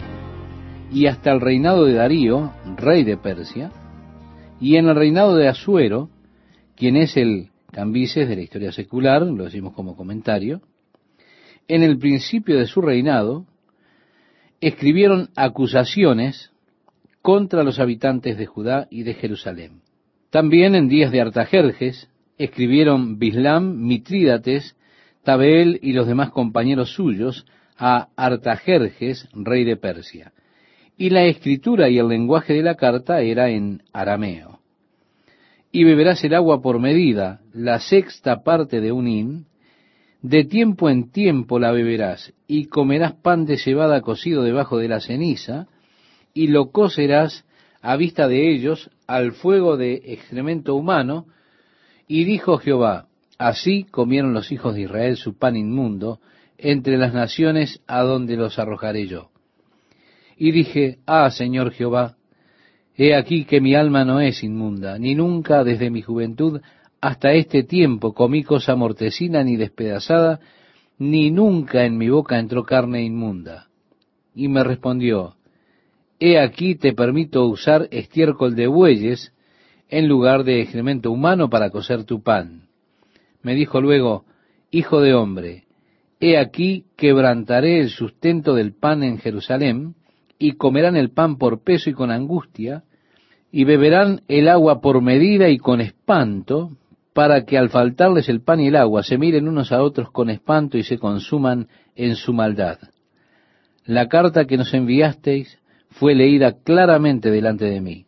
y 0.92 1.06
hasta 1.06 1.32
el 1.32 1.40
reinado 1.40 1.86
de 1.86 1.94
Darío, 1.94 2.52
rey 2.76 3.02
de 3.02 3.16
Persia, 3.16 3.72
y 4.60 4.76
en 4.76 4.88
el 4.88 4.94
reinado 4.94 5.36
de 5.36 5.48
Asuero, 5.48 6.10
quien 6.76 6.96
es 6.96 7.16
el 7.16 7.48
Cambises 7.72 8.28
de 8.28 8.36
la 8.36 8.42
historia 8.42 8.72
secular, 8.72 9.22
lo 9.22 9.44
decimos 9.44 9.72
como 9.72 9.96
comentario, 9.96 10.60
en 11.66 11.82
el 11.82 11.96
principio 11.98 12.58
de 12.58 12.66
su 12.66 12.82
reinado, 12.82 13.46
escribieron 14.60 15.30
acusaciones 15.36 16.50
contra 17.22 17.62
los 17.62 17.78
habitantes 17.78 18.38
de 18.38 18.46
Judá 18.46 18.86
y 18.90 19.02
de 19.02 19.14
Jerusalén. 19.14 19.82
También 20.30 20.74
en 20.74 20.88
días 20.88 21.10
de 21.12 21.20
Artajerjes 21.20 22.08
escribieron 22.36 23.18
Bislam, 23.18 23.86
Mitrídates, 23.86 24.76
Tabeel 25.24 25.78
y 25.82 25.92
los 25.92 26.06
demás 26.06 26.30
compañeros 26.30 26.92
suyos 26.92 27.46
a 27.76 28.08
Artajerjes, 28.16 29.28
rey 29.32 29.64
de 29.64 29.76
Persia. 29.76 30.32
Y 30.96 31.10
la 31.10 31.24
escritura 31.24 31.88
y 31.88 31.98
el 31.98 32.08
lenguaje 32.08 32.54
de 32.54 32.62
la 32.62 32.74
carta 32.74 33.20
era 33.20 33.50
en 33.50 33.82
arameo 33.92 34.58
y 35.70 35.84
beberás 35.84 36.24
el 36.24 36.34
agua 36.34 36.62
por 36.62 36.78
medida, 36.78 37.40
la 37.52 37.80
sexta 37.80 38.42
parte 38.42 38.80
de 38.80 38.92
un 38.92 39.06
hin, 39.06 39.46
de 40.22 40.44
tiempo 40.44 40.90
en 40.90 41.10
tiempo 41.10 41.58
la 41.58 41.72
beberás, 41.72 42.32
y 42.46 42.66
comerás 42.66 43.14
pan 43.14 43.44
de 43.44 43.56
cebada 43.56 44.00
cocido 44.00 44.42
debajo 44.42 44.78
de 44.78 44.88
la 44.88 45.00
ceniza, 45.00 45.68
y 46.34 46.48
lo 46.48 46.70
cocerás 46.70 47.44
a 47.80 47.96
vista 47.96 48.28
de 48.28 48.52
ellos 48.52 48.90
al 49.06 49.32
fuego 49.32 49.76
de 49.76 50.02
excremento 50.04 50.74
humano, 50.74 51.26
y 52.06 52.24
dijo 52.24 52.58
Jehová, 52.58 53.06
así 53.38 53.84
comieron 53.84 54.32
los 54.32 54.50
hijos 54.50 54.74
de 54.74 54.82
Israel 54.82 55.16
su 55.16 55.38
pan 55.38 55.56
inmundo 55.56 56.20
entre 56.56 56.98
las 56.98 57.14
naciones 57.14 57.80
a 57.86 58.02
donde 58.02 58.36
los 58.36 58.58
arrojaré 58.58 59.06
yo. 59.06 59.30
Y 60.36 60.50
dije, 60.52 60.98
ah, 61.06 61.30
Señor 61.30 61.72
Jehová, 61.72 62.16
He 63.00 63.14
aquí 63.14 63.44
que 63.44 63.60
mi 63.60 63.76
alma 63.76 64.04
no 64.04 64.20
es 64.20 64.42
inmunda, 64.42 64.98
ni 64.98 65.14
nunca 65.14 65.62
desde 65.62 65.88
mi 65.88 66.02
juventud 66.02 66.60
hasta 67.00 67.32
este 67.32 67.62
tiempo 67.62 68.12
comí 68.12 68.42
cosa 68.42 68.74
mortecina 68.74 69.44
ni 69.44 69.56
despedazada, 69.56 70.40
ni 70.98 71.30
nunca 71.30 71.84
en 71.84 71.96
mi 71.96 72.08
boca 72.08 72.38
entró 72.38 72.64
carne 72.64 73.02
inmunda. 73.02 73.68
Y 74.34 74.48
me 74.48 74.64
respondió, 74.64 75.36
He 76.18 76.40
aquí 76.40 76.74
te 76.74 76.92
permito 76.92 77.46
usar 77.46 77.88
estiércol 77.92 78.56
de 78.56 78.66
bueyes 78.66 79.32
en 79.88 80.08
lugar 80.08 80.44
de 80.44 80.60
excremento 80.60 81.12
humano 81.12 81.48
para 81.48 81.70
cocer 81.70 82.04
tu 82.04 82.22
pan. 82.22 82.68
Me 83.42 83.54
dijo 83.54 83.80
luego, 83.80 84.24
Hijo 84.70 85.00
de 85.00 85.14
hombre, 85.14 85.64
he 86.20 86.36
aquí 86.36 86.84
quebrantaré 86.96 87.80
el 87.80 87.90
sustento 87.90 88.54
del 88.54 88.74
pan 88.74 89.02
en 89.02 89.18
Jerusalén, 89.18 89.94
y 90.38 90.52
comerán 90.52 90.96
el 90.96 91.10
pan 91.10 91.36
por 91.36 91.62
peso 91.62 91.90
y 91.90 91.94
con 91.94 92.10
angustia, 92.10 92.84
y 93.50 93.64
beberán 93.64 94.22
el 94.28 94.48
agua 94.48 94.80
por 94.80 95.00
medida 95.00 95.48
y 95.48 95.58
con 95.58 95.80
espanto, 95.80 96.72
para 97.18 97.44
que 97.44 97.58
al 97.58 97.68
faltarles 97.68 98.28
el 98.28 98.42
pan 98.42 98.60
y 98.60 98.68
el 98.68 98.76
agua 98.76 99.02
se 99.02 99.18
miren 99.18 99.48
unos 99.48 99.72
a 99.72 99.82
otros 99.82 100.12
con 100.12 100.30
espanto 100.30 100.78
y 100.78 100.84
se 100.84 101.00
consuman 101.00 101.66
en 101.96 102.14
su 102.14 102.32
maldad. 102.32 102.78
La 103.84 104.06
carta 104.06 104.44
que 104.44 104.56
nos 104.56 104.72
enviasteis 104.72 105.58
fue 105.90 106.14
leída 106.14 106.58
claramente 106.62 107.32
delante 107.32 107.64
de 107.64 107.80
mí, 107.80 108.06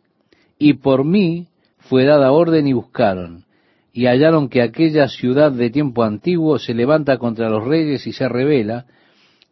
y 0.57 0.75
por 0.75 1.03
mí 1.03 1.49
fue 1.77 2.05
dada 2.05 2.31
orden 2.31 2.67
y 2.67 2.71
buscaron, 2.71 3.43
y 3.91 4.05
hallaron 4.05 4.47
que 4.47 4.61
aquella 4.61 5.09
ciudad 5.09 5.51
de 5.51 5.69
tiempo 5.69 6.03
antiguo 6.03 6.57
se 6.57 6.73
levanta 6.73 7.17
contra 7.17 7.49
los 7.49 7.65
reyes 7.65 8.07
y 8.07 8.13
se 8.13 8.29
revela, 8.29 8.85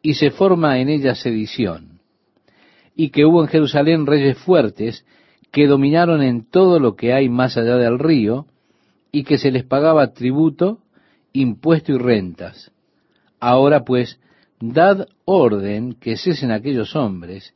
y 0.02 0.14
se 0.14 0.32
forma 0.32 0.80
en 0.80 0.88
ella 0.88 1.16
sedición, 1.16 2.00
y 2.96 3.10
que 3.10 3.26
hubo 3.26 3.42
en 3.42 3.50
Jerusalén 3.50 4.06
reyes 4.06 4.38
fuertes, 4.38 5.06
que 5.52 5.68
dominaron 5.68 6.24
en 6.24 6.50
todo 6.50 6.80
lo 6.80 6.96
que 6.96 7.12
hay 7.12 7.28
más 7.28 7.58
allá 7.58 7.76
del 7.76 8.00
río, 8.00 8.46
y 9.12 9.24
que 9.24 9.38
se 9.38 9.52
les 9.52 9.64
pagaba 9.64 10.14
tributo, 10.14 10.80
impuesto 11.34 11.94
y 11.94 11.98
rentas. 11.98 12.72
Ahora 13.40 13.84
pues, 13.84 14.20
dad 14.60 15.08
orden 15.26 15.94
que 15.94 16.18
cesen 16.18 16.52
aquellos 16.52 16.96
hombres, 16.96 17.54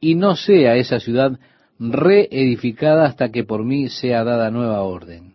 y 0.00 0.14
no 0.14 0.34
sea 0.34 0.76
esa 0.76 0.98
ciudad 0.98 1.38
reedificada 1.78 3.06
hasta 3.06 3.30
que 3.30 3.44
por 3.44 3.64
mí 3.64 3.88
sea 3.88 4.24
dada 4.24 4.50
nueva 4.50 4.82
orden. 4.82 5.34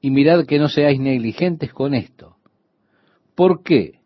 Y 0.00 0.10
mirad 0.10 0.46
que 0.46 0.58
no 0.58 0.68
seáis 0.68 0.98
negligentes 1.00 1.72
con 1.72 1.94
esto. 1.94 2.36
¿Por 3.34 3.62
qué? 3.62 4.00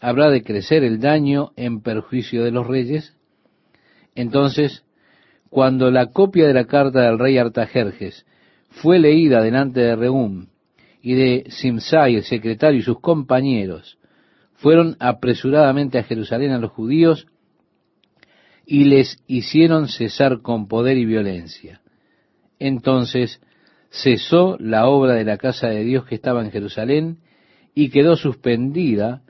¿Habrá 0.00 0.28
de 0.30 0.42
crecer 0.42 0.84
el 0.84 1.00
daño 1.00 1.52
en 1.56 1.80
perjuicio 1.80 2.44
de 2.44 2.50
los 2.50 2.66
reyes? 2.66 3.16
Entonces 4.14 4.84
cuando 5.50 5.90
la 5.90 6.06
copia 6.06 6.46
de 6.46 6.54
la 6.54 6.66
carta 6.66 7.02
del 7.02 7.18
rey 7.18 7.38
Artajerjes 7.38 8.26
fue 8.76 8.98
leída 8.98 9.42
delante 9.42 9.80
de 9.80 9.96
Reum 9.96 10.48
y 11.00 11.14
de 11.14 11.44
Simsai, 11.48 12.16
el 12.16 12.24
secretario, 12.24 12.80
y 12.80 12.82
sus 12.82 13.00
compañeros, 13.00 13.98
fueron 14.54 14.96
apresuradamente 14.98 15.98
a 15.98 16.02
Jerusalén 16.02 16.50
a 16.50 16.58
los 16.58 16.72
judíos 16.72 17.26
y 18.66 18.84
les 18.84 19.22
hicieron 19.26 19.88
cesar 19.88 20.42
con 20.42 20.68
poder 20.68 20.98
y 20.98 21.06
violencia. 21.06 21.80
Entonces 22.58 23.40
cesó 23.90 24.56
la 24.58 24.88
obra 24.88 25.14
de 25.14 25.24
la 25.24 25.38
casa 25.38 25.68
de 25.68 25.84
Dios 25.84 26.04
que 26.04 26.14
estaba 26.14 26.44
en 26.44 26.50
Jerusalén 26.50 27.18
y 27.74 27.88
quedó 27.88 28.16
suspendida 28.16 29.22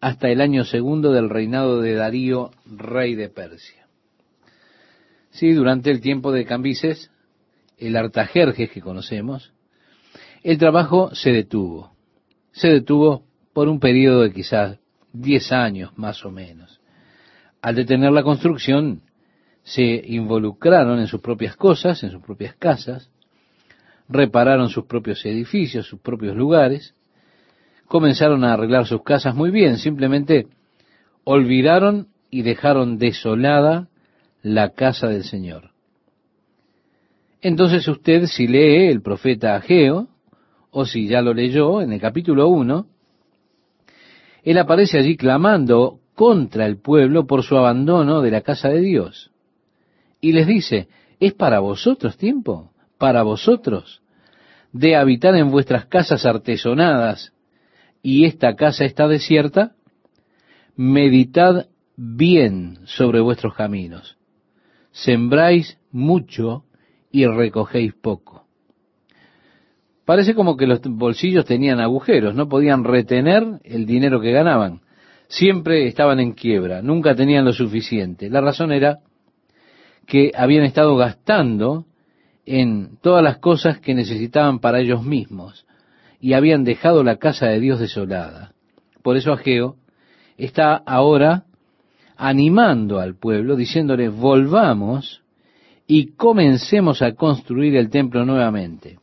hasta 0.00 0.28
el 0.28 0.40
año 0.40 0.64
segundo 0.64 1.12
del 1.12 1.30
reinado 1.30 1.80
de 1.80 1.94
Darío, 1.94 2.50
rey 2.66 3.14
de 3.14 3.28
Persia. 3.28 3.86
Sí, 5.30 5.52
durante 5.52 5.90
el 5.90 6.00
tiempo 6.00 6.32
de 6.32 6.44
Cambises, 6.44 7.10
el 7.80 7.96
Artajerjes 7.96 8.70
que 8.70 8.80
conocemos, 8.80 9.52
el 10.42 10.58
trabajo 10.58 11.14
se 11.14 11.30
detuvo. 11.30 11.92
Se 12.52 12.68
detuvo 12.68 13.24
por 13.52 13.68
un 13.68 13.80
periodo 13.80 14.22
de 14.22 14.32
quizás 14.32 14.78
diez 15.12 15.50
años 15.52 15.96
más 15.96 16.24
o 16.24 16.30
menos. 16.30 16.80
Al 17.62 17.74
detener 17.74 18.12
la 18.12 18.22
construcción, 18.22 19.02
se 19.62 20.02
involucraron 20.06 20.98
en 20.98 21.06
sus 21.06 21.20
propias 21.20 21.56
cosas, 21.56 22.02
en 22.02 22.10
sus 22.10 22.22
propias 22.22 22.54
casas, 22.54 23.10
repararon 24.08 24.68
sus 24.70 24.86
propios 24.86 25.24
edificios, 25.24 25.86
sus 25.86 26.00
propios 26.00 26.36
lugares, 26.36 26.94
comenzaron 27.86 28.44
a 28.44 28.54
arreglar 28.54 28.86
sus 28.86 29.02
casas 29.02 29.34
muy 29.34 29.50
bien, 29.50 29.78
simplemente 29.78 30.48
olvidaron 31.24 32.08
y 32.30 32.42
dejaron 32.42 32.98
desolada 32.98 33.88
la 34.42 34.70
casa 34.70 35.08
del 35.08 35.24
Señor. 35.24 35.69
Entonces 37.42 37.86
usted 37.88 38.26
si 38.26 38.46
lee 38.46 38.88
el 38.88 39.02
profeta 39.02 39.56
Ageo, 39.56 40.08
o 40.70 40.84
si 40.84 41.08
ya 41.08 41.22
lo 41.22 41.34
leyó 41.34 41.82
en 41.82 41.92
el 41.92 42.00
capítulo 42.00 42.48
1, 42.48 42.86
él 44.44 44.58
aparece 44.58 44.98
allí 44.98 45.16
clamando 45.16 46.00
contra 46.14 46.66
el 46.66 46.78
pueblo 46.78 47.26
por 47.26 47.42
su 47.42 47.56
abandono 47.56 48.20
de 48.20 48.30
la 48.30 48.42
casa 48.42 48.68
de 48.68 48.80
Dios. 48.80 49.30
Y 50.20 50.32
les 50.32 50.46
dice, 50.46 50.88
¿es 51.18 51.32
para 51.32 51.60
vosotros 51.60 52.16
tiempo? 52.16 52.72
¿Para 52.98 53.22
vosotros? 53.22 54.02
De 54.72 54.96
habitar 54.96 55.34
en 55.34 55.50
vuestras 55.50 55.86
casas 55.86 56.26
artesonadas 56.26 57.32
y 58.02 58.26
esta 58.26 58.54
casa 58.54 58.84
está 58.84 59.08
desierta, 59.08 59.72
meditad 60.76 61.66
bien 61.96 62.78
sobre 62.84 63.20
vuestros 63.20 63.54
caminos. 63.54 64.16
Sembráis 64.92 65.78
mucho 65.90 66.64
y 67.10 67.26
recogéis 67.26 67.94
poco. 67.94 68.44
Parece 70.04 70.34
como 70.34 70.56
que 70.56 70.66
los 70.66 70.80
bolsillos 70.82 71.44
tenían 71.44 71.80
agujeros, 71.80 72.34
no 72.34 72.48
podían 72.48 72.84
retener 72.84 73.60
el 73.62 73.86
dinero 73.86 74.20
que 74.20 74.32
ganaban. 74.32 74.80
Siempre 75.28 75.86
estaban 75.86 76.18
en 76.18 76.32
quiebra, 76.32 76.82
nunca 76.82 77.14
tenían 77.14 77.44
lo 77.44 77.52
suficiente. 77.52 78.28
La 78.28 78.40
razón 78.40 78.72
era 78.72 78.98
que 80.06 80.32
habían 80.34 80.64
estado 80.64 80.96
gastando 80.96 81.86
en 82.44 82.98
todas 83.00 83.22
las 83.22 83.38
cosas 83.38 83.78
que 83.78 83.94
necesitaban 83.94 84.58
para 84.58 84.80
ellos 84.80 85.04
mismos 85.04 85.66
y 86.20 86.32
habían 86.32 86.64
dejado 86.64 87.04
la 87.04 87.16
casa 87.16 87.46
de 87.46 87.60
Dios 87.60 87.78
desolada. 87.78 88.52
Por 89.02 89.16
eso 89.16 89.32
Ageo 89.32 89.76
está 90.36 90.74
ahora 90.74 91.44
animando 92.16 92.98
al 92.98 93.14
pueblo, 93.14 93.56
diciéndole, 93.56 94.08
volvamos 94.08 95.19
y 95.92 96.12
comencemos 96.12 97.02
a 97.02 97.16
construir 97.16 97.74
el 97.74 97.90
templo 97.90 98.24
nuevamente. 98.24 99.00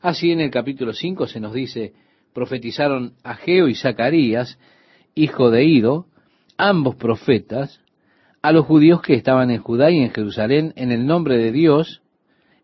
Así 0.00 0.32
en 0.32 0.40
el 0.40 0.50
capítulo 0.50 0.92
5 0.92 1.28
se 1.28 1.38
nos 1.38 1.54
dice, 1.54 1.92
profetizaron 2.32 3.12
Ageo 3.22 3.68
y 3.68 3.76
Zacarías, 3.76 4.58
hijo 5.14 5.52
de 5.52 5.64
Ido, 5.64 6.06
ambos 6.56 6.96
profetas, 6.96 7.80
a 8.42 8.50
los 8.50 8.66
judíos 8.66 9.00
que 9.00 9.14
estaban 9.14 9.52
en 9.52 9.62
Judá 9.62 9.92
y 9.92 10.00
en 10.00 10.10
Jerusalén 10.10 10.72
en 10.74 10.90
el 10.90 11.06
nombre 11.06 11.38
de 11.38 11.52
Dios, 11.52 12.02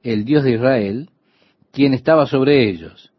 el 0.03 0.25
Dios 0.25 0.43
de 0.43 0.55
Israel, 0.55 1.11
quien 1.71 1.95
estaba 1.95 2.27
sobre 2.27 2.69
ellos. 2.69 3.13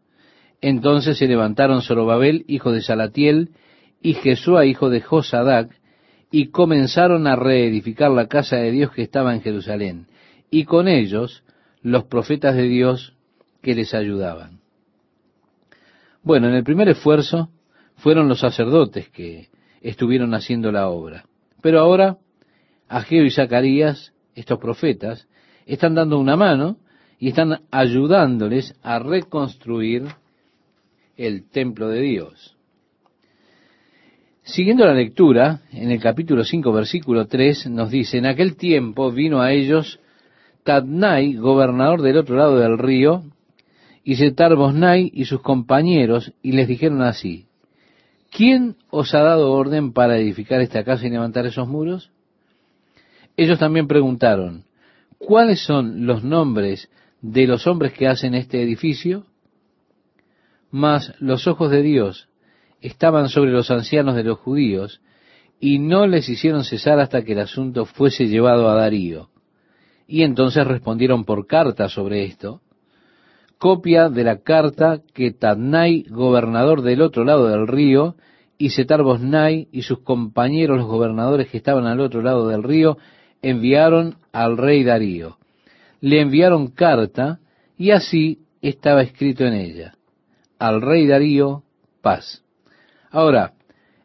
Entonces 0.60 1.16
se 1.16 1.26
levantaron 1.26 1.80
Zorobabel, 1.80 2.44
hijo 2.46 2.72
de 2.72 2.82
Salatiel, 2.82 3.52
y 4.02 4.12
Jesúa, 4.12 4.66
hijo 4.66 4.90
de 4.90 5.00
Josadac, 5.00 5.74
y 6.32 6.46
comenzaron 6.46 7.26
a 7.26 7.36
reedificar 7.36 8.10
la 8.10 8.26
casa 8.26 8.56
de 8.56 8.72
Dios 8.72 8.90
que 8.90 9.02
estaba 9.02 9.34
en 9.34 9.42
Jerusalén, 9.42 10.06
y 10.50 10.64
con 10.64 10.88
ellos 10.88 11.44
los 11.82 12.04
profetas 12.04 12.56
de 12.56 12.64
Dios 12.64 13.14
que 13.60 13.74
les 13.74 13.94
ayudaban. 13.94 14.60
Bueno, 16.22 16.48
en 16.48 16.54
el 16.54 16.64
primer 16.64 16.88
esfuerzo 16.88 17.50
fueron 17.96 18.28
los 18.28 18.40
sacerdotes 18.40 19.08
que 19.10 19.48
estuvieron 19.82 20.34
haciendo 20.34 20.72
la 20.72 20.88
obra. 20.88 21.26
Pero 21.60 21.80
ahora, 21.80 22.18
Ageo 22.88 23.24
y 23.24 23.30
Zacarías, 23.30 24.12
estos 24.34 24.58
profetas, 24.58 25.28
están 25.66 25.94
dando 25.94 26.18
una 26.18 26.36
mano 26.36 26.78
y 27.18 27.28
están 27.28 27.62
ayudándoles 27.70 28.74
a 28.82 28.98
reconstruir 28.98 30.06
el 31.16 31.48
templo 31.48 31.88
de 31.88 32.00
Dios. 32.00 32.56
Siguiendo 34.44 34.84
la 34.84 34.94
lectura, 34.94 35.60
en 35.70 35.92
el 35.92 36.00
capítulo 36.00 36.42
5, 36.42 36.72
versículo 36.72 37.28
3, 37.28 37.68
nos 37.70 37.92
dice, 37.92 38.18
en 38.18 38.26
aquel 38.26 38.56
tiempo 38.56 39.12
vino 39.12 39.40
a 39.40 39.52
ellos 39.52 40.00
Tadnai, 40.64 41.34
gobernador 41.34 42.02
del 42.02 42.16
otro 42.16 42.36
lado 42.36 42.58
del 42.58 42.76
río, 42.76 43.22
y 44.02 44.16
Setar 44.16 44.56
Bosnai 44.56 45.12
y 45.14 45.26
sus 45.26 45.40
compañeros, 45.42 46.32
y 46.42 46.52
les 46.52 46.66
dijeron 46.66 47.02
así, 47.02 47.46
¿quién 48.32 48.74
os 48.90 49.14
ha 49.14 49.20
dado 49.20 49.52
orden 49.52 49.92
para 49.92 50.18
edificar 50.18 50.60
esta 50.60 50.82
casa 50.82 51.06
y 51.06 51.10
levantar 51.10 51.46
esos 51.46 51.68
muros? 51.68 52.10
Ellos 53.36 53.60
también 53.60 53.86
preguntaron, 53.86 54.64
¿cuáles 55.18 55.60
son 55.60 56.04
los 56.04 56.24
nombres 56.24 56.90
de 57.20 57.46
los 57.46 57.68
hombres 57.68 57.92
que 57.92 58.08
hacen 58.08 58.34
este 58.34 58.60
edificio? 58.60 59.24
Mas 60.72 61.14
los 61.20 61.46
ojos 61.46 61.70
de 61.70 61.82
Dios 61.82 62.28
estaban 62.82 63.28
sobre 63.28 63.50
los 63.50 63.70
ancianos 63.70 64.14
de 64.14 64.24
los 64.24 64.38
judíos, 64.38 65.00
y 65.58 65.78
no 65.78 66.06
les 66.06 66.28
hicieron 66.28 66.64
cesar 66.64 66.98
hasta 67.00 67.22
que 67.22 67.32
el 67.32 67.40
asunto 67.40 67.86
fuese 67.86 68.26
llevado 68.26 68.68
a 68.68 68.74
Darío. 68.74 69.30
Y 70.06 70.22
entonces 70.22 70.66
respondieron 70.66 71.24
por 71.24 71.46
carta 71.46 71.88
sobre 71.88 72.24
esto, 72.24 72.60
copia 73.58 74.08
de 74.08 74.24
la 74.24 74.38
carta 74.42 75.00
que 75.14 75.30
Tadnai, 75.30 76.02
gobernador 76.10 76.82
del 76.82 77.00
otro 77.00 77.24
lado 77.24 77.48
del 77.48 77.68
río, 77.68 78.16
y 78.58 78.70
Setar 78.70 79.02
Bosnai 79.02 79.68
y 79.72 79.82
sus 79.82 80.00
compañeros 80.00 80.78
los 80.78 80.86
gobernadores 80.86 81.48
que 81.48 81.56
estaban 81.56 81.86
al 81.86 82.00
otro 82.00 82.22
lado 82.22 82.48
del 82.48 82.62
río, 82.62 82.98
enviaron 83.40 84.16
al 84.32 84.56
rey 84.56 84.84
Darío. 84.84 85.38
Le 86.00 86.20
enviaron 86.20 86.68
carta, 86.68 87.38
y 87.78 87.92
así 87.92 88.40
estaba 88.60 89.02
escrito 89.02 89.44
en 89.44 89.54
ella 89.54 89.94
al 90.62 90.80
rey 90.80 91.08
Darío 91.08 91.64
paz. 92.02 92.44
Ahora, 93.12 93.52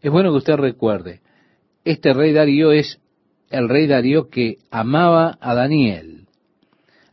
es 0.01 0.12
bueno 0.12 0.32
que 0.32 0.38
usted 0.38 0.55
recuerde, 0.58 1.22
este 1.86 2.14
rey 2.14 2.34
Darío 2.34 2.74
es 2.74 2.99
el 3.49 3.70
rey 3.70 3.88
Darío 3.88 4.30
que 4.30 4.58
amaba 4.70 5.38
a 5.39 5.55
Daniel. 5.55 6.28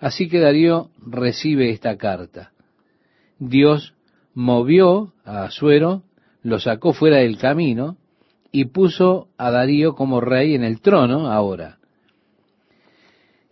Así 0.00 0.28
que 0.28 0.40
Darío 0.40 0.90
recibe 0.98 1.70
esta 1.70 1.96
carta. 1.96 2.50
Dios 3.38 3.94
movió 4.34 5.12
a 5.24 5.44
Asuero, 5.44 6.02
lo 6.42 6.58
sacó 6.58 6.92
fuera 6.92 7.18
del 7.18 7.38
camino 7.38 7.96
y 8.50 8.66
puso 8.66 9.28
a 9.38 9.52
Darío 9.52 9.94
como 9.94 10.20
rey 10.20 10.56
en 10.56 10.64
el 10.64 10.80
trono 10.80 11.30
ahora. 11.30 11.78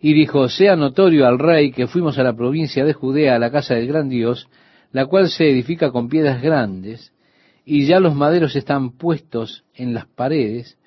Y 0.01 0.13
dijo, 0.13 0.49
sea 0.49 0.75
notorio 0.75 1.25
al 1.27 1.39
rey 1.39 1.71
que 1.71 1.87
fuimos 1.87 2.19
a 2.19 2.23
la 2.23 2.35
provincia 2.35 2.83
de 2.83 2.91
Judea, 2.91 3.35
a 3.35 3.39
la 3.39 3.51
casa 3.51 3.75
del 3.75 3.87
gran 3.87 4.09
Dios, 4.09 4.49
la 4.91 5.05
cual 5.05 5.29
se 5.29 5.49
edifica 5.49 5.91
con 5.91 6.09
piedras 6.09 6.41
grandes, 6.41 7.12
y 7.65 7.85
ya 7.85 7.99
los 7.99 8.15
maderos 8.15 8.55
están 8.55 8.91
puestos 8.91 9.63
en 9.73 9.93
las 9.93 10.05
paredes, 10.07 10.77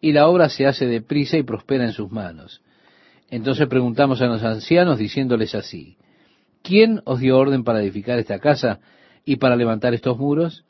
y 0.00 0.12
la 0.12 0.28
obra 0.28 0.48
se 0.48 0.66
hace 0.66 0.86
deprisa 0.86 1.36
y 1.36 1.42
prospera 1.42 1.84
en 1.84 1.92
sus 1.92 2.10
manos. 2.10 2.62
Entonces 3.30 3.66
preguntamos 3.66 4.20
a 4.20 4.26
los 4.26 4.42
ancianos 4.42 4.98
diciéndoles 4.98 5.54
así, 5.54 5.96
¿quién 6.62 7.00
os 7.04 7.20
dio 7.20 7.38
orden 7.38 7.64
para 7.64 7.82
edificar 7.82 8.18
esta 8.18 8.38
casa 8.38 8.80
y 9.24 9.36
para 9.36 9.56
levantar 9.56 9.94
estos 9.94 10.18
muros? 10.18 10.64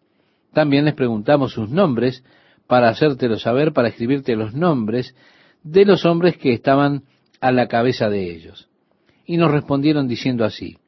También 0.52 0.84
les 0.84 0.94
preguntamos 0.94 1.52
sus 1.52 1.68
nombres 1.68 2.24
para 2.66 2.88
hacértelo 2.88 3.38
saber, 3.38 3.72
para 3.72 3.88
escribirte 3.88 4.36
los 4.36 4.54
nombres 4.54 5.14
de 5.62 5.84
los 5.84 6.04
hombres 6.07 6.38
que 6.38 6.52
estaban 6.52 7.02
a 7.40 7.52
la 7.52 7.68
cabeza 7.68 8.09
de 8.09 8.30
ellos. 8.30 8.68
Y 9.26 9.36
nos 9.36 9.50
respondieron 9.50 10.09
diciendo 10.09 10.44
así, 10.44 10.78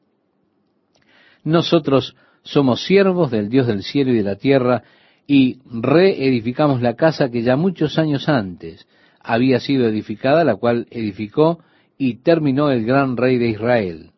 nosotros 1.44 2.16
somos 2.48 2.86
siervos 2.86 3.30
del 3.30 3.50
Dios 3.50 3.66
del 3.66 3.82
cielo 3.82 4.10
y 4.12 4.16
de 4.16 4.22
la 4.22 4.36
tierra 4.36 4.82
y 5.26 5.58
reedificamos 5.70 6.80
la 6.80 6.94
casa 6.94 7.30
que 7.30 7.42
ya 7.42 7.56
muchos 7.56 7.98
años 7.98 8.26
antes 8.26 8.88
había 9.20 9.60
sido 9.60 9.86
edificada, 9.86 10.44
la 10.44 10.56
cual 10.56 10.86
edificó 10.90 11.58
y 11.98 12.22
terminó 12.22 12.70
el 12.70 12.86
gran 12.86 13.18
rey 13.18 13.36
de 13.36 13.48
Israel. 13.48 14.12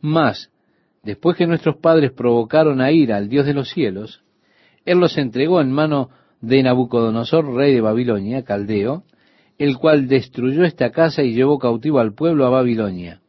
Mas, 0.00 0.50
después 1.02 1.36
que 1.36 1.46
nuestros 1.46 1.76
padres 1.76 2.12
provocaron 2.12 2.80
a 2.80 2.90
ira 2.90 3.18
al 3.18 3.28
Dios 3.28 3.44
de 3.44 3.52
los 3.52 3.68
cielos, 3.68 4.22
Él 4.86 4.98
los 4.98 5.18
entregó 5.18 5.60
en 5.60 5.72
mano 5.72 6.08
de 6.40 6.62
Nabucodonosor, 6.62 7.54
rey 7.54 7.74
de 7.74 7.82
Babilonia, 7.82 8.44
caldeo, 8.44 9.04
el 9.58 9.76
cual 9.76 10.08
destruyó 10.08 10.64
esta 10.64 10.90
casa 10.90 11.22
y 11.22 11.34
llevó 11.34 11.58
cautivo 11.58 11.98
al 11.98 12.14
pueblo 12.14 12.46
a 12.46 12.50
Babilonia. 12.50 13.20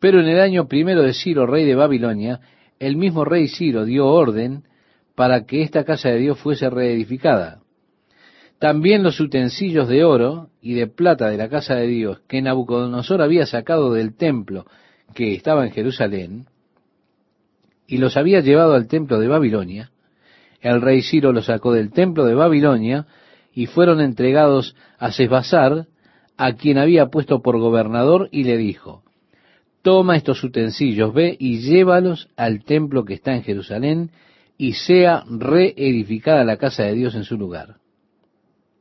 Pero 0.00 0.20
en 0.20 0.26
el 0.26 0.40
año 0.40 0.66
primero 0.66 1.02
de 1.02 1.14
Ciro, 1.14 1.46
rey 1.46 1.64
de 1.64 1.76
Babilonia, 1.76 2.40
el 2.78 2.96
mismo 2.96 3.24
rey 3.24 3.48
Ciro 3.48 3.84
dio 3.84 4.06
orden 4.06 4.64
para 5.14 5.44
que 5.44 5.62
esta 5.62 5.84
casa 5.84 6.10
de 6.10 6.18
Dios 6.18 6.38
fuese 6.38 6.70
reedificada. 6.70 7.60
También 8.58 9.02
los 9.02 9.20
utensilios 9.20 9.88
de 9.88 10.04
oro 10.04 10.50
y 10.60 10.74
de 10.74 10.86
plata 10.86 11.28
de 11.28 11.36
la 11.36 11.48
casa 11.48 11.74
de 11.76 11.86
Dios 11.86 12.20
que 12.28 12.42
Nabucodonosor 12.42 13.22
había 13.22 13.46
sacado 13.46 13.92
del 13.92 14.16
templo 14.16 14.66
que 15.14 15.34
estaba 15.34 15.64
en 15.64 15.72
Jerusalén, 15.72 16.46
y 17.86 17.98
los 17.98 18.16
había 18.16 18.40
llevado 18.40 18.74
al 18.74 18.86
templo 18.86 19.18
de 19.18 19.28
Babilonia, 19.28 19.90
el 20.60 20.80
rey 20.80 21.02
Ciro 21.02 21.32
los 21.32 21.46
sacó 21.46 21.72
del 21.72 21.90
templo 21.90 22.24
de 22.24 22.34
Babilonia 22.34 23.06
y 23.52 23.66
fueron 23.66 24.00
entregados 24.00 24.74
a 24.98 25.12
Sesbazar, 25.12 25.86
a 26.36 26.52
quien 26.54 26.78
había 26.78 27.06
puesto 27.06 27.42
por 27.42 27.58
gobernador, 27.58 28.28
y 28.30 28.44
le 28.44 28.56
dijo, 28.56 29.02
toma 29.82 30.16
estos 30.16 30.42
utensilios, 30.44 31.12
ve 31.14 31.36
y 31.38 31.60
llévalos 31.60 32.28
al 32.36 32.64
templo 32.64 33.04
que 33.04 33.14
está 33.14 33.34
en 33.34 33.42
Jerusalén, 33.42 34.10
y 34.58 34.72
sea 34.72 35.24
reedificada 35.28 36.44
la 36.44 36.56
casa 36.56 36.82
de 36.82 36.94
Dios 36.94 37.14
en 37.14 37.22
su 37.22 37.38
lugar. 37.38 37.76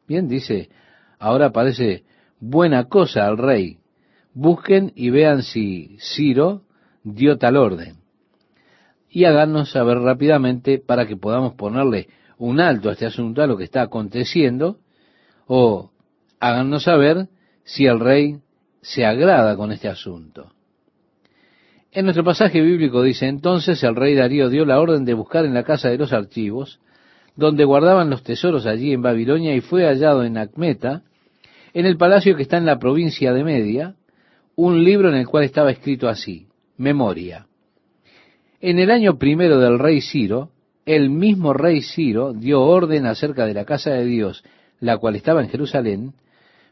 Bien, 0.07 0.27
dice, 0.27 0.69
ahora 1.19 1.51
parece 1.51 2.03
buena 2.39 2.85
cosa 2.85 3.27
al 3.27 3.37
rey. 3.37 3.77
Busquen 4.33 4.91
y 4.95 5.11
vean 5.11 5.43
si 5.43 5.97
Ciro 5.99 6.63
dio 7.03 7.37
tal 7.37 7.57
orden. 7.57 7.97
Y 9.09 9.25
háganos 9.25 9.71
saber 9.71 9.99
rápidamente 9.99 10.79
para 10.79 11.07
que 11.07 11.15
podamos 11.15 11.53
ponerle 11.53 12.07
un 12.37 12.59
alto 12.59 12.89
a 12.89 12.93
este 12.93 13.05
asunto, 13.05 13.41
a 13.41 13.47
lo 13.47 13.55
que 13.55 13.63
está 13.63 13.83
aconteciendo, 13.83 14.79
o 15.45 15.91
háganos 16.39 16.83
saber 16.83 17.29
si 17.63 17.85
el 17.85 17.99
rey 17.99 18.39
se 18.81 19.05
agrada 19.05 19.55
con 19.55 19.71
este 19.71 19.87
asunto. 19.87 20.53
En 21.97 22.05
nuestro 22.05 22.23
pasaje 22.23 22.61
bíblico 22.61 23.01
dice, 23.01 23.25
entonces 23.25 23.81
el 23.81 23.95
rey 23.95 24.13
Darío 24.13 24.51
dio 24.51 24.65
la 24.65 24.79
orden 24.79 25.03
de 25.03 25.15
buscar 25.15 25.45
en 25.45 25.55
la 25.55 25.63
casa 25.63 25.89
de 25.89 25.97
los 25.97 26.13
archivos, 26.13 26.79
donde 27.35 27.65
guardaban 27.65 28.11
los 28.11 28.21
tesoros 28.21 28.67
allí 28.67 28.93
en 28.93 29.01
Babilonia, 29.01 29.55
y 29.55 29.61
fue 29.61 29.83
hallado 29.83 30.23
en 30.23 30.37
Acmeta, 30.37 31.01
en 31.73 31.87
el 31.87 31.97
palacio 31.97 32.35
que 32.35 32.43
está 32.43 32.57
en 32.57 32.67
la 32.67 32.77
provincia 32.77 33.33
de 33.33 33.43
Media, 33.43 33.95
un 34.55 34.83
libro 34.83 35.09
en 35.09 35.15
el 35.15 35.25
cual 35.25 35.43
estaba 35.43 35.71
escrito 35.71 36.07
así, 36.07 36.45
Memoria. 36.77 37.47
En 38.61 38.77
el 38.77 38.91
año 38.91 39.17
primero 39.17 39.59
del 39.59 39.79
rey 39.79 40.01
Ciro, 40.01 40.51
el 40.85 41.09
mismo 41.09 41.51
rey 41.53 41.81
Ciro 41.81 42.31
dio 42.31 42.61
orden 42.61 43.07
acerca 43.07 43.47
de 43.47 43.55
la 43.55 43.65
casa 43.65 43.89
de 43.89 44.05
Dios, 44.05 44.43
la 44.79 44.99
cual 44.99 45.15
estaba 45.15 45.41
en 45.41 45.49
Jerusalén, 45.49 46.13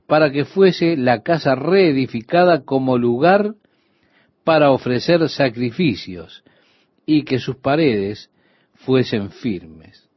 para 0.05 0.32
que 0.32 0.45
fuese 0.45 0.95
la 0.95 1.23
casa 1.23 1.55
reedificada 1.55 2.63
como 2.63 2.99
lugar 2.99 3.55
para 4.46 4.72
ofrecer 4.72 5.28
sacrificios 5.28 6.43
y 7.06 7.24
que 7.24 7.39
sus 7.39 7.58
paredes 7.58 8.30
fuesen 8.76 9.32
firmes. 9.32 10.08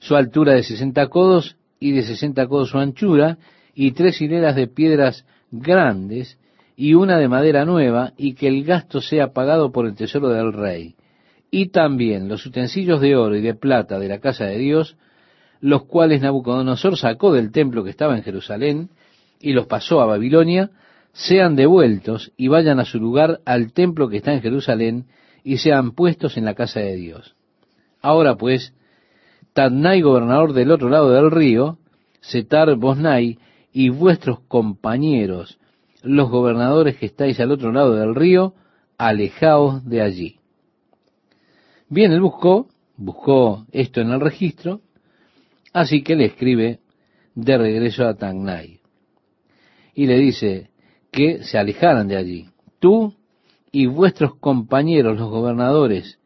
Su 0.00 0.16
altura 0.16 0.54
de 0.54 0.62
sesenta 0.62 1.06
codos 1.08 1.56
y 1.78 1.92
de 1.92 2.02
sesenta 2.02 2.48
codos 2.48 2.70
su 2.70 2.78
anchura 2.78 3.38
y 3.74 3.92
tres 3.92 4.20
hileras 4.20 4.56
de 4.56 4.66
piedras 4.66 5.26
grandes 5.50 6.38
y 6.74 6.94
una 6.94 7.18
de 7.18 7.28
madera 7.28 7.66
nueva 7.66 8.14
y 8.16 8.34
que 8.34 8.48
el 8.48 8.64
gasto 8.64 9.00
sea 9.00 9.32
pagado 9.32 9.72
por 9.72 9.86
el 9.86 9.94
tesoro 9.94 10.30
del 10.30 10.54
rey. 10.54 10.96
Y 11.50 11.68
también 11.68 12.28
los 12.28 12.46
utensilios 12.46 13.00
de 13.02 13.14
oro 13.14 13.36
y 13.36 13.42
de 13.42 13.54
plata 13.54 13.98
de 13.98 14.08
la 14.08 14.20
casa 14.20 14.46
de 14.46 14.58
Dios, 14.58 14.96
los 15.60 15.84
cuales 15.84 16.22
Nabucodonosor 16.22 16.96
sacó 16.96 17.32
del 17.32 17.52
templo 17.52 17.84
que 17.84 17.90
estaba 17.90 18.16
en 18.16 18.22
Jerusalén 18.22 18.88
y 19.38 19.52
los 19.52 19.66
pasó 19.66 20.00
a 20.00 20.06
Babilonia, 20.06 20.70
sean 21.16 21.56
devueltos 21.56 22.32
y 22.36 22.48
vayan 22.48 22.78
a 22.78 22.84
su 22.84 23.00
lugar 23.00 23.40
al 23.46 23.72
templo 23.72 24.08
que 24.08 24.18
está 24.18 24.34
en 24.34 24.42
Jerusalén 24.42 25.06
y 25.42 25.56
sean 25.58 25.92
puestos 25.92 26.36
en 26.36 26.44
la 26.44 26.54
casa 26.54 26.80
de 26.80 26.94
Dios. 26.94 27.34
Ahora 28.02 28.36
pues, 28.36 28.74
Tadnai, 29.54 30.02
gobernador 30.02 30.52
del 30.52 30.70
otro 30.70 30.90
lado 30.90 31.10
del 31.10 31.30
río, 31.30 31.78
Setar 32.20 32.74
Bosnai 32.76 33.38
y 33.72 33.88
vuestros 33.88 34.40
compañeros, 34.40 35.58
los 36.02 36.28
gobernadores 36.28 36.98
que 36.98 37.06
estáis 37.06 37.40
al 37.40 37.50
otro 37.50 37.72
lado 37.72 37.94
del 37.94 38.14
río, 38.14 38.52
alejaos 38.98 39.88
de 39.88 40.02
allí. 40.02 40.36
Bien, 41.88 42.12
él 42.12 42.20
buscó, 42.20 42.68
buscó 42.98 43.64
esto 43.72 44.02
en 44.02 44.10
el 44.10 44.20
registro, 44.20 44.82
así 45.72 46.02
que 46.02 46.14
le 46.14 46.26
escribe 46.26 46.80
de 47.34 47.56
regreso 47.56 48.06
a 48.06 48.14
Tagnai. 48.14 48.80
Y 49.94 50.06
le 50.06 50.18
dice, 50.18 50.68
que 51.16 51.42
se 51.44 51.56
alejaran 51.56 52.08
de 52.08 52.16
allí. 52.18 52.46
Tú 52.78 53.14
y 53.72 53.86
vuestros 53.86 54.34
compañeros, 54.34 55.18
los 55.18 55.30
gobernadores, 55.30 56.18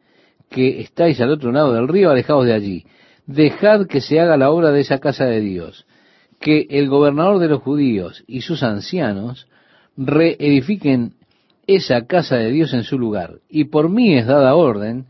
que 0.49 0.81
estáis 0.81 1.21
al 1.21 1.31
otro 1.31 1.53
lado 1.53 1.71
del 1.73 1.87
río, 1.87 2.11
alejaos 2.11 2.45
de 2.45 2.53
allí. 2.53 2.85
Dejad 3.25 3.87
que 3.87 4.01
se 4.01 4.19
haga 4.19 4.35
la 4.35 4.51
obra 4.51 4.71
de 4.71 4.81
esa 4.81 4.99
casa 4.99 5.23
de 5.23 5.39
Dios, 5.39 5.87
que 6.41 6.67
el 6.69 6.89
gobernador 6.89 7.39
de 7.39 7.47
los 7.47 7.61
judíos 7.61 8.25
y 8.27 8.41
sus 8.41 8.63
ancianos 8.63 9.47
reedifiquen 9.95 11.13
esa 11.67 12.05
casa 12.05 12.35
de 12.35 12.51
Dios 12.51 12.73
en 12.73 12.83
su 12.83 12.99
lugar. 12.99 13.35
Y 13.47 13.65
por 13.65 13.87
mí 13.89 14.17
es 14.17 14.27
dada 14.27 14.55
orden 14.55 15.05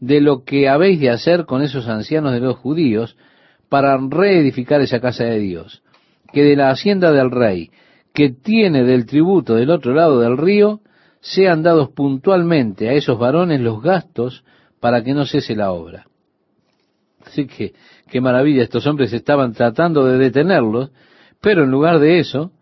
de 0.00 0.22
lo 0.22 0.44
que 0.44 0.70
habéis 0.70 1.00
de 1.00 1.10
hacer 1.10 1.44
con 1.44 1.60
esos 1.60 1.86
ancianos 1.86 2.32
de 2.32 2.40
los 2.40 2.56
judíos 2.56 3.18
para 3.68 3.98
reedificar 3.98 4.80
esa 4.80 5.00
casa 5.00 5.24
de 5.24 5.38
Dios, 5.38 5.82
que 6.32 6.42
de 6.42 6.56
la 6.56 6.70
hacienda 6.70 7.12
del 7.12 7.30
rey 7.30 7.70
que 8.12 8.30
tiene 8.30 8.84
del 8.84 9.06
tributo 9.06 9.54
del 9.54 9.70
otro 9.70 9.94
lado 9.94 10.20
del 10.20 10.36
río, 10.36 10.80
sean 11.20 11.62
dados 11.62 11.90
puntualmente 11.90 12.88
a 12.88 12.92
esos 12.92 13.18
varones 13.18 13.60
los 13.60 13.82
gastos 13.82 14.44
para 14.80 15.02
que 15.02 15.14
no 15.14 15.26
cese 15.26 15.54
la 15.56 15.72
obra. 15.72 16.06
Así 17.24 17.46
que, 17.46 17.74
qué 18.08 18.20
maravilla, 18.20 18.62
estos 18.62 18.86
hombres 18.86 19.12
estaban 19.12 19.52
tratando 19.52 20.06
de 20.06 20.18
detenerlos, 20.18 20.90
pero 21.40 21.64
en 21.64 21.70
lugar 21.70 21.98
de 21.98 22.18
eso, 22.18 22.52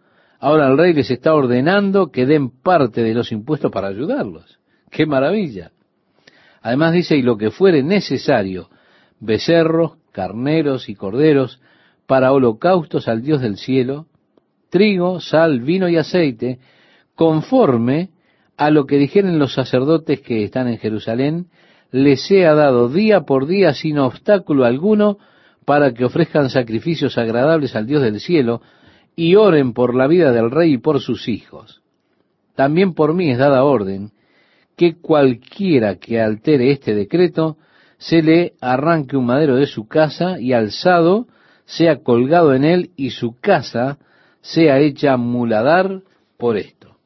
ahora 0.41 0.69
el 0.69 0.77
rey 0.77 0.93
les 0.93 1.11
está 1.11 1.35
ordenando 1.35 2.11
que 2.11 2.27
den 2.27 2.51
parte 2.51 3.03
de 3.03 3.15
los 3.15 3.31
impuestos 3.33 3.71
para 3.71 3.89
ayudarlos. 3.89 4.59
¡Qué 4.91 5.07
maravilla! 5.07 5.73
Además 6.63 6.93
dice, 6.93 7.17
y 7.17 7.23
lo 7.23 7.37
que 7.37 7.51
fuere 7.51 7.83
necesario, 7.83 8.71
becerros, 9.21 9.99
carneros 10.11 10.89
y 10.89 10.95
corderos, 10.95 11.61
para 12.07 12.33
holocaustos 12.33 13.09
al 13.09 13.23
Dios 13.23 13.41
del 13.41 13.57
cielo, 13.57 14.07
trigo, 14.77 15.21
sal, 15.21 15.61
vino 15.61 15.89
y 15.89 15.97
aceite, 15.97 16.59
conforme 17.15 18.11
a 18.59 18.71
lo 18.71 18.85
que 18.85 18.99
dijeren 18.99 19.39
los 19.39 19.55
sacerdotes 19.55 20.21
que 20.21 20.45
están 20.45 20.69
en 20.69 20.77
Jerusalén, 20.77 21.47
les 21.93 22.27
sea 22.27 22.53
dado 22.53 22.91
día 22.91 23.23
por 23.23 23.47
día 23.47 23.73
sin 23.73 23.99
obstáculo 23.99 24.67
alguno 24.67 25.17
para 25.65 25.95
que 25.95 26.05
ofrezcan 26.05 26.51
sacrificios 26.51 27.17
agradables 27.17 27.75
al 27.75 27.87
Dios 27.87 28.03
del 28.03 28.21
cielo 28.21 28.61
y 29.17 29.37
oren 29.37 29.73
por 29.73 29.95
la 29.95 30.07
vida 30.09 30.31
del 30.31 30.51
rey 30.51 30.75
y 30.75 30.79
por 30.79 31.01
sus 31.01 31.27
hijos. 31.27 31.81
También 32.55 32.93
por 32.93 33.15
mí 33.15 33.31
es 33.31 33.39
dada 33.39 33.65
orden 33.65 34.11
que 34.77 34.97
cualquiera 35.01 35.97
que 35.97 36.21
altere 36.21 36.71
este 36.71 36.95
decreto 36.95 37.57
se 37.97 38.21
le 38.21 38.53
arranque 38.61 39.17
un 39.17 39.25
madero 39.25 39.57
de 39.57 39.67
su 39.67 39.89
casa 39.89 40.39
y 40.39 40.53
alzado 40.53 41.29
sea 41.65 42.03
colgado 42.03 42.55
en 42.55 42.65
él 42.65 42.91
y 42.95 43.09
su 43.09 43.41
casa 43.41 43.99
sea 44.47 44.79
hecha 44.79 45.17
muladar 45.17 46.03
por 46.37 46.57
esto. 46.57 46.97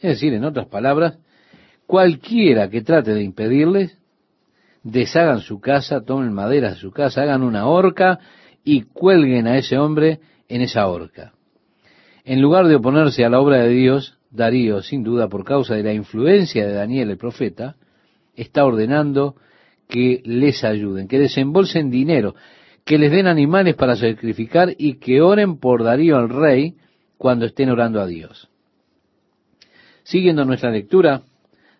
Es 0.00 0.14
decir, 0.14 0.34
en 0.34 0.44
otras 0.44 0.66
palabras, 0.66 1.18
cualquiera 1.86 2.68
que 2.68 2.82
trate 2.82 3.14
de 3.14 3.22
impedirles, 3.22 3.98
deshagan 4.82 5.40
su 5.40 5.60
casa, 5.60 6.04
tomen 6.04 6.32
madera 6.32 6.70
de 6.70 6.76
su 6.76 6.90
casa, 6.90 7.22
hagan 7.22 7.44
una 7.44 7.66
horca 7.66 8.18
y 8.64 8.82
cuelguen 8.82 9.46
a 9.46 9.58
ese 9.58 9.78
hombre 9.78 10.20
en 10.48 10.60
esa 10.62 10.88
horca. 10.88 11.34
En 12.24 12.40
lugar 12.40 12.66
de 12.66 12.76
oponerse 12.76 13.24
a 13.24 13.30
la 13.30 13.40
obra 13.40 13.58
de 13.58 13.68
Dios, 13.68 14.18
Darío, 14.30 14.82
sin 14.82 15.04
duda 15.04 15.28
por 15.28 15.44
causa 15.44 15.74
de 15.74 15.82
la 15.84 15.92
influencia 15.92 16.66
de 16.66 16.72
Daniel 16.72 17.10
el 17.10 17.18
profeta, 17.18 17.76
está 18.34 18.64
ordenando 18.64 19.36
que 19.88 20.20
les 20.24 20.64
ayuden, 20.64 21.06
que 21.06 21.18
desembolsen 21.18 21.90
dinero, 21.90 22.34
que 22.84 22.98
les 22.98 23.10
den 23.10 23.26
animales 23.26 23.74
para 23.74 23.96
sacrificar 23.96 24.74
y 24.76 24.94
que 24.94 25.20
oren 25.20 25.58
por 25.58 25.84
Darío 25.84 26.18
el 26.18 26.28
rey 26.28 26.74
cuando 27.16 27.46
estén 27.46 27.70
orando 27.70 28.00
a 28.00 28.06
Dios. 28.06 28.48
Siguiendo 30.02 30.44
nuestra 30.44 30.70
lectura, 30.70 31.22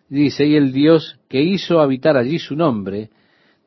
dice, 0.08 0.46
y 0.46 0.54
el 0.54 0.72
Dios 0.72 1.18
que 1.28 1.42
hizo 1.42 1.80
habitar 1.80 2.16
allí 2.16 2.38
su 2.38 2.54
nombre, 2.54 3.10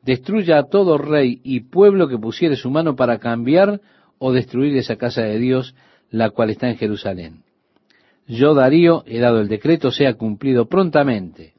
destruya 0.02 0.58
a 0.58 0.68
todo 0.68 0.96
rey 0.96 1.40
y 1.44 1.60
pueblo 1.60 2.08
que 2.08 2.16
pusiere 2.16 2.56
su 2.56 2.70
mano 2.70 2.96
para 2.96 3.18
cambiar 3.18 3.80
o 4.18 4.32
destruir 4.32 4.76
esa 4.76 4.96
casa 4.96 5.22
de 5.22 5.38
Dios, 5.38 5.74
la 6.10 6.30
cual 6.30 6.50
está 6.50 6.70
en 6.70 6.76
Jerusalén. 6.76 7.42
yo 8.26 8.54
Darío 8.54 9.04
he 9.06 9.18
dado 9.18 9.40
el 9.40 9.48
decreto, 9.48 9.90
sea 9.90 10.14
cumplido 10.14 10.66
prontamente. 10.66 11.54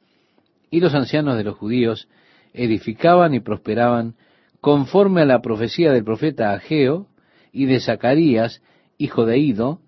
Y 0.72 0.80
los 0.80 0.96
ancianos 0.96 1.38
de 1.38 1.44
los 1.44 1.56
judíos 1.56 2.10
edificaban 2.54 3.34
y 3.34 3.40
prosperaban 3.40 4.16
conforme 4.62 5.22
a 5.22 5.26
la 5.26 5.42
profecía 5.42 5.92
del 5.92 6.04
profeta 6.04 6.52
Ageo 6.52 7.08
y 7.52 7.66
de 7.66 7.80
Zacarías, 7.80 8.62
hijo 8.98 9.26
de 9.26 9.38
Ido, 9.38 9.80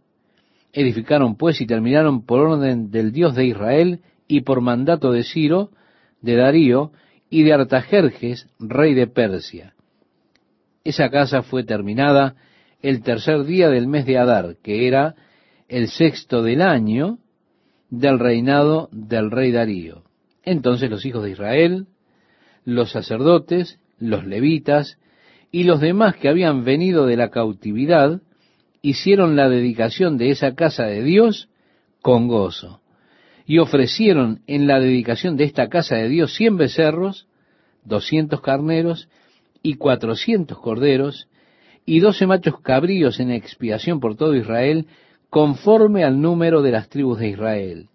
edificaron 0.74 1.36
pues 1.36 1.61
y 1.61 1.65
terminaron 1.65 2.26
por 2.26 2.41
orden 2.41 2.91
del 2.91 3.11
Dios 3.11 3.36
de 3.36 3.45
Israel 3.45 4.01
y 4.28 4.41
por 4.41 4.61
mandato 4.61 5.11
de 5.11 5.24
Ciro, 5.24 5.72
de 6.22 6.36
Darío 6.36 6.91
y 7.30 7.43
de 7.43 7.53
Artajerjes, 7.53 8.47
rey 8.59 8.93
de 8.93 9.07
Persia. 9.07 9.74
Esa 10.84 11.09
casa 11.09 11.41
fue 11.41 11.63
terminada 11.63 12.36
el 12.82 13.01
tercer 13.01 13.43
día 13.43 13.70
del 13.70 13.88
mes 13.88 14.05
de 14.05 14.17
Adar, 14.17 14.55
que 14.63 14.88
era 14.88 15.15
el 15.67 15.89
sexto 15.89 16.41
del 16.41 16.61
año 16.61 17.20
del 17.89 18.20
reinado 18.20 18.89
del 18.91 19.32
rey 19.32 19.51
Darío. 19.51 20.03
Entonces 20.43 20.89
los 20.89 21.05
hijos 21.05 21.24
de 21.24 21.32
Israel, 21.32 21.88
los 22.63 22.91
sacerdotes, 22.91 23.80
los 24.00 24.26
levitas 24.26 24.97
y 25.52 25.64
los 25.64 25.80
demás 25.80 26.16
que 26.16 26.30
habían 26.30 26.64
venido 26.64 27.06
de 27.06 27.18
la 27.18 27.30
cautividad, 27.30 28.22
hicieron 28.82 29.36
la 29.36 29.50
dedicación 29.50 30.18
de 30.18 30.32
esa 30.32 30.56
casa 30.56 30.86
de 30.86 31.04
Dios 31.04 31.50
con 32.02 32.28
gozo. 32.28 32.82
Y 33.45 33.58
ofrecieron 33.58 34.41
en 34.47 34.68
la 34.68 34.80
dedicación 34.80 35.36
de 35.36 35.45
esta 35.45 35.70
casa 35.70 35.95
de 35.95 36.08
Dios 36.08 36.34
cien 36.36 36.56
becerros, 36.58 37.28
doscientos 37.84 38.41
carneros 38.41 39.10
y 39.64 39.76
cuatrocientos 39.76 40.60
corderos, 40.60 41.28
y 41.86 42.00
doce 42.00 42.28
machos 42.28 42.62
cabríos 42.62 43.20
en 43.20 43.32
expiación 43.32 44.00
por 44.00 44.16
todo 44.16 44.36
Israel, 44.36 44.86
conforme 45.30 46.04
al 46.04 46.22
número 46.22 46.62
de 46.62 46.72
las 46.72 46.89
tribus 46.89 47.20
de 47.20 47.30
Israel. 47.30 47.88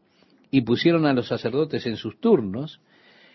Y 0.51 0.63
pusieron 0.63 1.07
a 1.07 1.13
los 1.13 1.29
sacerdotes 1.29 1.87
en 1.87 1.97
sus 1.97 2.19
turnos, 2.19 2.81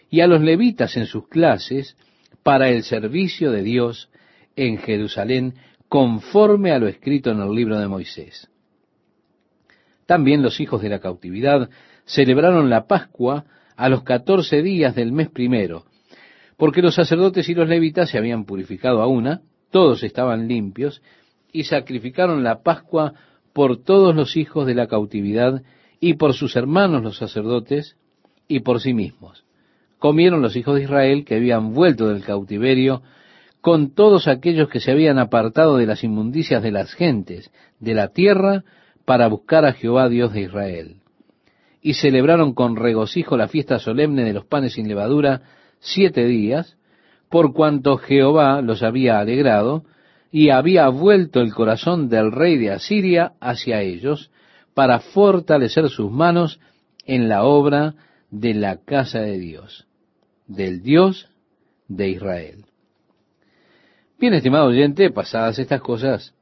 y 0.09 0.20
a 0.22 0.28
los 0.28 0.41
levitas 0.41 0.97
en 0.97 1.05
sus 1.05 1.28
clases, 1.28 1.95
para 2.43 2.69
el 2.69 2.83
servicio 2.83 3.51
de 3.51 3.63
Dios 3.63 4.09
en 4.55 4.77
Jerusalén, 4.77 5.55
conforme 5.87 6.71
a 6.71 6.79
lo 6.79 6.87
escrito 6.87 7.31
en 7.31 7.41
el 7.41 7.53
libro 7.53 7.79
de 7.79 7.87
Moisés. 7.87 8.49
También 10.05 10.41
los 10.41 10.59
hijos 10.59 10.81
de 10.81 10.89
la 10.89 10.99
cautividad 10.99 11.69
celebraron 12.05 12.69
la 12.69 12.87
Pascua 12.87 13.45
a 13.75 13.89
los 13.89 14.03
catorce 14.03 14.61
días 14.61 14.95
del 14.95 15.11
mes 15.11 15.29
primero, 15.29 15.85
porque 16.57 16.81
los 16.81 16.95
sacerdotes 16.95 17.47
y 17.47 17.53
los 17.53 17.69
levitas 17.69 18.09
se 18.09 18.17
habían 18.17 18.45
purificado 18.45 19.01
a 19.01 19.07
una, 19.07 19.41
todos 19.71 20.03
estaban 20.03 20.47
limpios, 20.47 21.01
y 21.51 21.63
sacrificaron 21.63 22.43
la 22.43 22.61
Pascua 22.63 23.13
por 23.53 23.77
todos 23.83 24.15
los 24.15 24.35
hijos 24.35 24.67
de 24.67 24.75
la 24.75 24.87
cautividad, 24.87 25.63
y 25.99 26.15
por 26.15 26.33
sus 26.33 26.55
hermanos 26.55 27.03
los 27.03 27.17
sacerdotes, 27.17 27.95
y 28.47 28.61
por 28.61 28.81
sí 28.81 28.93
mismos. 28.93 29.45
Comieron 30.00 30.41
los 30.41 30.56
hijos 30.56 30.76
de 30.76 30.84
Israel 30.84 31.26
que 31.26 31.36
habían 31.36 31.74
vuelto 31.74 32.08
del 32.08 32.24
cautiverio 32.24 33.02
con 33.62 33.93
todos 33.93 34.28
aquellos 34.28 34.70
que 34.70 34.80
se 34.80 34.91
habían 34.91 35.20
apartado 35.20 35.78
de 35.78 35.86
las 35.86 36.04
inmundicias 36.04 36.64
de 36.64 36.72
las 36.72 36.93
gentes 36.93 37.52
de 37.80 37.93
la 37.93 38.08
tierra 38.08 38.64
para 39.06 39.28
buscar 39.28 39.66
a 39.66 39.74
Jehová 39.74 40.08
Dios 40.08 40.34
de 40.34 40.41
Israel. 40.41 40.95
Y 41.82 41.93
celebraron 41.93 42.54
con 42.54 42.76
regocijo 42.76 43.38
la 43.38 43.47
fiesta 43.47 43.80
solemne 43.80 44.24
de 44.24 44.34
los 44.34 44.45
panes 44.45 44.74
sin 44.74 44.88
levadura 44.88 45.41
siete 45.80 46.26
días, 46.26 46.78
por 47.30 47.54
cuanto 47.54 47.97
Jehová 47.97 48.62
los 48.62 48.84
había 48.84 49.20
alegrado, 49.20 49.84
y 50.32 50.50
había 50.50 50.88
vuelto 50.89 51.41
el 51.41 51.54
corazón 51.54 52.08
del 52.10 52.32
rey 52.32 52.58
de 52.58 52.72
Asiria 52.72 53.34
hacia 53.39 53.82
ellos, 53.82 54.32
para 54.74 55.00
fortalecer 55.00 55.89
sus 55.89 56.12
manos 56.12 56.60
en 57.06 57.28
la 57.28 57.43
obra 57.43 57.95
de 58.30 58.54
la 58.54 58.78
casa 58.78 59.22
de 59.22 59.39
Dios, 59.39 59.88
del 60.50 60.82
Dios 60.82 61.30
de 61.88 62.10
Israel. 62.10 62.66
Bien, 64.20 64.34
estimado 64.34 64.68
oyente, 64.68 65.12
pasadas 65.12 65.60
estas 65.60 65.80
cosas, 65.80 66.36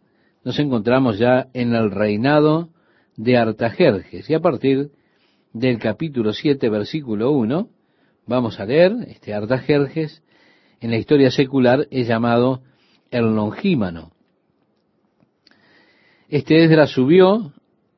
nos 0.43 0.57
encontramos 0.57 1.19
ya 1.19 1.49
en 1.53 1.75
el 1.75 1.91
reinado 1.91 2.69
de 3.17 3.37
Artajerjes. 3.37 4.27
Y 4.29 4.33
a 4.33 4.39
partir 4.39 4.89
del 5.53 5.77
capítulo 5.77 6.33
7, 6.33 6.69
versículo 6.69 7.31
1, 7.31 7.69
vamos 8.25 8.59
a 8.59 8.65
leer, 8.65 8.93
este 9.07 9.33
Artajerjes, 9.33 10.23
en 10.79 10.91
la 10.91 10.97
historia 10.97 11.29
secular 11.29 11.87
es 11.91 12.07
llamado 12.07 12.61
el 13.11 13.35
Longímano. 13.35 14.11
Este 16.29 16.63
Esdras 16.63 16.91
subió 16.91 17.53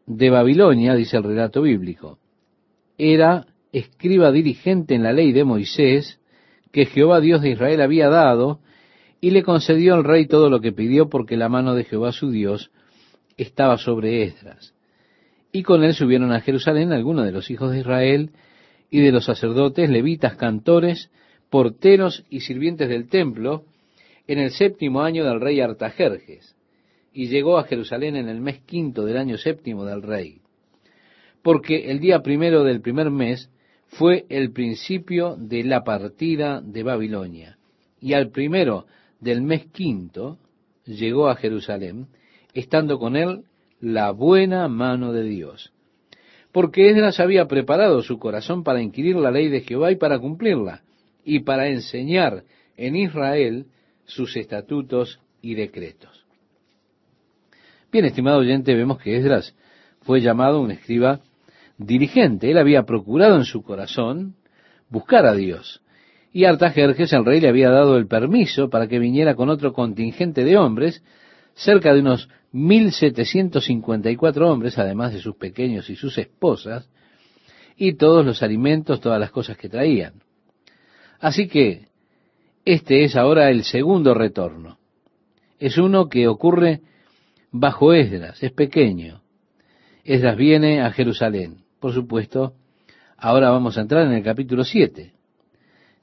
de 0.05 0.30
Babilonia, 0.30 0.95
dice 0.95 1.18
el 1.18 1.24
relato 1.24 1.62
bíblico. 1.62 2.20
Era 2.97 3.45
escriba 3.72 4.32
dirigente 4.32 4.95
en 4.95 5.03
la 5.03 5.13
ley 5.13 5.32
de 5.32 5.43
Moisés 5.43 6.20
que 6.72 6.86
Jehová 6.86 7.20
Dios 7.20 7.41
de 7.41 7.51
Israel 7.51 7.82
había 7.82 8.09
dado 8.09 8.59
y 9.22 9.32
le 9.32 9.43
concedió 9.43 9.95
al 9.95 10.03
rey 10.03 10.28
todo 10.28 10.49
lo 10.49 10.61
que 10.61 10.72
pidió 10.72 11.09
porque 11.09 11.38
la 11.38 11.49
mano 11.49 11.76
de 11.76 11.84
Jehová 11.84 12.11
su 12.11 12.32
Dios 12.32 12.72
estaba 13.38 13.78
sobre 13.78 14.24
Esdras. 14.24 14.74
Y 15.51 15.63
con 15.63 15.84
él 15.84 15.93
subieron 15.93 16.32
a 16.32 16.41
Jerusalén 16.41 16.91
algunos 16.91 17.26
de 17.26 17.32
los 17.32 17.49
hijos 17.49 17.72
de 17.72 17.80
Israel 17.80 18.32
y 18.91 19.01
de 19.01 19.11
los 19.11 19.26
sacerdotes, 19.26 19.89
levitas, 19.89 20.36
cantores, 20.36 21.09
porteros 21.49 22.24
y 22.30 22.41
sirvientes 22.41 22.89
del 22.89 23.07
templo, 23.07 23.63
en 24.28 24.39
el 24.39 24.51
séptimo 24.51 25.01
año 25.01 25.26
del 25.26 25.41
rey 25.41 25.59
Artajerjes, 25.59 26.55
y 27.13 27.28
llegó 27.28 27.57
a 27.57 27.63
Jerusalén 27.63 28.15
en 28.15 28.30
el 28.30 28.39
mes 28.39 28.59
quinto 28.59 29.03
del 29.03 29.17
año 29.17 29.38
séptimo 29.38 29.86
del 29.86 30.03
rey. 30.03 30.41
Porque 31.41 31.89
el 31.89 31.99
día 31.99 32.22
primero 32.22 32.63
del 32.63 32.82
primer 32.82 33.09
mes 33.09 33.49
fue 33.89 34.25
el 34.29 34.51
principio 34.51 35.35
de 35.37 35.63
la 35.63 35.83
partida 35.83 36.61
de 36.61 36.83
Babilonia, 36.83 37.57
y 37.99 38.13
al 38.13 38.29
primero 38.29 38.85
del 39.19 39.41
mes 39.41 39.65
quinto 39.67 40.37
llegó 40.85 41.27
a 41.27 41.35
Jerusalén, 41.35 42.07
estando 42.53 42.99
con 42.99 43.15
él 43.15 43.43
la 43.81 44.11
buena 44.11 44.67
mano 44.67 45.11
de 45.11 45.23
Dios. 45.23 45.73
Porque 46.51 46.89
Esdras 46.89 47.19
había 47.19 47.47
preparado 47.47 48.01
su 48.01 48.17
corazón 48.19 48.63
para 48.63 48.81
inquirir 48.81 49.15
la 49.15 49.31
ley 49.31 49.49
de 49.49 49.61
Jehová 49.61 49.91
y 49.91 49.95
para 49.95 50.19
cumplirla, 50.19 50.83
y 51.23 51.41
para 51.41 51.67
enseñar 51.67 52.43
en 52.77 52.95
Israel 52.95 53.65
sus 54.05 54.35
estatutos 54.37 55.19
y 55.41 55.55
decretos. 55.55 56.25
Bien, 57.91 58.05
estimado 58.05 58.39
oyente, 58.39 58.75
vemos 58.75 58.99
que 58.99 59.17
Esdras 59.17 59.55
fue 60.01 60.21
llamado 60.21 60.61
un 60.61 60.71
escriba 60.71 61.21
dirigente. 61.80 62.51
Él 62.51 62.59
había 62.59 62.84
procurado 62.84 63.38
en 63.38 63.45
su 63.45 63.63
corazón 63.63 64.36
buscar 64.89 65.25
a 65.25 65.34
Dios. 65.34 65.82
Y 66.32 66.45
Artajerjes, 66.45 67.11
el 67.13 67.25
rey, 67.25 67.41
le 67.41 67.49
había 67.49 67.71
dado 67.71 67.97
el 67.97 68.05
permiso 68.05 68.69
para 68.69 68.88
que 68.88 68.99
viniera 68.99 69.34
con 69.34 69.49
otro 69.49 69.73
contingente 69.73 70.43
de 70.43 70.57
hombres, 70.57 71.03
cerca 71.55 71.91
de 71.93 72.01
unos 72.01 72.30
1754 72.51 74.47
hombres, 74.47 74.77
además 74.77 75.13
de 75.13 75.21
sus 75.21 75.36
pequeños 75.36 75.89
y 75.89 75.95
sus 75.95 76.15
esposas, 76.19 76.88
y 77.75 77.93
todos 77.93 78.23
los 78.25 78.43
alimentos, 78.43 78.99
todas 78.99 79.19
las 79.19 79.32
cosas 79.32 79.57
que 79.57 79.69
traían. 79.69 80.21
Así 81.19 81.47
que 81.47 81.88
este 82.65 83.03
es 83.03 83.15
ahora 83.15 83.49
el 83.49 83.63
segundo 83.63 84.13
retorno. 84.13 84.77
Es 85.57 85.77
uno 85.77 86.09
que 86.09 86.27
ocurre 86.27 86.82
bajo 87.51 87.93
Esdras, 87.93 88.43
es 88.43 88.51
pequeño. 88.51 89.23
Esdras 90.03 90.38
viene 90.38 90.82
a 90.82 90.91
Jerusalén. 90.91 91.63
Por 91.80 91.93
supuesto, 91.93 92.53
ahora 93.17 93.49
vamos 93.49 93.77
a 93.77 93.82
entrar 93.82 94.05
en 94.05 94.13
el 94.13 94.23
capítulo 94.23 94.63
7 94.63 95.13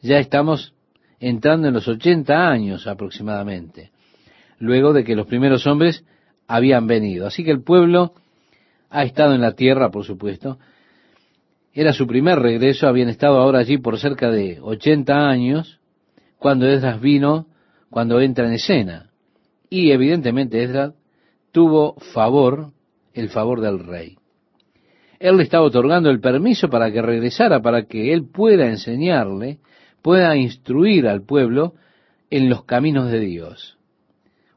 ya 0.07 0.19
estamos 0.19 0.75
entrando 1.21 1.69
en 1.69 1.75
los 1.75 1.89
80 1.89 2.49
años 2.49 2.87
aproximadamente, 2.87 3.91
luego 4.59 4.93
de 4.93 5.05
que 5.05 5.17
los 5.17 5.27
primeros 5.27 5.67
hombres 5.67 6.05
habían 6.47 6.87
venido. 6.87 7.27
Así 7.27 7.45
que 7.45 7.51
el 7.51 7.63
pueblo 7.63 8.15
ha 8.91 9.05
estado 9.05 9.35
en 9.35 9.41
la 9.41 9.53
tierra, 9.53 9.91
por 9.91 10.05
supuesto. 10.05 10.59
Era 11.73 11.93
su 11.93 12.07
primer 12.07 12.39
regreso, 12.39 12.87
habían 12.87 13.09
estado 13.09 13.39
ahora 13.39 13.59
allí 13.59 13.79
por 13.79 13.99
cerca 13.99 14.31
de 14.31 14.61
80 14.61 15.29
años, 15.29 15.81
cuando 16.39 16.67
Esdras 16.67 17.01
vino, 17.01 17.47
cuando 17.91 18.21
entra 18.21 18.47
en 18.47 18.55
escena. 18.55 19.11
Y 19.69 19.91
evidentemente 19.91 20.63
Esdras 20.63 20.95
tuvo 21.53 21.97
favor, 22.13 22.73
el 23.13 23.29
favor 23.29 23.61
del 23.61 23.81
rey. 23.81 24.17
Él 25.19 25.37
le 25.37 25.43
estaba 25.43 25.65
otorgando 25.65 26.11
el 26.11 26.21
permiso 26.21 26.69
para 26.69 26.91
que 26.91 27.03
regresara, 27.03 27.61
para 27.61 27.85
que 27.85 28.13
él 28.13 28.29
pueda 28.29 28.67
enseñarle 28.67 29.59
pueda 30.07 30.37
instruir 30.37 31.09
al 31.09 31.23
pueblo 31.23 31.75
en 32.31 32.49
los 32.49 32.65
caminos 32.65 33.11
de 33.11 33.19
Dios. 33.19 33.77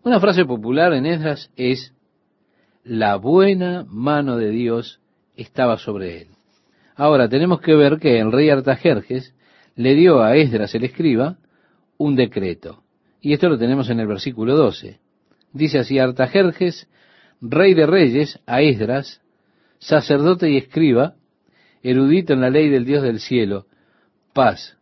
Una 0.03 0.19
frase 0.19 0.45
popular 0.45 0.93
en 0.93 1.07
Esdras 1.07 1.51
es, 1.55 1.95
la 2.83 3.15
buena 3.15 3.83
mano 3.89 4.37
de 4.37 4.51
Dios 4.51 4.99
estaba 5.35 5.79
sobre 5.79 6.21
él. 6.21 6.27
Ahora 6.95 7.27
tenemos 7.29 7.61
que 7.61 7.73
ver 7.73 7.97
que 7.97 8.19
el 8.19 8.31
rey 8.31 8.51
Artajerjes 8.51 9.33
le 9.75 9.95
dio 9.95 10.21
a 10.21 10.35
Esdras 10.35 10.75
el 10.75 10.83
escriba 10.83 11.37
un 11.97 12.15
decreto. 12.15 12.83
Y 13.19 13.33
esto 13.33 13.49
lo 13.49 13.57
tenemos 13.57 13.89
en 13.89 13.99
el 13.99 14.05
versículo 14.05 14.55
12. 14.55 14.99
Dice 15.51 15.79
así, 15.79 15.97
Artajerjes, 15.97 16.87
rey 17.41 17.73
de 17.73 17.87
reyes, 17.87 18.39
a 18.45 18.61
Esdras, 18.61 19.19
sacerdote 19.79 20.49
y 20.49 20.57
escriba, 20.57 21.15
erudito 21.81 22.33
en 22.33 22.41
la 22.41 22.49
ley 22.49 22.69
del 22.69 22.85
Dios 22.85 23.01
del 23.01 23.19
cielo, 23.19 23.65
paz. 24.33 24.77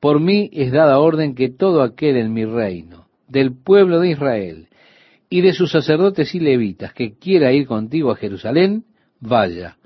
Por 0.00 0.20
mí 0.20 0.50
es 0.52 0.70
dada 0.70 1.00
orden 1.00 1.34
que 1.34 1.48
todo 1.48 1.82
aquel 1.82 2.16
en 2.16 2.32
mi 2.32 2.44
reino, 2.44 3.08
del 3.26 3.52
pueblo 3.52 4.00
de 4.00 4.10
Israel, 4.10 4.68
y 5.30 5.40
de 5.40 5.52
sus 5.52 5.72
sacerdotes 5.72 6.34
y 6.34 6.40
levitas, 6.40 6.92
que 6.92 7.18
quiera 7.18 7.52
ir 7.52 7.66
contigo 7.66 8.10
a 8.10 8.16
Jerusalén, 8.16 8.84
vaya, 9.20 9.76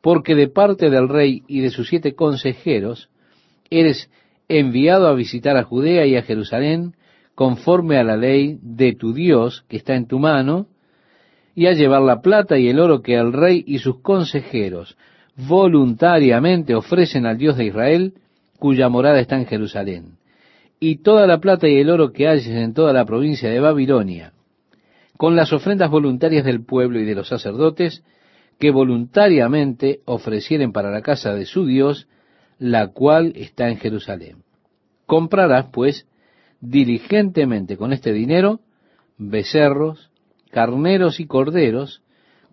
porque 0.00 0.34
de 0.34 0.48
parte 0.48 0.90
del 0.90 1.08
rey 1.08 1.42
y 1.48 1.60
de 1.60 1.70
sus 1.70 1.88
siete 1.88 2.14
consejeros, 2.14 3.08
eres 3.70 4.10
enviado 4.48 5.08
a 5.08 5.14
visitar 5.14 5.56
a 5.56 5.64
Judea 5.64 6.06
y 6.06 6.16
a 6.16 6.22
Jerusalén, 6.22 6.94
conforme 7.34 7.96
a 7.96 8.04
la 8.04 8.16
ley 8.16 8.58
de 8.62 8.94
tu 8.94 9.12
Dios 9.12 9.64
que 9.68 9.76
está 9.76 9.94
en 9.96 10.06
tu 10.06 10.18
mano, 10.18 10.68
y 11.54 11.66
a 11.66 11.72
llevar 11.72 12.02
la 12.02 12.20
plata 12.20 12.58
y 12.58 12.68
el 12.68 12.80
oro 12.80 13.02
que 13.02 13.14
el 13.14 13.32
rey 13.32 13.62
y 13.66 13.78
sus 13.78 14.00
consejeros 14.00 14.96
voluntariamente 15.36 16.74
ofrecen 16.74 17.26
al 17.26 17.38
Dios 17.38 17.56
de 17.56 17.66
Israel, 17.66 18.14
cuya 18.58 18.88
morada 18.88 19.20
está 19.20 19.36
en 19.36 19.46
Jerusalén, 19.46 20.16
y 20.80 20.96
toda 20.96 21.26
la 21.26 21.38
plata 21.38 21.68
y 21.68 21.76
el 21.78 21.90
oro 21.90 22.12
que 22.12 22.28
halles 22.28 22.48
en 22.48 22.72
toda 22.74 22.92
la 22.92 23.04
provincia 23.04 23.50
de 23.50 23.60
Babilonia, 23.60 24.32
con 25.16 25.36
las 25.36 25.52
ofrendas 25.52 25.90
voluntarias 25.90 26.44
del 26.44 26.64
pueblo 26.64 27.00
y 27.00 27.04
de 27.04 27.14
los 27.14 27.28
sacerdotes, 27.28 28.02
que 28.58 28.70
voluntariamente 28.70 30.00
ofrecieren 30.04 30.72
para 30.72 30.90
la 30.90 31.02
casa 31.02 31.34
de 31.34 31.46
su 31.46 31.66
Dios, 31.66 32.08
la 32.58 32.88
cual 32.88 33.32
está 33.36 33.68
en 33.68 33.78
Jerusalén. 33.78 34.38
Comprarás, 35.06 35.66
pues, 35.72 36.06
diligentemente 36.60 37.76
con 37.76 37.92
este 37.92 38.12
dinero 38.12 38.60
becerros, 39.18 40.10
carneros 40.54 41.18
y 41.18 41.26
corderos, 41.26 42.00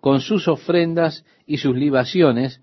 con 0.00 0.20
sus 0.20 0.48
ofrendas 0.48 1.24
y 1.46 1.58
sus 1.58 1.76
libaciones, 1.76 2.60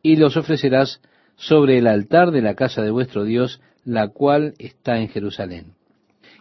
y 0.00 0.14
los 0.14 0.36
ofrecerás 0.36 1.00
sobre 1.34 1.78
el 1.78 1.88
altar 1.88 2.30
de 2.30 2.40
la 2.40 2.54
casa 2.54 2.82
de 2.82 2.92
vuestro 2.92 3.24
Dios, 3.24 3.60
la 3.84 4.06
cual 4.06 4.54
está 4.58 4.98
en 5.00 5.08
Jerusalén. 5.08 5.72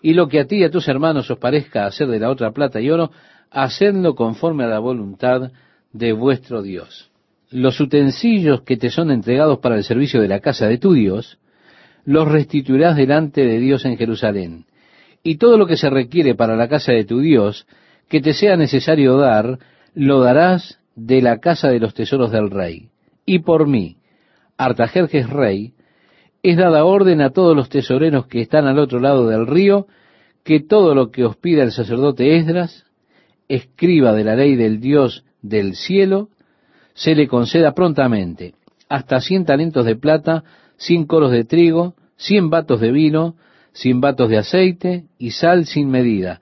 Y 0.04 0.14
lo 0.14 0.28
que 0.28 0.40
a 0.40 0.46
ti 0.46 0.58
y 0.58 0.64
a 0.64 0.70
tus 0.70 0.88
hermanos 0.88 1.32
os 1.32 1.40
parezca 1.40 1.88
hacer 1.88 2.08
de 2.08 2.20
la 2.20 2.30
otra 2.30 2.52
plata 2.52 2.80
y 2.80 2.92
oro, 2.92 3.10
hacedlo 3.50 4.14
conforme 4.14 4.66
a 4.66 4.68
la 4.68 4.78
voluntad 4.78 5.52
de 5.92 6.14
vuestro 6.14 6.62
Dios. 6.62 7.10
Los 7.50 7.80
utensilios 7.80 8.62
que 8.62 8.78
te 8.78 8.92
son 8.92 9.10
entregados 9.10 9.58
para 9.58 9.76
el 9.76 9.84
servicio 9.84 10.22
de 10.22 10.28
la 10.28 10.40
casa 10.40 10.68
de 10.68 10.78
tu 10.78 10.94
Dios, 10.94 11.40
los 12.06 12.32
restituirás 12.32 12.96
delante 12.96 13.44
de 13.44 13.58
Dios 13.58 13.86
en 13.86 13.98
Jerusalén. 13.98 14.66
Y 15.24 15.38
todo 15.38 15.58
lo 15.58 15.66
que 15.66 15.78
se 15.78 15.90
requiere 15.90 16.36
para 16.36 16.56
la 16.56 16.68
casa 16.68 16.92
de 16.92 17.06
tu 17.06 17.20
Dios, 17.20 17.66
que 18.10 18.22
te 18.22 18.34
sea 18.34 18.58
necesario 18.58 19.18
dar, 19.18 19.60
lo 19.94 20.22
darás 20.22 20.80
de 20.96 21.22
la 21.22 21.40
casa 21.40 21.70
de 21.70 21.80
los 21.80 21.94
tesoros 21.94 22.32
del 22.32 22.50
rey. 22.50 22.90
Y 23.26 23.40
por 23.40 23.68
mí, 23.68 23.98
Artajerjes 24.58 25.30
rey, 25.30 25.74
es 26.42 26.58
dada 26.58 26.86
orden 26.86 27.22
a 27.22 27.32
todos 27.32 27.56
los 27.56 27.70
tesoreros 27.70 28.28
que 28.28 28.42
están 28.42 28.68
al 28.68 28.80
otro 28.80 29.00
lado 29.00 29.28
del 29.28 29.48
río, 29.48 29.88
que 30.44 30.60
todo 30.60 30.94
lo 30.94 31.12
que 31.12 31.26
os 31.26 31.36
pida 31.36 31.64
el 31.64 31.72
sacerdote 31.72 32.38
Esdras, 32.38 32.86
escriba 33.48 34.14
de 34.14 34.24
la 34.24 34.36
ley 34.36 34.56
del 34.56 34.80
Dios 34.80 35.26
del 35.42 35.76
cielo, 35.76 36.30
se 36.94 37.16
le 37.16 37.28
conceda 37.28 37.74
prontamente, 37.74 38.54
hasta 38.88 39.20
cien 39.20 39.46
talentos 39.46 39.86
de 39.86 39.96
plata, 39.96 40.44
cien 40.78 41.06
coros 41.06 41.32
de 41.32 41.44
trigo, 41.44 41.96
cien 42.16 42.50
batos 42.50 42.80
de 42.80 42.92
vino, 42.92 43.36
cien 43.74 44.00
batos 44.00 44.30
de 44.30 44.38
aceite 44.38 45.06
y 45.18 45.32
sal 45.32 45.66
sin 45.66 45.90
medida. 45.90 46.40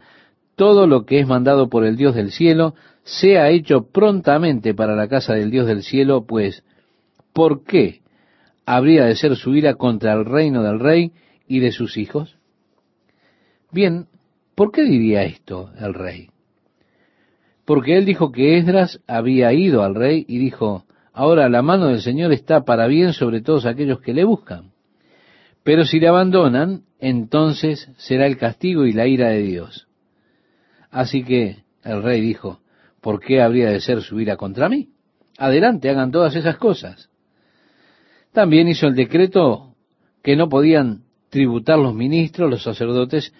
Todo 0.55 0.87
lo 0.87 1.05
que 1.05 1.19
es 1.19 1.27
mandado 1.27 1.69
por 1.69 1.85
el 1.85 1.97
Dios 1.97 2.15
del 2.15 2.31
cielo 2.31 2.75
sea 3.03 3.49
hecho 3.49 3.87
prontamente 3.91 4.73
para 4.73 4.95
la 4.95 5.07
casa 5.07 5.33
del 5.33 5.51
Dios 5.51 5.67
del 5.67 5.83
cielo, 5.83 6.25
pues, 6.25 6.63
¿por 7.33 7.63
qué 7.63 8.01
habría 8.65 9.05
de 9.05 9.15
ser 9.15 9.35
su 9.35 9.55
ira 9.55 9.75
contra 9.75 10.13
el 10.13 10.25
reino 10.25 10.63
del 10.63 10.79
rey 10.79 11.11
y 11.47 11.59
de 11.59 11.71
sus 11.71 11.97
hijos? 11.97 12.37
Bien, 13.71 14.07
¿por 14.55 14.71
qué 14.71 14.83
diría 14.83 15.23
esto 15.23 15.71
el 15.79 15.93
rey? 15.93 16.29
porque 17.65 17.97
él 17.97 18.05
dijo 18.05 18.31
que 18.31 18.57
Esdras 18.57 19.01
había 19.07 19.53
ido 19.53 19.83
al 19.83 19.95
rey 19.95 20.25
y 20.27 20.37
dijo, 20.37 20.85
ahora 21.13 21.49
la 21.49 21.61
mano 21.61 21.87
del 21.87 22.01
Señor 22.01 22.33
está 22.33 22.65
para 22.65 22.87
bien 22.87 23.13
sobre 23.13 23.41
todos 23.41 23.65
aquellos 23.65 24.01
que 24.01 24.13
le 24.13 24.23
buscan. 24.23 24.71
Pero 25.63 25.85
si 25.85 25.99
le 25.99 26.09
abandonan, 26.09 26.83
entonces 26.99 27.89
será 27.97 28.27
el 28.27 28.37
castigo 28.37 28.85
y 28.85 28.91
la 28.91 29.07
ira 29.07 29.29
de 29.29 29.41
Dios. 29.43 29.87
Así 30.93 31.23
que 31.23 31.63
el 31.83 32.03
rey 32.03 32.21
dijo, 32.21 32.59
¿por 33.01 33.19
qué 33.19 33.41
habría 33.41 33.71
de 33.71 33.81
ser 33.81 34.03
su 34.03 34.19
ira 34.19 34.37
contra 34.37 34.69
mí? 34.69 34.89
Adelante, 35.39 35.89
hagan 35.89 36.11
todas 36.11 36.35
esas 36.35 36.57
cosas. 36.57 37.09
También 38.31 38.67
hizo 38.67 38.85
el 38.85 38.93
decreto 38.93 39.73
que 40.21 40.35
no 40.35 40.49
podían 40.49 41.01
tributar 41.29 41.79
los 41.79 41.95
ministros, 41.95 42.47
los 42.47 42.61
sacerdotes 42.61 43.33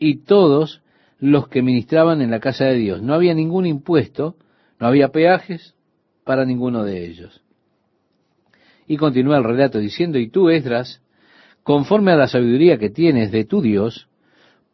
y 0.00 0.24
todos 0.24 0.82
los 1.20 1.46
que 1.46 1.62
ministraban 1.62 2.20
en 2.22 2.32
la 2.32 2.40
casa 2.40 2.64
de 2.64 2.74
Dios. 2.74 3.02
No 3.02 3.14
había 3.14 3.34
ningún 3.34 3.66
impuesto, 3.66 4.34
no 4.80 4.88
había 4.88 5.08
peajes 5.08 5.76
para 6.24 6.44
ninguno 6.44 6.82
de 6.82 7.06
ellos. 7.06 7.40
Y 8.88 8.96
continúa 8.96 9.38
el 9.38 9.44
relato 9.44 9.78
diciendo, 9.78 10.18
y 10.18 10.28
tú, 10.28 10.50
Esdras, 10.50 11.00
conforme 11.62 12.10
a 12.10 12.16
la 12.16 12.26
sabiduría 12.26 12.78
que 12.78 12.90
tienes 12.90 13.30
de 13.30 13.44
tu 13.44 13.62
Dios, 13.62 14.08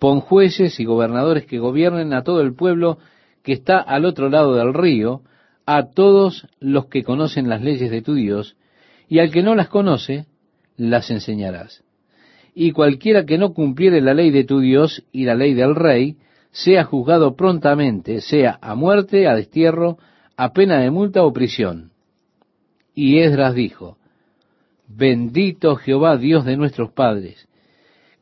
pon 0.02 0.18
jueces 0.18 0.80
y 0.80 0.84
gobernadores 0.84 1.46
que 1.46 1.60
gobiernen 1.60 2.12
a 2.12 2.24
todo 2.24 2.40
el 2.40 2.56
pueblo 2.56 2.98
que 3.44 3.52
está 3.52 3.78
al 3.78 4.04
otro 4.04 4.30
lado 4.30 4.56
del 4.56 4.74
río, 4.74 5.22
a 5.64 5.90
todos 5.90 6.48
los 6.58 6.86
que 6.86 7.04
conocen 7.04 7.48
las 7.48 7.62
leyes 7.62 7.88
de 7.88 8.02
tu 8.02 8.14
Dios, 8.14 8.56
y 9.08 9.20
al 9.20 9.30
que 9.30 9.44
no 9.44 9.54
las 9.54 9.68
conoce, 9.68 10.26
las 10.76 11.08
enseñarás. 11.12 11.84
Y 12.52 12.72
cualquiera 12.72 13.24
que 13.24 13.38
no 13.38 13.54
cumpliere 13.54 14.00
la 14.00 14.12
ley 14.12 14.32
de 14.32 14.42
tu 14.42 14.58
Dios 14.58 15.04
y 15.12 15.24
la 15.24 15.36
ley 15.36 15.54
del 15.54 15.76
rey, 15.76 16.16
sea 16.50 16.82
juzgado 16.82 17.36
prontamente, 17.36 18.22
sea 18.22 18.58
a 18.60 18.74
muerte, 18.74 19.28
a 19.28 19.36
destierro, 19.36 19.98
a 20.36 20.52
pena 20.52 20.80
de 20.80 20.90
multa 20.90 21.22
o 21.22 21.32
prisión. 21.32 21.92
Y 22.92 23.20
Esdras 23.20 23.54
dijo, 23.54 23.98
Bendito 24.88 25.76
Jehová 25.76 26.16
Dios 26.16 26.44
de 26.44 26.56
nuestros 26.56 26.90
padres, 26.90 27.46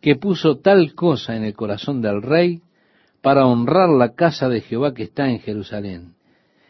que 0.01 0.17
puso 0.17 0.59
tal 0.59 0.95
cosa 0.95 1.37
en 1.37 1.45
el 1.45 1.55
corazón 1.55 2.01
del 2.01 2.23
rey 2.23 2.63
para 3.21 3.47
honrar 3.47 3.91
la 3.91 4.15
casa 4.15 4.49
de 4.49 4.63
Jehová 4.63 4.95
que 4.95 5.05
está 5.05 5.29
en 5.29 5.41
Jerusalén, 5.41 6.15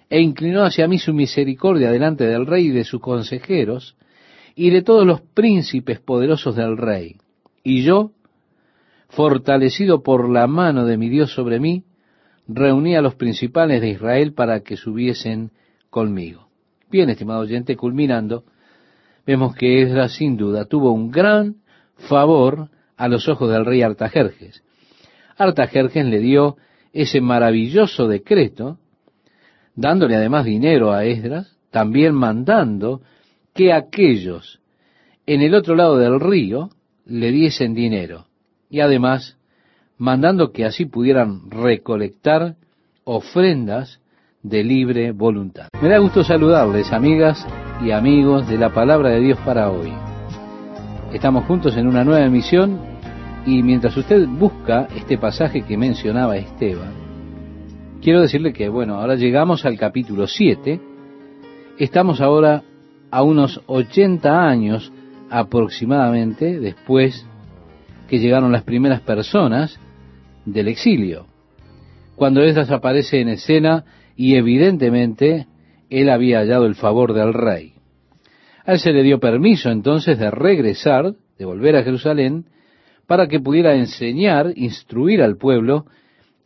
e 0.09 0.21
inclinó 0.21 0.65
hacia 0.65 0.89
mí 0.89 0.99
su 0.99 1.15
misericordia 1.15 1.91
delante 1.93 2.27
del 2.27 2.47
rey 2.47 2.67
y 2.67 2.71
de 2.71 2.85
sus 2.85 3.01
consejeros, 3.01 3.97
y 4.57 4.71
de 4.71 4.83
todos 4.83 5.07
los 5.07 5.21
príncipes 5.21 6.01
poderosos 6.01 6.57
del 6.57 6.77
rey. 6.77 7.17
Y 7.63 7.83
yo, 7.83 8.11
fortalecido 9.09 10.03
por 10.03 10.29
la 10.29 10.47
mano 10.49 10.85
de 10.85 10.97
mi 10.97 11.09
Dios 11.09 11.33
sobre 11.33 11.61
mí, 11.61 11.85
reuní 12.49 12.97
a 12.97 13.03
los 13.03 13.15
principales 13.15 13.81
de 13.81 13.91
Israel 13.91 14.33
para 14.35 14.61
que 14.61 14.77
subiesen 14.77 15.53
conmigo. 15.89 16.49
Bien, 16.91 17.09
estimado 17.09 17.41
oyente, 17.41 17.77
culminando, 17.77 18.45
vemos 19.25 19.55
que 19.55 19.83
Esdras 19.83 20.13
sin 20.13 20.37
duda 20.37 20.65
tuvo 20.65 20.91
un 20.91 21.11
gran 21.13 21.57
favor 22.09 22.69
a 23.01 23.09
los 23.09 23.29
ojos 23.31 23.51
del 23.51 23.65
rey 23.65 23.81
Artajerjes. 23.81 24.63
Artajerjes 25.39 26.05
le 26.05 26.19
dio 26.19 26.59
ese 26.93 27.23
maravilloso 27.23 28.07
decreto, 28.07 28.77
dándole 29.75 30.17
además 30.17 30.45
dinero 30.45 30.93
a 30.93 31.07
Esdras, 31.07 31.57
también 31.71 32.15
mandando 32.15 33.01
que 33.55 33.73
aquellos 33.73 34.61
en 35.25 35.41
el 35.41 35.55
otro 35.55 35.77
lado 35.77 35.97
del 35.97 36.21
río 36.21 36.69
le 37.07 37.33
diesen 37.33 37.73
dinero 37.73 38.27
y 38.69 38.81
además 38.81 39.39
mandando 39.97 40.53
que 40.53 40.67
así 40.67 40.85
pudieran 40.85 41.51
recolectar 41.51 42.57
ofrendas 43.05 44.01
de 44.43 44.63
libre 44.63 45.13
voluntad. 45.13 45.69
Me 45.81 45.89
da 45.89 45.97
gusto 45.99 46.23
saludarles, 46.23 46.93
amigas 46.93 47.47
y 47.83 47.93
amigos 47.93 48.47
de 48.47 48.59
la 48.59 48.75
palabra 48.75 49.09
de 49.09 49.21
Dios 49.21 49.39
para 49.39 49.71
hoy. 49.71 49.91
Estamos 51.15 51.47
juntos 51.47 51.79
en 51.79 51.87
una 51.87 52.05
nueva 52.05 52.27
emisión 52.27 52.90
y 53.47 53.63
mientras 53.63 53.97
usted 53.97 54.27
busca 54.27 54.89
este 54.97 55.19
pasaje 55.19 55.63
que 55.63 55.77
mencionaba 55.77 56.37
Esteban, 56.37 56.93
quiero 58.03 58.21
decirle 58.21 58.53
que, 58.53 58.69
bueno, 58.69 58.97
ahora 58.97 59.15
llegamos 59.15 59.65
al 59.65 59.79
capítulo 59.79 60.27
7, 60.27 60.81
estamos 61.79 62.21
ahora 62.21 62.63
a 63.11 63.23
unos 63.23 63.61
80 63.67 64.49
años 64.49 64.93
aproximadamente 65.31 66.61
después 66.61 67.27
que 68.09 68.19
llegaron 68.19 68.53
las 68.53 68.65
primeras 68.65 69.01
personas 69.01 69.79
del 70.45 70.69
exilio. 70.69 71.27
Cuando 72.17 72.43
Esdras 72.43 72.71
aparece 72.71 73.21
en 73.21 73.29
escena 73.29 73.85
y 74.17 74.35
evidentemente 74.35 75.47
él 75.89 76.11
había 76.11 76.41
hallado 76.41 76.67
el 76.67 76.75
favor 76.75 77.15
del 77.15 77.33
rey. 77.33 77.75
A 78.67 78.75
él 78.75 78.79
se 78.79 78.93
le 78.93 79.03
dio 79.03 79.19
permiso 79.21 79.71
entonces 79.71 80.19
de 80.19 80.31
regresar, 80.31 81.15
de 81.39 81.45
volver 81.45 81.77
a 81.77 81.83
Jerusalén, 81.83 82.45
para 83.11 83.27
que 83.27 83.41
pudiera 83.41 83.75
enseñar, 83.75 84.53
instruir 84.55 85.21
al 85.21 85.37
pueblo 85.37 85.87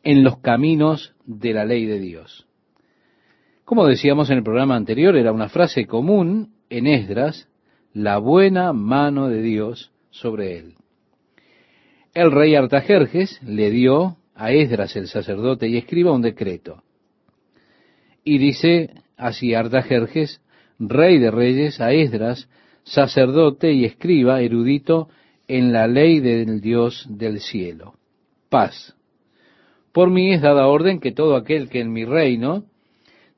en 0.03 0.25
los 0.25 0.39
caminos 0.39 1.15
de 1.27 1.53
la 1.53 1.67
ley 1.67 1.85
de 1.85 2.01
Dios. 2.01 2.47
Como 3.67 3.87
decíamos 3.87 4.31
en 4.31 4.39
el 4.39 4.45
programa 4.45 4.75
anterior, 4.75 5.15
era 5.15 5.31
una 5.31 5.51
frase 5.51 5.85
común 5.85 6.55
en 6.71 6.87
Esdras, 6.87 7.51
la 7.93 8.17
buena 8.17 8.73
mano 8.73 9.29
de 9.29 9.43
Dios 9.43 9.93
sobre 10.09 10.57
él. 10.57 10.73
El 12.15 12.33
rey 12.33 12.55
Artajerjes 12.55 13.43
le 13.43 13.69
dio 13.69 14.17
a 14.35 14.51
Esdras 14.53 14.97
el 14.97 15.09
sacerdote 15.09 15.69
y 15.69 15.77
escriba 15.77 16.13
un 16.13 16.23
decreto. 16.23 16.83
Y 18.25 18.39
dice 18.39 18.89
así 19.19 19.53
Artajerjes, 19.53 20.41
rey 20.79 21.19
de 21.19 21.31
reyes, 21.31 21.83
a 21.83 21.93
Esdras, 21.93 22.49
sacerdote 22.85 23.75
y 23.75 23.85
escriba, 23.85 24.41
erudito 24.41 25.11
en 25.49 25.73
la 25.73 25.87
ley 25.87 26.21
del 26.21 26.61
Dios 26.61 27.07
del 27.09 27.41
cielo. 27.41 27.95
Paz. 28.49 28.95
Por 29.93 30.11
mí 30.11 30.33
es 30.33 30.43
dada 30.43 30.67
orden 30.67 31.01
que 31.01 31.13
todo 31.13 31.37
aquel 31.37 31.69
que 31.69 31.81
en 31.81 31.93
mi 31.93 32.05
reino, 32.05 32.65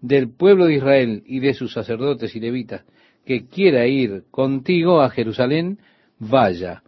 del 0.00 0.30
pueblo 0.30 0.66
de 0.66 0.74
Israel 0.74 1.22
y 1.26 1.40
de 1.40 1.54
sus 1.54 1.72
sacerdotes 1.72 2.34
y 2.36 2.40
levitas, 2.40 2.84
que 3.24 3.46
quiera 3.46 3.86
ir 3.86 4.24
contigo 4.30 5.00
a 5.00 5.10
Jerusalén, 5.10 5.78
vaya, 6.18 6.82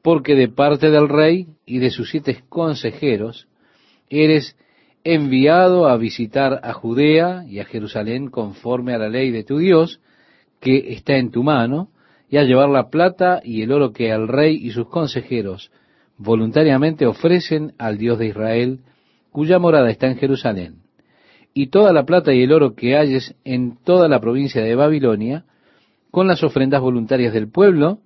porque 0.00 0.34
de 0.34 0.48
parte 0.48 0.90
del 0.90 1.08
rey 1.08 1.48
y 1.66 1.78
de 1.78 1.90
sus 1.90 2.10
siete 2.10 2.42
consejeros, 2.48 3.48
eres 4.08 4.56
enviado 5.04 5.88
a 5.88 5.96
visitar 5.96 6.60
a 6.62 6.72
Judea 6.72 7.44
y 7.48 7.58
a 7.58 7.64
Jerusalén 7.64 8.28
conforme 8.28 8.94
a 8.94 8.98
la 8.98 9.08
ley 9.08 9.30
de 9.30 9.44
tu 9.44 9.58
Dios, 9.58 10.00
que 10.60 10.92
está 10.92 11.16
en 11.16 11.30
tu 11.30 11.42
mano, 11.42 11.88
y 12.32 12.38
a 12.38 12.44
llevar 12.44 12.70
la 12.70 12.88
plata 12.88 13.42
y 13.44 13.60
el 13.60 13.72
oro 13.72 13.92
que 13.92 14.10
el 14.10 14.26
rey 14.26 14.56
y 14.56 14.70
sus 14.70 14.88
consejeros 14.88 15.70
voluntariamente 16.16 17.04
ofrecen 17.04 17.74
al 17.76 17.98
Dios 17.98 18.18
de 18.18 18.28
Israel, 18.28 18.80
cuya 19.30 19.58
morada 19.58 19.90
está 19.90 20.06
en 20.06 20.16
Jerusalén, 20.16 20.76
y 21.52 21.66
toda 21.66 21.92
la 21.92 22.06
plata 22.06 22.32
y 22.32 22.42
el 22.42 22.52
oro 22.52 22.74
que 22.74 22.96
halles 22.96 23.34
en 23.44 23.76
toda 23.84 24.08
la 24.08 24.18
provincia 24.18 24.62
de 24.62 24.74
Babilonia, 24.74 25.44
con 26.10 26.26
las 26.26 26.42
ofrendas 26.42 26.80
voluntarias 26.80 27.34
del 27.34 27.50
pueblo 27.50 27.98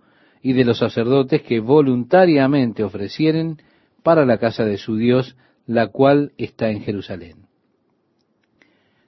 y 0.42 0.54
de 0.54 0.64
los 0.64 0.78
sacerdotes 0.78 1.42
que 1.42 1.60
voluntariamente 1.60 2.82
ofrecieren 2.82 3.58
para 4.02 4.26
la 4.26 4.38
casa 4.38 4.64
de 4.64 4.76
su 4.76 4.96
Dios, 4.96 5.36
la 5.66 5.86
cual 5.86 6.32
está 6.36 6.70
en 6.70 6.80
Jerusalén. 6.80 7.46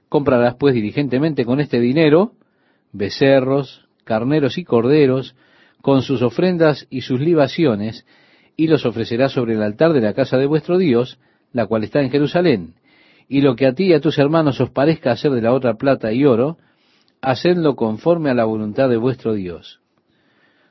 Comprarás 0.08 0.54
pues 0.54 0.74
diligentemente 0.74 1.44
con 1.44 1.58
este 1.58 1.80
dinero 1.80 2.34
becerros, 2.92 3.87
carneros 4.08 4.56
y 4.56 4.64
corderos, 4.64 5.36
con 5.82 6.00
sus 6.00 6.22
ofrendas 6.22 6.86
y 6.88 7.02
sus 7.02 7.20
libaciones, 7.20 8.06
y 8.56 8.66
los 8.66 8.86
ofrecerás 8.86 9.32
sobre 9.32 9.52
el 9.52 9.62
altar 9.62 9.92
de 9.92 10.00
la 10.00 10.14
casa 10.14 10.38
de 10.38 10.46
vuestro 10.46 10.78
Dios, 10.78 11.20
la 11.52 11.66
cual 11.66 11.84
está 11.84 12.00
en 12.00 12.10
Jerusalén. 12.10 12.74
Y 13.28 13.42
lo 13.42 13.54
que 13.54 13.66
a 13.66 13.74
ti 13.74 13.84
y 13.84 13.92
a 13.92 14.00
tus 14.00 14.18
hermanos 14.18 14.58
os 14.62 14.70
parezca 14.70 15.12
hacer 15.12 15.30
de 15.32 15.42
la 15.42 15.52
otra 15.52 15.74
plata 15.74 16.10
y 16.10 16.24
oro, 16.24 16.56
hacedlo 17.20 17.76
conforme 17.76 18.30
a 18.30 18.34
la 18.34 18.46
voluntad 18.46 18.88
de 18.88 18.96
vuestro 18.96 19.34
Dios. 19.34 19.80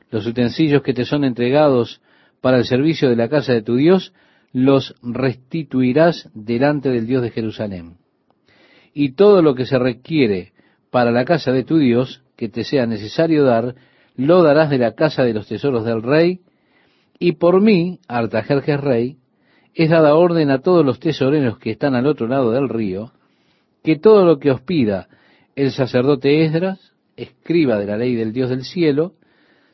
Los 0.09 0.25
utensilios 0.25 0.81
que 0.81 0.95
te 0.95 1.05
son 1.05 1.23
entregados 1.23 2.01
para 2.41 2.57
el 2.57 2.65
servicio 2.65 3.07
de 3.07 3.15
la 3.15 3.29
casa 3.29 3.53
de 3.53 3.61
tu 3.61 3.75
Dios, 3.75 4.13
los 4.51 4.95
restituirás 5.03 6.31
delante 6.33 6.89
del 6.89 7.05
Dios 7.05 7.21
de 7.21 7.29
Jerusalén. 7.29 7.97
Y 8.93 9.11
todo 9.11 9.43
lo 9.43 9.53
que 9.53 9.67
se 9.67 9.77
requiere 9.77 10.53
para 10.89 11.11
la 11.11 11.25
casa 11.25 11.51
de 11.51 11.63
tu 11.63 11.77
Dios, 11.77 12.23
que 12.37 12.47
te 12.47 12.63
sea 12.63 12.85
necesario 12.85 13.43
dar, 13.43 13.75
lo 14.15 14.41
darás 14.43 14.69
de 14.69 14.77
la 14.77 14.93
casa 14.93 15.23
de 15.23 15.33
los 15.33 15.47
tesoros 15.47 15.83
del 15.83 16.01
rey, 16.01 16.39
y 17.19 17.33
por 17.33 17.61
mí, 17.61 17.99
Artajerjes 18.07 18.79
rey, 18.79 19.17
es 19.73 19.89
dada 19.89 20.15
orden 20.15 20.49
a 20.49 20.59
todos 20.59 20.85
los 20.85 20.99
tesoreros 20.99 21.59
que 21.59 21.71
están 21.71 21.95
al 21.95 22.07
otro 22.07 22.27
lado 22.27 22.51
del 22.51 22.69
río, 22.69 23.11
que 23.83 23.97
todo 23.97 24.25
lo 24.25 24.39
que 24.39 24.51
os 24.51 24.61
pida 24.61 25.07
el 25.55 25.71
sacerdote 25.71 26.45
Esdras, 26.45 26.93
escriba 27.15 27.79
de 27.79 27.87
la 27.87 27.97
ley 27.97 28.13
del 28.13 28.31
Dios 28.31 28.49
del 28.49 28.63
cielo, 28.63 29.13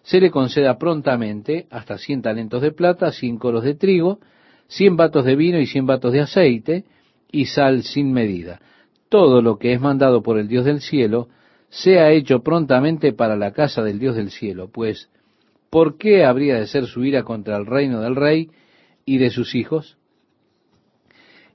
se 0.02 0.22
le 0.22 0.32
conceda 0.32 0.78
prontamente 0.78 1.68
hasta 1.70 1.98
cien 1.98 2.22
talentos 2.22 2.62
de 2.62 2.72
plata, 2.72 3.12
cien 3.12 3.38
coros 3.38 3.64
de 3.64 3.76
trigo, 3.76 4.20
cien 4.68 4.96
vatos 4.96 5.26
de 5.26 5.36
vino 5.36 5.60
y 5.60 5.68
cien 5.68 5.86
vatos 5.86 6.14
de 6.14 6.22
aceite, 6.22 6.86
y 7.32 7.46
sal 7.46 7.84
sin 7.84 8.14
medida. 8.14 8.62
Todo 9.10 9.42
lo 9.42 9.58
que 9.58 9.74
es 9.74 9.82
mandado 9.82 10.22
por 10.22 10.38
el 10.38 10.48
Dios 10.48 10.64
del 10.66 10.80
cielo, 10.82 11.28
sea 11.74 12.12
hecho 12.12 12.44
prontamente 12.44 13.14
para 13.14 13.36
la 13.36 13.52
casa 13.52 13.82
del 13.82 13.98
Dios 13.98 14.16
del 14.16 14.30
cielo, 14.30 14.70
pues 14.72 15.10
¿por 15.72 15.98
qué 15.98 16.24
habría 16.24 16.60
de 16.60 16.68
ser 16.68 16.86
su 16.86 17.04
ira 17.04 17.24
contra 17.24 17.58
el 17.58 17.66
reino 17.66 18.00
del 18.02 18.16
rey 18.16 18.52
y 19.06 19.18
de 19.18 19.32
sus 19.32 19.56
hijos? 19.56 19.98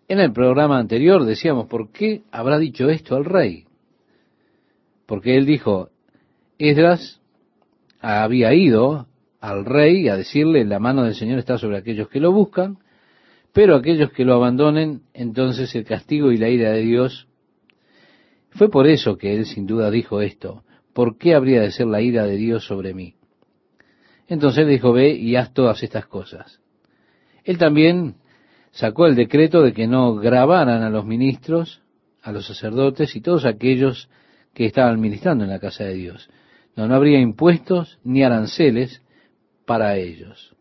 En 0.09 0.19
el 0.19 0.33
programa 0.33 0.77
anterior 0.81 1.25
decíamos, 1.25 1.69
¿por 1.69 1.93
qué 1.93 2.23
habrá 2.33 2.59
dicho 2.59 2.91
esto 2.91 3.15
al 3.15 3.27
rey? 3.27 3.67
Porque 5.07 5.37
él 5.37 5.47
dijo, 5.47 5.91
Esdras 6.59 7.21
había 8.01 8.53
ido 8.55 9.07
al 9.41 9.65
rey 9.65 10.09
a 10.09 10.17
decirle, 10.17 10.65
la 10.65 10.81
mano 10.81 11.05
del 11.05 11.15
Señor 11.15 11.39
está 11.39 11.59
sobre 11.59 11.79
aquellos 11.79 12.09
que 12.09 12.19
lo 12.19 12.33
buscan, 12.33 12.79
pero 13.53 13.77
aquellos 13.77 14.11
que 14.11 14.25
lo 14.25 14.35
abandonen, 14.35 15.03
entonces 15.15 15.73
el 15.77 15.85
castigo 15.85 16.33
y 16.33 16.39
la 16.39 16.49
ira 16.49 16.73
de 16.73 16.81
Dios 16.81 17.28
fue 18.59 18.69
por 18.71 18.89
eso 18.89 19.17
que 19.17 19.37
él 19.37 19.47
sin 19.47 19.67
duda 19.67 19.89
dijo 19.89 20.21
esto. 20.21 20.65
¿Por 20.93 21.17
qué 21.17 21.37
habría 21.37 21.61
de 21.61 21.71
ser 21.71 21.87
la 21.87 22.01
ira 22.01 22.25
de 22.25 22.37
Dios 22.37 22.67
sobre 22.67 22.93
mí? 22.93 23.15
Entonces 24.27 24.67
dijo, 24.67 24.93
ve 24.93 25.13
y 25.13 25.37
haz 25.37 25.55
todas 25.55 25.81
estas 25.85 26.07
cosas. 26.07 26.61
Él 27.45 27.57
también 27.57 28.17
sacó 28.73 29.07
el 29.07 29.15
decreto 29.15 29.63
de 29.63 29.73
que 29.73 29.87
no 29.87 30.17
grabaran 30.17 30.83
a 30.83 30.91
los 30.91 31.07
ministros, 31.07 31.83
a 32.21 32.33
los 32.33 32.47
sacerdotes 32.47 33.15
y 33.15 33.21
todos 33.21 33.45
aquellos 33.45 34.11
que 34.53 34.67
estaban 34.67 35.01
ministrando 35.01 35.45
en 35.45 35.51
la 35.51 35.61
casa 35.61 35.85
de 35.85 35.95
Dios. 35.95 36.29
No, 36.75 36.89
no 36.89 36.97
habría 36.97 37.21
impuestos 37.21 38.01
ni 38.03 38.25
aranceles 38.25 39.03
para 39.67 39.97
ellos. 39.97 40.57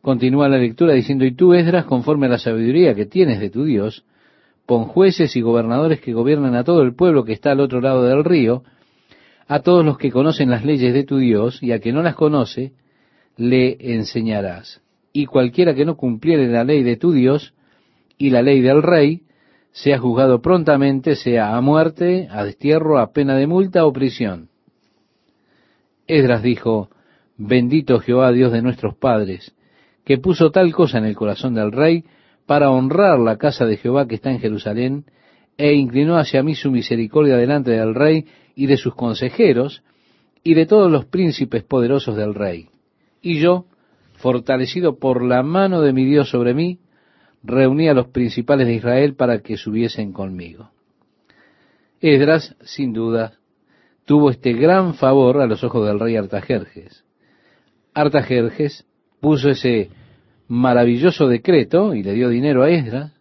Continúa 0.00 0.48
la 0.48 0.58
lectura 0.58 0.92
diciendo, 0.92 1.24
y 1.24 1.34
tú, 1.34 1.54
Esdras, 1.54 1.86
conforme 1.86 2.26
a 2.26 2.30
la 2.30 2.38
sabiduría 2.38 2.94
que 2.94 3.06
tienes 3.06 3.40
de 3.40 3.50
tu 3.50 3.64
Dios, 3.64 4.04
pon 4.66 4.84
jueces 4.84 5.36
y 5.36 5.40
gobernadores 5.40 6.00
que 6.00 6.12
gobiernen 6.12 6.54
a 6.54 6.64
todo 6.64 6.82
el 6.82 6.94
pueblo 6.94 7.24
que 7.24 7.32
está 7.32 7.52
al 7.52 7.60
otro 7.60 7.80
lado 7.80 8.04
del 8.04 8.24
río, 8.24 8.62
a 9.46 9.60
todos 9.60 9.84
los 9.84 9.98
que 9.98 10.10
conocen 10.10 10.50
las 10.50 10.64
leyes 10.64 10.94
de 10.94 11.04
tu 11.04 11.18
Dios, 11.18 11.62
y 11.62 11.72
a 11.72 11.80
que 11.80 11.92
no 11.92 12.02
las 12.02 12.14
conoce, 12.14 12.72
le 13.36 13.76
enseñarás. 13.94 14.80
Y 15.12 15.26
cualquiera 15.26 15.74
que 15.74 15.84
no 15.84 15.96
cumpliere 15.96 16.48
la 16.48 16.64
ley 16.64 16.82
de 16.82 16.96
tu 16.96 17.12
Dios 17.12 17.54
y 18.16 18.30
la 18.30 18.42
ley 18.42 18.60
del 18.60 18.82
rey, 18.82 19.22
sea 19.72 19.98
juzgado 19.98 20.40
prontamente, 20.40 21.16
sea 21.16 21.56
a 21.56 21.60
muerte, 21.60 22.28
a 22.30 22.44
destierro, 22.44 22.98
a 22.98 23.12
pena 23.12 23.36
de 23.36 23.46
multa 23.46 23.84
o 23.84 23.92
prisión. 23.92 24.48
Esdras 26.06 26.42
dijo, 26.42 26.90
bendito 27.36 27.98
Jehová 27.98 28.30
Dios 28.32 28.52
de 28.52 28.62
nuestros 28.62 28.94
padres, 28.94 29.54
que 30.04 30.18
puso 30.18 30.50
tal 30.50 30.72
cosa 30.72 30.98
en 30.98 31.06
el 31.06 31.16
corazón 31.16 31.54
del 31.54 31.72
rey, 31.72 32.04
para 32.46 32.70
honrar 32.70 33.18
la 33.18 33.36
casa 33.38 33.64
de 33.66 33.76
Jehová 33.76 34.06
que 34.06 34.16
está 34.16 34.30
en 34.30 34.40
Jerusalén, 34.40 35.04
e 35.56 35.72
inclinó 35.74 36.16
hacia 36.16 36.42
mí 36.42 36.54
su 36.54 36.70
misericordia 36.70 37.36
delante 37.36 37.70
del 37.70 37.94
rey 37.94 38.26
y 38.54 38.66
de 38.66 38.76
sus 38.76 38.94
consejeros, 38.94 39.82
y 40.42 40.54
de 40.54 40.66
todos 40.66 40.90
los 40.90 41.06
príncipes 41.06 41.62
poderosos 41.62 42.16
del 42.16 42.34
rey. 42.34 42.68
Y 43.22 43.38
yo, 43.38 43.64
fortalecido 44.14 44.98
por 44.98 45.22
la 45.22 45.42
mano 45.42 45.80
de 45.80 45.92
mi 45.92 46.04
Dios 46.04 46.28
sobre 46.28 46.52
mí, 46.52 46.80
reuní 47.42 47.88
a 47.88 47.94
los 47.94 48.08
principales 48.08 48.66
de 48.66 48.74
Israel 48.74 49.14
para 49.14 49.40
que 49.40 49.56
subiesen 49.56 50.12
conmigo. 50.12 50.70
Esdras, 52.00 52.54
sin 52.60 52.92
duda, 52.92 53.38
tuvo 54.04 54.30
este 54.30 54.52
gran 54.52 54.94
favor 54.94 55.40
a 55.40 55.46
los 55.46 55.64
ojos 55.64 55.86
del 55.86 55.98
rey 55.98 56.16
Artajerjes. 56.16 57.04
Artajerjes 57.94 58.86
puso 59.20 59.48
ese 59.48 59.90
maravilloso 60.48 61.28
decreto 61.28 61.94
y 61.94 62.02
le 62.02 62.12
dio 62.12 62.28
dinero 62.28 62.62
a 62.62 62.70
Esdras, 62.70 63.12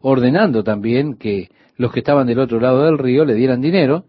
ordenando 0.00 0.62
también 0.64 1.16
que 1.16 1.48
los 1.76 1.92
que 1.92 2.00
estaban 2.00 2.26
del 2.26 2.38
otro 2.38 2.60
lado 2.60 2.84
del 2.84 2.98
río 2.98 3.24
le 3.24 3.34
dieran 3.34 3.60
dinero 3.60 4.04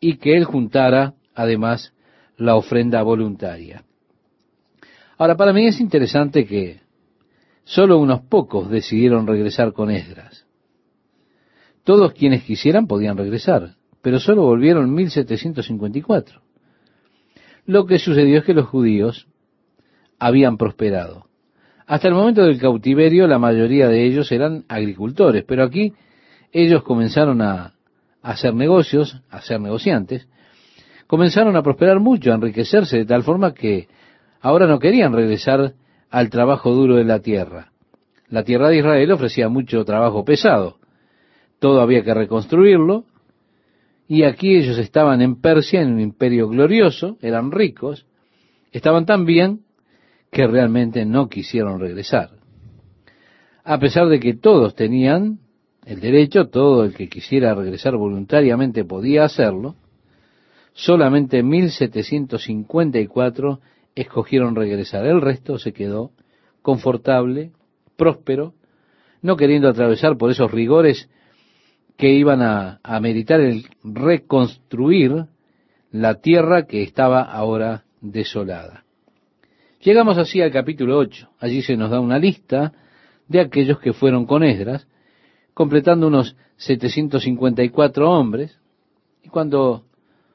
y 0.00 0.16
que 0.16 0.36
él 0.36 0.44
juntara 0.44 1.14
además 1.34 1.92
la 2.36 2.56
ofrenda 2.56 3.02
voluntaria. 3.02 3.84
Ahora, 5.18 5.36
para 5.36 5.52
mí 5.52 5.66
es 5.66 5.80
interesante 5.80 6.46
que 6.46 6.80
solo 7.64 7.98
unos 7.98 8.20
pocos 8.22 8.70
decidieron 8.70 9.26
regresar 9.26 9.72
con 9.72 9.90
Esdras. 9.90 10.46
Todos 11.84 12.12
quienes 12.12 12.42
quisieran 12.42 12.86
podían 12.86 13.16
regresar, 13.16 13.76
pero 14.02 14.18
solo 14.18 14.42
volvieron 14.42 14.84
en 14.84 14.94
1754. 14.94 16.42
Lo 17.64 17.86
que 17.86 17.98
sucedió 17.98 18.38
es 18.38 18.44
que 18.44 18.54
los 18.54 18.66
judíos 18.66 19.28
habían 20.18 20.56
prosperado. 20.56 21.25
Hasta 21.86 22.08
el 22.08 22.14
momento 22.14 22.44
del 22.44 22.58
cautiverio 22.58 23.28
la 23.28 23.38
mayoría 23.38 23.88
de 23.88 24.04
ellos 24.04 24.32
eran 24.32 24.64
agricultores, 24.68 25.44
pero 25.46 25.62
aquí 25.62 25.92
ellos 26.52 26.82
comenzaron 26.82 27.40
a, 27.42 27.74
hacer 28.22 28.54
negocios, 28.54 29.22
a 29.30 29.40
ser 29.40 29.60
negociantes, 29.60 30.28
comenzaron 31.06 31.56
a 31.56 31.62
prosperar 31.62 32.00
mucho, 32.00 32.32
a 32.32 32.34
enriquecerse 32.34 32.96
de 32.98 33.06
tal 33.06 33.22
forma 33.22 33.54
que 33.54 33.86
ahora 34.40 34.66
no 34.66 34.80
querían 34.80 35.12
regresar 35.12 35.74
al 36.10 36.30
trabajo 36.30 36.72
duro 36.72 36.96
de 36.96 37.04
la 37.04 37.20
tierra. 37.20 37.70
La 38.28 38.42
tierra 38.42 38.68
de 38.68 38.78
Israel 38.78 39.12
ofrecía 39.12 39.48
mucho 39.48 39.84
trabajo 39.84 40.24
pesado. 40.24 40.78
Todo 41.60 41.80
había 41.80 42.02
que 42.02 42.14
reconstruirlo, 42.14 43.04
Y 44.08 44.22
aquí 44.22 44.56
ellos 44.56 44.78
estaban 44.78 45.20
en 45.20 45.40
Persia, 45.40 45.82
en 45.82 45.94
un 45.94 46.00
imperio 46.00 46.48
glorioso, 46.48 47.16
eran 47.20 47.50
ricos, 47.50 48.06
estaban 48.70 49.04
tan 49.04 49.24
bien 49.24 49.65
que 50.36 50.46
realmente 50.46 51.04
no 51.06 51.30
quisieron 51.30 51.80
regresar. 51.80 52.28
A 53.64 53.78
pesar 53.78 54.08
de 54.08 54.20
que 54.20 54.34
todos 54.34 54.74
tenían 54.74 55.38
el 55.86 56.00
derecho, 56.00 56.48
todo 56.48 56.84
el 56.84 56.92
que 56.92 57.08
quisiera 57.08 57.54
regresar 57.54 57.96
voluntariamente 57.96 58.84
podía 58.84 59.24
hacerlo, 59.24 59.76
solamente 60.74 61.42
1754 61.42 63.60
escogieron 63.94 64.54
regresar. 64.54 65.06
El 65.06 65.22
resto 65.22 65.58
se 65.58 65.72
quedó 65.72 66.10
confortable, 66.60 67.52
próspero, 67.96 68.52
no 69.22 69.38
queriendo 69.38 69.70
atravesar 69.70 70.18
por 70.18 70.30
esos 70.30 70.50
rigores 70.50 71.08
que 71.96 72.10
iban 72.10 72.42
a, 72.42 72.78
a 72.82 73.00
meditar 73.00 73.40
el 73.40 73.64
reconstruir 73.82 75.28
la 75.90 76.20
tierra 76.20 76.66
que 76.66 76.82
estaba 76.82 77.22
ahora 77.22 77.84
desolada. 78.02 78.82
Llegamos 79.86 80.18
así 80.18 80.42
al 80.42 80.50
capítulo 80.50 80.98
8. 80.98 81.28
Allí 81.38 81.62
se 81.62 81.76
nos 81.76 81.90
da 81.90 82.00
una 82.00 82.18
lista 82.18 82.72
de 83.28 83.38
aquellos 83.38 83.78
que 83.78 83.92
fueron 83.92 84.26
con 84.26 84.42
Esdras, 84.42 84.88
completando 85.54 86.08
unos 86.08 86.36
754 86.56 88.10
hombres. 88.10 88.58
Y 89.22 89.28
cuando 89.28 89.84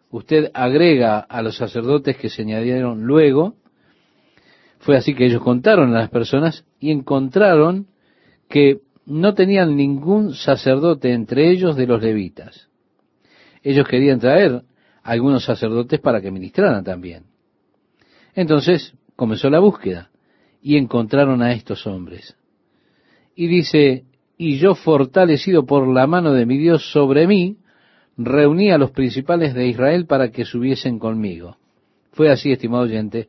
usted 0.10 0.52
agrega 0.53 1.19
a 1.19 1.41
los 1.41 1.57
sacerdotes 1.57 2.15
que 2.15 2.30
se 2.30 2.44
añadieron 2.44 3.03
luego, 3.03 3.56
fue 4.80 4.95
así 4.95 5.14
que 5.14 5.26
ellos 5.26 5.41
contaron 5.41 5.94
a 5.94 5.99
las 5.99 6.10
personas 6.10 6.64
y 6.80 6.91
encontraron 6.91 7.88
que 8.48 8.80
no 9.06 9.34
tenían 9.34 9.76
ningún 9.76 10.34
sacerdote 10.34 11.11
entre 11.11 11.52
ellos 11.52 11.76
de 11.76 11.88
los 11.88 12.02
levitas. 12.02 12.69
Ellos 13.64 13.86
querían 13.86 14.22
traer 14.22 14.61
algunos 15.03 15.44
sacerdotes 15.44 15.99
para 15.99 16.22
que 16.22 16.32
ministraran 16.32 16.86
también. 16.86 17.26
Entonces 18.34 18.94
comenzó 19.22 19.52
la 19.52 19.60
búsqueda 19.60 20.10
y 20.64 20.77
encontraron 20.77 21.43
a 21.43 21.53
estos 21.53 21.85
hombres. 21.85 22.35
Y 23.35 23.45
dice, 23.45 24.06
y 24.35 24.57
yo 24.57 24.73
fortalecido 24.73 25.64
por 25.68 25.88
la 25.88 26.07
mano 26.07 26.34
de 26.34 26.48
mi 26.48 26.57
Dios 26.57 26.91
sobre 26.91 27.27
mí, 27.27 27.57
reuní 28.18 28.72
a 28.72 28.80
los 28.80 28.89
principales 28.89 29.53
de 29.53 29.68
Israel 29.68 30.07
para 30.07 30.31
que 30.31 30.43
subiesen 30.43 30.98
conmigo. 30.98 31.57
Fue 32.14 32.31
así, 32.31 32.52
estimado 32.52 32.85
oyente, 32.85 33.27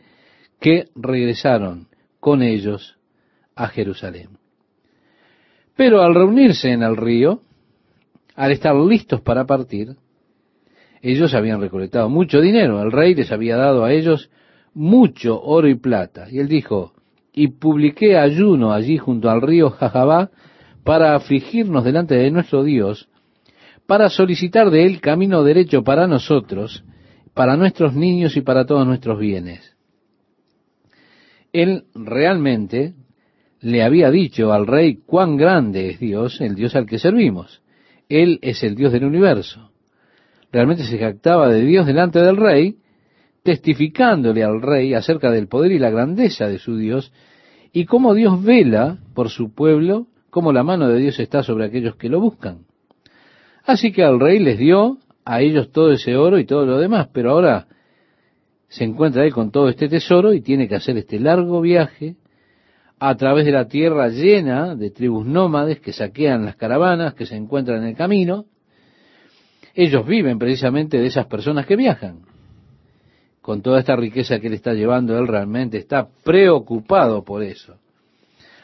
que 0.59 0.86
regresaron 0.94 1.89
con 2.20 2.40
ellos 2.40 2.97
a 3.55 3.69
Jerusalén. 3.69 4.39
Pero 5.77 6.01
al 6.01 6.14
reunirse 6.14 6.70
en 6.70 6.85
el 6.85 6.97
río, 6.97 7.43
al 8.35 8.51
estar 8.51 8.74
listos 8.74 9.20
para 9.20 9.44
partir, 9.44 9.94
ellos 11.02 11.35
habían 11.35 11.60
recolectado 11.60 12.09
mucho 12.09 12.40
dinero. 12.40 12.81
El 12.81 12.93
rey 12.93 13.14
les 13.14 13.31
había 13.31 13.59
dado 13.59 13.85
a 13.85 13.93
ellos 13.93 14.31
mucho 14.74 15.40
oro 15.40 15.69
y 15.69 15.74
plata. 15.74 16.27
Y 16.31 16.39
él 16.39 16.49
dijo, 16.49 16.93
y 17.32 17.49
publiqué 17.49 18.19
ayuno 18.19 18.73
allí 18.73 18.99
junto 18.99 19.31
al 19.31 19.40
río 19.43 19.70
Jajabá 19.70 20.31
para 20.85 21.15
afligirnos 21.15 21.85
delante 21.85 22.15
de 22.15 22.31
nuestro 22.31 22.65
Dios, 22.65 23.09
para 23.86 24.09
solicitar 24.09 24.70
de 24.70 24.85
él 24.85 25.01
camino 25.01 25.43
derecho 25.43 25.82
para 25.82 26.07
nosotros, 26.07 26.85
para 27.35 27.57
nuestros 27.57 27.94
niños 27.94 28.36
y 28.36 28.43
para 28.43 28.66
todos 28.66 28.86
nuestros 28.86 29.19
bienes. 29.19 29.77
Él 31.53 31.85
realmente 31.94 32.94
le 33.61 33.82
había 33.82 34.11
dicho 34.11 34.53
al 34.53 34.66
rey 34.66 34.97
cuán 35.07 35.36
grande 35.36 35.90
es 35.90 36.01
Dios, 36.01 36.40
el 36.40 36.55
Dios 36.55 36.74
al 36.74 36.86
que 36.86 36.99
servimos. 36.99 37.62
Él 38.09 38.39
es 38.43 38.62
el 38.62 38.74
Dios 38.74 38.93
del 38.93 39.05
universo. 39.05 39.70
Realmente 40.51 40.85
se 40.85 40.99
jactaba 40.99 41.49
de 41.49 41.62
Dios 41.62 41.86
delante 41.86 42.19
del 42.19 42.36
rey, 42.36 42.77
testificándole 43.43 44.44
al 44.44 44.62
rey 44.62 44.94
acerca 44.94 45.31
del 45.31 45.48
poder 45.48 45.73
y 45.73 45.78
la 45.78 45.90
grandeza 45.90 46.47
de 46.47 46.59
su 46.59 46.77
Dios, 46.77 47.12
y 47.73 47.86
cómo 47.86 48.14
Dios 48.14 48.43
vela 48.43 48.98
por 49.14 49.31
su 49.31 49.55
pueblo, 49.55 50.06
cómo 50.31 50.52
la 50.52 50.62
mano 50.62 50.89
de 50.89 50.98
Dios 50.98 51.19
está 51.19 51.43
sobre 51.43 51.64
aquellos 51.64 51.97
que 51.97 52.09
lo 52.09 52.20
buscan. 52.20 52.66
Así 53.64 53.93
que 53.93 54.05
al 54.05 54.20
rey 54.20 54.39
les 54.39 54.59
dio 54.59 54.98
a 55.24 55.40
ellos 55.40 55.70
todo 55.73 55.93
ese 55.93 56.16
oro 56.16 56.39
y 56.39 56.44
todo 56.44 56.66
lo 56.66 56.78
demás, 56.78 57.09
pero 57.12 57.31
ahora 57.31 57.66
se 58.69 58.85
encuentra 58.85 59.24
él 59.24 59.32
con 59.32 59.51
todo 59.51 59.69
este 59.69 59.89
tesoro 59.89 60.32
y 60.32 60.40
tiene 60.40 60.69
que 60.69 60.74
hacer 60.74 60.97
este 60.97 61.20
largo 61.20 61.60
viaje 61.60 62.16
a 62.98 63.16
través 63.16 63.44
de 63.44 63.52
la 63.52 63.69
tierra 63.69 64.09
llena 64.09 64.77
de 64.77 64.90
tribus 64.90 65.27
nómades 65.27 65.81
que 65.81 65.93
saquean 65.93 66.44
las 66.44 66.56
caravanas 66.56 67.14
que 67.14 67.27
se 67.27 67.36
encuentran 67.36 67.82
en 67.82 67.89
el 67.90 67.97
camino. 67.97 68.47
Ellos 69.74 70.06
viven 70.06 70.39
precisamente 70.39 70.98
de 70.98 71.06
esas 71.06 71.27
personas 71.27 71.66
que 71.66 71.77
viajan. 71.77 72.20
Con 73.43 73.60
toda 73.60 73.81
esta 73.81 73.97
riqueza 73.97 74.39
que 74.39 74.47
él 74.47 74.55
está 74.55 74.73
llevando, 74.73 75.19
él 75.19 75.27
realmente 75.27 75.77
está 75.77 76.09
preocupado 76.24 77.24
por 77.24 77.43
eso. 77.43 77.77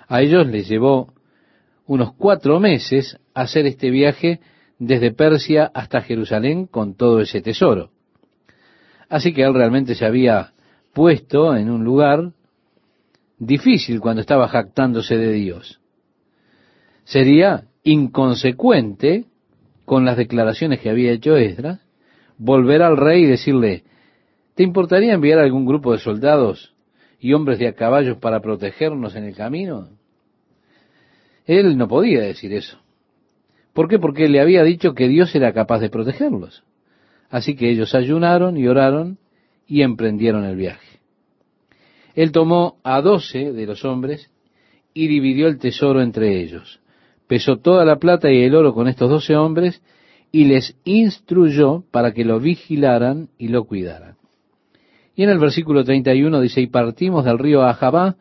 A 0.07 0.23
ellos 0.23 0.47
les 0.47 0.69
llevó 0.69 1.13
unos 1.87 2.15
cuatro 2.15 2.61
meses 2.61 3.19
hacer 3.35 3.67
este 3.67 3.91
viaje 3.91 4.41
desde 4.79 5.13
Persia 5.13 5.71
hasta 5.75 6.01
Jerusalén 6.01 6.67
con 6.67 6.95
todo 6.95 7.21
ese 7.21 7.43
tesoro. 7.43 7.91
Así 9.09 9.33
que 9.33 9.43
él 9.43 9.53
realmente 9.53 9.95
se 9.97 10.07
había 10.07 10.53
puesto 10.93 11.57
en 11.57 11.71
un 11.71 11.83
lugar 11.85 12.33
difícil 13.39 14.01
cuando 14.01 14.21
estaba 14.21 14.49
jactándose 14.49 15.17
de 15.17 15.33
Dios. 15.33 15.81
Sería 17.05 17.65
inconsecuente 17.83 19.25
con 19.85 20.05
las 20.05 20.17
declaraciones 20.17 20.81
que 20.81 20.91
había 20.91 21.13
hecho 21.13 21.37
Esdras, 21.37 21.81
volver 22.37 22.83
al 22.83 22.97
rey 22.97 23.25
y 23.25 23.27
decirle, 23.27 23.85
¿te 24.59 24.65
importaría 24.65 25.15
enviar 25.15 25.39
algún 25.39 25.65
grupo 25.65 25.93
de 25.93 26.01
soldados 26.01 26.75
y 27.21 27.33
hombres 27.33 27.61
de 27.61 27.69
a 27.69 27.75
caballos 27.75 28.19
para 28.19 28.41
protegernos 28.41 29.15
en 29.15 29.23
el 29.23 29.37
camino? 29.37 29.91
Él 31.47 31.79
no 31.79 31.87
podía 31.87 32.23
decir 32.23 32.53
eso. 32.53 32.77
¿Por 33.73 33.89
qué? 33.89 34.01
Porque 34.01 34.29
le 34.29 34.41
había 34.41 34.65
dicho 34.65 34.95
que 34.95 35.07
Dios 35.07 35.33
era 35.37 35.53
capaz 35.53 35.79
de 35.79 35.91
protegerlos. 35.91 36.65
Así 37.31 37.55
que 37.55 37.71
ellos 37.71 37.95
ayunaron 37.95 38.57
y 38.57 38.67
oraron 38.67 39.19
y 39.69 39.83
emprendieron 39.83 40.45
el 40.45 40.57
viaje. 40.57 40.99
Él 42.17 42.33
tomó 42.33 42.79
a 42.83 43.01
doce 43.01 43.53
de 43.53 43.65
los 43.65 43.85
hombres 43.85 44.29
y 44.93 45.07
dividió 45.07 45.47
el 45.47 45.59
tesoro 45.59 46.03
entre 46.03 46.43
ellos. 46.43 46.81
Pesó 47.29 47.59
toda 47.59 47.85
la 47.85 48.01
plata 48.01 48.29
y 48.33 48.43
el 48.43 48.57
oro 48.57 48.75
con 48.75 48.89
estos 48.89 49.09
doce 49.09 49.37
hombres 49.37 49.81
y 50.33 50.47
les 50.47 50.77
instruyó 50.83 51.85
para 51.93 52.13
que 52.13 52.25
lo 52.25 52.41
vigilaran 52.41 53.29
y 53.39 53.49
lo 53.51 53.63
cuidaran. 53.63 54.18
Y 55.19 55.25
en 55.25 55.31
el 55.31 55.41
versículo 55.41 55.83
31 55.83 56.41
dice, 56.41 56.61
y 56.61 56.69
partimos 56.69 57.25
del 57.25 57.41
río 57.41 57.65
Ajabá 57.65 58.15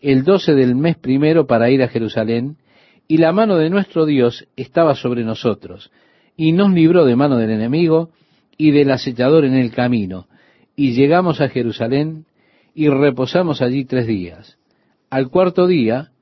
el 0.00 0.24
doce 0.24 0.54
del 0.54 0.74
mes 0.74 0.96
primero 0.96 1.46
para 1.46 1.68
ir 1.68 1.82
a 1.82 1.88
Jerusalén, 1.88 2.56
y 3.06 3.18
la 3.18 3.32
mano 3.32 3.58
de 3.58 3.68
nuestro 3.68 4.06
Dios 4.06 4.48
estaba 4.56 4.94
sobre 4.94 5.24
nosotros, 5.24 5.92
y 6.34 6.52
nos 6.52 6.72
libró 6.72 7.04
de 7.04 7.16
mano 7.16 7.36
del 7.36 7.50
enemigo 7.50 8.12
y 8.56 8.70
del 8.70 8.92
acechador 8.92 9.44
en 9.44 9.52
el 9.52 9.72
camino, 9.72 10.26
y 10.74 10.94
llegamos 10.94 11.42
a 11.42 11.50
Jerusalén 11.50 12.24
y 12.74 12.88
reposamos 12.88 13.60
allí 13.60 13.84
tres 13.84 14.06
días. 14.06 14.56
Al 15.10 15.28
cuarto 15.28 15.66
día 15.66 16.12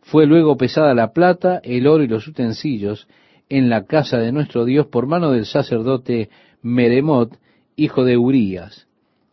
fue 0.00 0.24
luego 0.24 0.56
pesada 0.56 0.94
la 0.94 1.12
plata, 1.12 1.60
el 1.62 1.88
oro 1.88 2.02
y 2.02 2.08
los 2.08 2.26
utensilios 2.26 3.06
en 3.50 3.68
la 3.68 3.84
casa 3.84 4.16
de 4.16 4.32
nuestro 4.32 4.64
Dios 4.64 4.86
por 4.86 5.06
mano 5.06 5.30
del 5.30 5.44
sacerdote 5.44 6.30
Meremot, 6.62 7.36
hijo 7.76 8.04
de 8.04 8.16
Urías, 8.16 8.88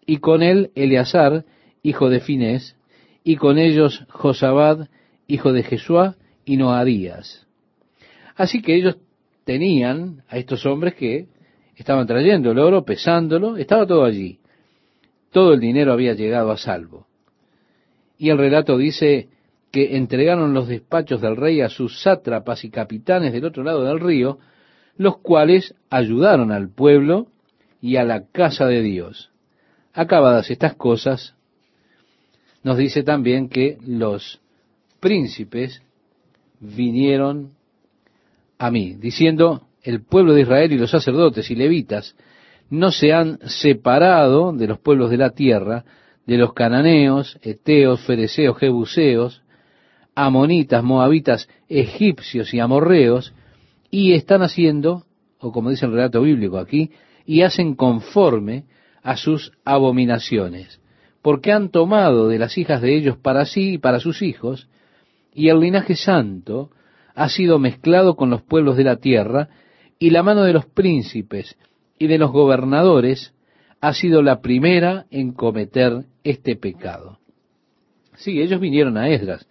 y 0.09 0.17
con 0.17 0.43
él 0.43 0.71
Eleazar, 0.75 1.45
hijo 1.83 2.09
de 2.09 2.19
Finés, 2.19 2.75
y 3.23 3.35
con 3.35 3.57
ellos 3.57 4.05
Josabad, 4.09 4.87
hijo 5.27 5.53
de 5.53 5.63
Jesuá, 5.63 6.15
y 6.45 6.57
Noadías. 6.57 7.47
Así 8.35 8.61
que 8.61 8.75
ellos 8.75 8.97
tenían 9.43 10.23
a 10.27 10.37
estos 10.37 10.65
hombres 10.65 10.95
que 10.95 11.27
estaban 11.75 12.07
trayendo 12.07 12.51
el 12.51 12.59
oro, 12.59 12.83
pesándolo, 12.85 13.57
estaba 13.57 13.85
todo 13.85 14.03
allí 14.03 14.39
todo 15.31 15.53
el 15.53 15.59
dinero 15.59 15.93
había 15.93 16.13
llegado 16.13 16.51
a 16.51 16.57
salvo. 16.57 17.07
Y 18.17 18.29
el 18.29 18.37
relato 18.37 18.77
dice 18.77 19.29
que 19.71 19.95
entregaron 19.97 20.53
los 20.53 20.67
despachos 20.67 21.21
del 21.21 21.37
rey 21.37 21.61
a 21.61 21.69
sus 21.69 22.01
sátrapas 22.01 22.63
y 22.65 22.69
capitanes 22.69 23.33
del 23.33 23.45
otro 23.45 23.63
lado 23.63 23.83
del 23.83 23.99
río, 23.99 24.39
los 24.97 25.19
cuales 25.19 25.75
ayudaron 25.89 26.51
al 26.51 26.69
pueblo 26.69 27.27
y 27.81 27.95
a 27.97 28.03
la 28.03 28.25
casa 28.27 28.65
de 28.65 28.81
Dios. 28.81 29.31
Acabadas 29.93 30.49
estas 30.51 30.75
cosas, 30.75 31.35
nos 32.63 32.77
dice 32.77 33.03
también 33.03 33.49
que 33.49 33.77
los 33.85 34.39
príncipes 34.99 35.81
vinieron 36.59 37.53
a 38.57 38.69
mí, 38.69 38.95
diciendo, 38.95 39.67
el 39.81 40.03
pueblo 40.03 40.33
de 40.33 40.41
Israel 40.41 40.73
y 40.73 40.77
los 40.77 40.91
sacerdotes 40.91 41.49
y 41.49 41.55
levitas 41.55 42.15
no 42.69 42.91
se 42.91 43.13
han 43.13 43.39
separado 43.47 44.51
de 44.51 44.67
los 44.67 44.79
pueblos 44.79 45.09
de 45.09 45.17
la 45.17 45.31
tierra, 45.31 45.85
de 46.25 46.37
los 46.37 46.53
cananeos, 46.53 47.39
eteos, 47.41 48.01
fereceos, 48.01 48.57
jebuseos, 48.57 49.41
amonitas, 50.13 50.83
moabitas, 50.83 51.49
egipcios 51.67 52.53
y 52.53 52.59
amorreos, 52.59 53.33
y 53.89 54.13
están 54.13 54.43
haciendo 54.43 55.05
o 55.39 55.51
como 55.51 55.69
dice 55.69 55.85
el 55.85 55.93
relato 55.93 56.21
bíblico 56.21 56.57
aquí, 56.57 56.91
y 57.25 57.41
hacen 57.41 57.75
conforme 57.75 58.65
a 59.09 59.17
sus 59.17 59.53
abominaciones, 59.65 60.79
porque 61.23 61.51
han 61.51 61.69
tomado 61.69 62.27
de 62.27 62.37
las 62.37 62.59
hijas 62.59 62.79
de 62.79 62.95
ellos 62.95 63.17
para 63.17 63.45
sí 63.45 63.73
y 63.73 63.77
para 63.79 63.99
sus 63.99 64.21
hijos, 64.21 64.69
y 65.33 65.49
el 65.49 65.61
linaje 65.61 65.95
santo 65.95 66.69
ha 67.15 67.27
sido 67.27 67.57
mezclado 67.57 68.15
con 68.15 68.29
los 68.29 68.43
pueblos 68.43 68.77
de 68.77 68.83
la 68.83 68.97
tierra, 68.97 69.49
y 69.97 70.11
la 70.11 70.21
mano 70.21 70.43
de 70.43 70.53
los 70.53 70.67
príncipes 70.67 71.57
y 71.97 72.05
de 72.05 72.19
los 72.19 72.31
gobernadores 72.31 73.33
ha 73.81 73.93
sido 73.93 74.21
la 74.21 74.41
primera 74.41 75.07
en 75.09 75.31
cometer 75.31 76.05
este 76.23 76.55
pecado. 76.55 77.17
Sí, 78.15 78.39
ellos 78.39 78.59
vinieron 78.59 78.95
a 78.95 79.09
Esdras, 79.09 79.47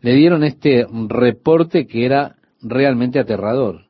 le 0.00 0.14
dieron 0.14 0.42
este 0.42 0.86
reporte 1.08 1.86
que 1.86 2.06
era 2.06 2.36
realmente 2.62 3.18
aterrador, 3.18 3.88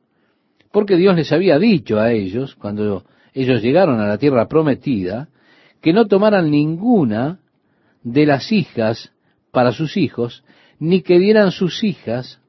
porque 0.73 0.97
Dios 0.97 1.15
les 1.15 1.31
había 1.31 1.59
dicho 1.59 1.97
a 1.97 2.11
ellos, 2.11 2.55
cuando 2.55 3.05
ellos 3.41 3.61
llegaron 3.61 3.99
a 3.99 4.07
la 4.07 4.17
tierra 4.17 4.47
prometida, 4.47 5.29
que 5.79 5.93
no 5.93 6.07
tomaran 6.07 6.49
ninguna 6.49 7.39
de 8.01 8.25
las 8.25 8.51
hijas 8.51 9.13
para 9.51 9.71
sus 9.71 9.95
hijos, 9.95 10.43
ni 10.79 11.03
que 11.03 11.19
dieran 11.19 11.51
sus 11.51 11.83
hijas 11.83 12.41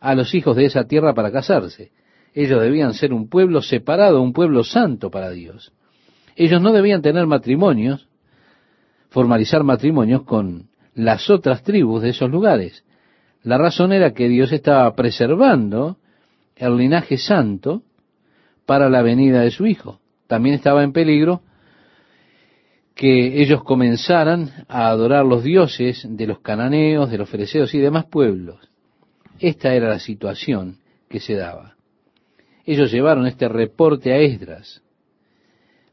a 0.00 0.16
los 0.16 0.34
hijos 0.34 0.56
de 0.56 0.64
esa 0.64 0.88
tierra 0.88 1.14
para 1.14 1.30
casarse. 1.30 1.92
Ellos 2.34 2.60
debían 2.60 2.94
ser 2.94 3.12
un 3.12 3.28
pueblo 3.28 3.62
separado, 3.62 4.20
un 4.20 4.32
pueblo 4.32 4.64
santo 4.64 5.12
para 5.12 5.30
Dios. 5.30 5.72
Ellos 6.34 6.60
no 6.60 6.72
debían 6.72 7.02
tener 7.02 7.24
matrimonios, 7.28 8.08
formalizar 9.10 9.62
matrimonios 9.62 10.24
con 10.24 10.70
las 10.94 11.30
otras 11.30 11.62
tribus 11.62 12.02
de 12.02 12.08
esos 12.08 12.28
lugares. 12.28 12.84
La 13.44 13.58
razón 13.58 13.92
era 13.92 14.12
que 14.12 14.28
Dios 14.28 14.50
estaba 14.50 14.92
preservando 14.96 15.98
el 16.56 16.76
linaje 16.76 17.16
santo 17.16 17.84
para 18.66 18.90
la 18.90 19.02
venida 19.02 19.42
de 19.42 19.52
su 19.52 19.66
Hijo. 19.66 20.00
También 20.26 20.54
estaba 20.54 20.82
en 20.82 20.92
peligro 20.92 21.42
que 22.94 23.42
ellos 23.42 23.62
comenzaran 23.62 24.50
a 24.68 24.88
adorar 24.88 25.24
los 25.24 25.44
dioses 25.44 26.06
de 26.08 26.26
los 26.26 26.40
cananeos, 26.40 27.10
de 27.10 27.18
los 27.18 27.28
fereceos 27.28 27.74
y 27.74 27.78
demás 27.78 28.06
pueblos. 28.06 28.56
Esta 29.38 29.74
era 29.74 29.90
la 29.90 29.98
situación 29.98 30.78
que 31.08 31.20
se 31.20 31.34
daba. 31.34 31.76
Ellos 32.64 32.90
llevaron 32.90 33.26
este 33.26 33.48
reporte 33.48 34.12
a 34.12 34.18
Esdras. 34.18 34.82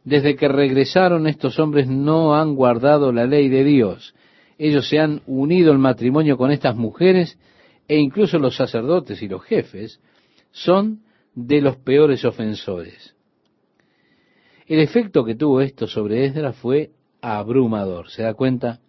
Desde 0.06 0.36
que 0.36 0.48
regresaron 0.48 1.28
estos 1.28 1.60
hombres 1.60 1.88
no 1.88 2.36
han 2.36 2.56
guardado 2.56 3.12
la 3.12 3.26
ley 3.26 3.50
de 3.50 3.64
Dios. 3.64 4.16
Ellos 4.58 4.88
se 4.88 5.00
han 5.00 5.22
unido 5.28 5.74
en 5.74 5.80
matrimonio 5.80 6.38
con 6.38 6.52
estas 6.52 6.76
mujeres 6.76 7.38
e 7.88 7.98
incluso 7.98 8.40
los 8.40 8.56
sacerdotes 8.56 9.22
y 9.22 9.28
los 9.28 9.44
jefes 9.44 10.00
son 10.52 11.02
de 11.36 11.62
los 11.62 11.78
peores 11.78 12.24
ofensores. 12.24 13.13
El 14.68 14.80
efecto 14.80 15.26
que 15.26 15.36
tuvo 15.36 15.62
esto 15.62 15.88
sobre 15.88 16.26
Esdras 16.26 16.56
fue 16.56 16.92
abrumador. 17.22 18.10
¿Se 18.10 18.24
da 18.24 18.34
cuenta? 18.34 18.80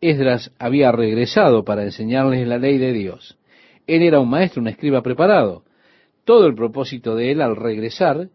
Esdras 0.00 0.52
había 0.58 0.90
regresado 0.92 1.64
para 1.64 1.84
enseñarles 1.84 2.46
la 2.46 2.58
ley 2.58 2.78
de 2.78 2.92
Dios. 2.92 3.38
Él 3.86 4.02
era 4.02 4.20
un 4.20 4.30
maestro, 4.30 4.62
un 4.62 4.68
escriba 4.68 5.02
preparado. 5.02 5.64
Todo 6.24 6.46
el 6.46 6.54
propósito 6.54 7.14
de 7.16 7.32
él 7.32 7.40
al 7.40 7.56
regresar 7.56 8.28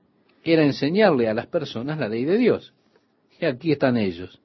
era 0.43 0.63
enseñarle 0.63 1.27
a 1.27 1.33
las 1.33 1.47
personas 1.47 1.97
la 1.97 2.07
ley 2.07 2.23
de 2.25 2.37
Dios. 2.37 2.73
Y 3.39 3.45
aquí 3.45 3.71
están 3.71 3.97
ellos. 3.97 4.39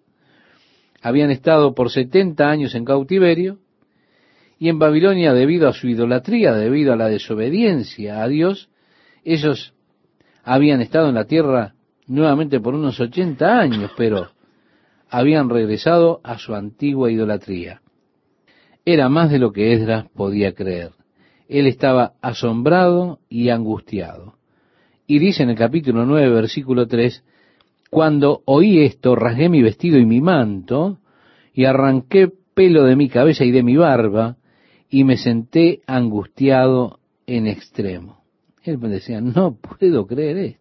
Habían 1.02 1.30
estado 1.30 1.74
por 1.74 1.90
70 1.90 2.48
años 2.48 2.74
en 2.74 2.84
cautiverio 2.84 3.58
y 4.58 4.68
en 4.68 4.78
Babilonia 4.78 5.32
debido 5.32 5.68
a 5.68 5.72
su 5.72 5.88
idolatría, 5.88 6.52
debido 6.54 6.92
a 6.92 6.96
la 6.96 7.08
desobediencia 7.08 8.22
a 8.22 8.28
Dios, 8.28 8.68
ellos 9.24 9.74
habían 10.42 10.80
estado 10.80 11.08
en 11.08 11.14
la 11.14 11.24
tierra 11.24 11.74
nuevamente 12.10 12.58
por 12.58 12.74
unos 12.74 12.98
80 12.98 13.60
años, 13.60 13.92
pero 13.96 14.28
habían 15.08 15.48
regresado 15.48 16.20
a 16.24 16.38
su 16.38 16.54
antigua 16.54 17.10
idolatría. 17.10 17.82
Era 18.84 19.08
más 19.08 19.30
de 19.30 19.38
lo 19.38 19.52
que 19.52 19.72
Esdras 19.72 20.06
podía 20.14 20.52
creer. 20.52 20.90
Él 21.48 21.68
estaba 21.68 22.14
asombrado 22.20 23.20
y 23.28 23.50
angustiado. 23.50 24.34
Y 25.06 25.20
dice 25.20 25.44
en 25.44 25.50
el 25.50 25.56
capítulo 25.56 26.04
9, 26.04 26.30
versículo 26.30 26.88
3, 26.88 27.24
cuando 27.90 28.42
oí 28.44 28.80
esto, 28.80 29.14
rasgué 29.14 29.48
mi 29.48 29.62
vestido 29.62 29.96
y 29.96 30.04
mi 30.04 30.20
manto, 30.20 30.98
y 31.54 31.64
arranqué 31.64 32.32
pelo 32.54 32.84
de 32.84 32.96
mi 32.96 33.08
cabeza 33.08 33.44
y 33.44 33.52
de 33.52 33.62
mi 33.62 33.76
barba, 33.76 34.36
y 34.88 35.04
me 35.04 35.16
senté 35.16 35.82
angustiado 35.86 36.98
en 37.26 37.46
extremo. 37.46 38.24
Él 38.64 38.78
me 38.78 38.88
decía, 38.88 39.20
no 39.20 39.56
puedo 39.56 40.06
creer 40.06 40.36
esto. 40.38 40.59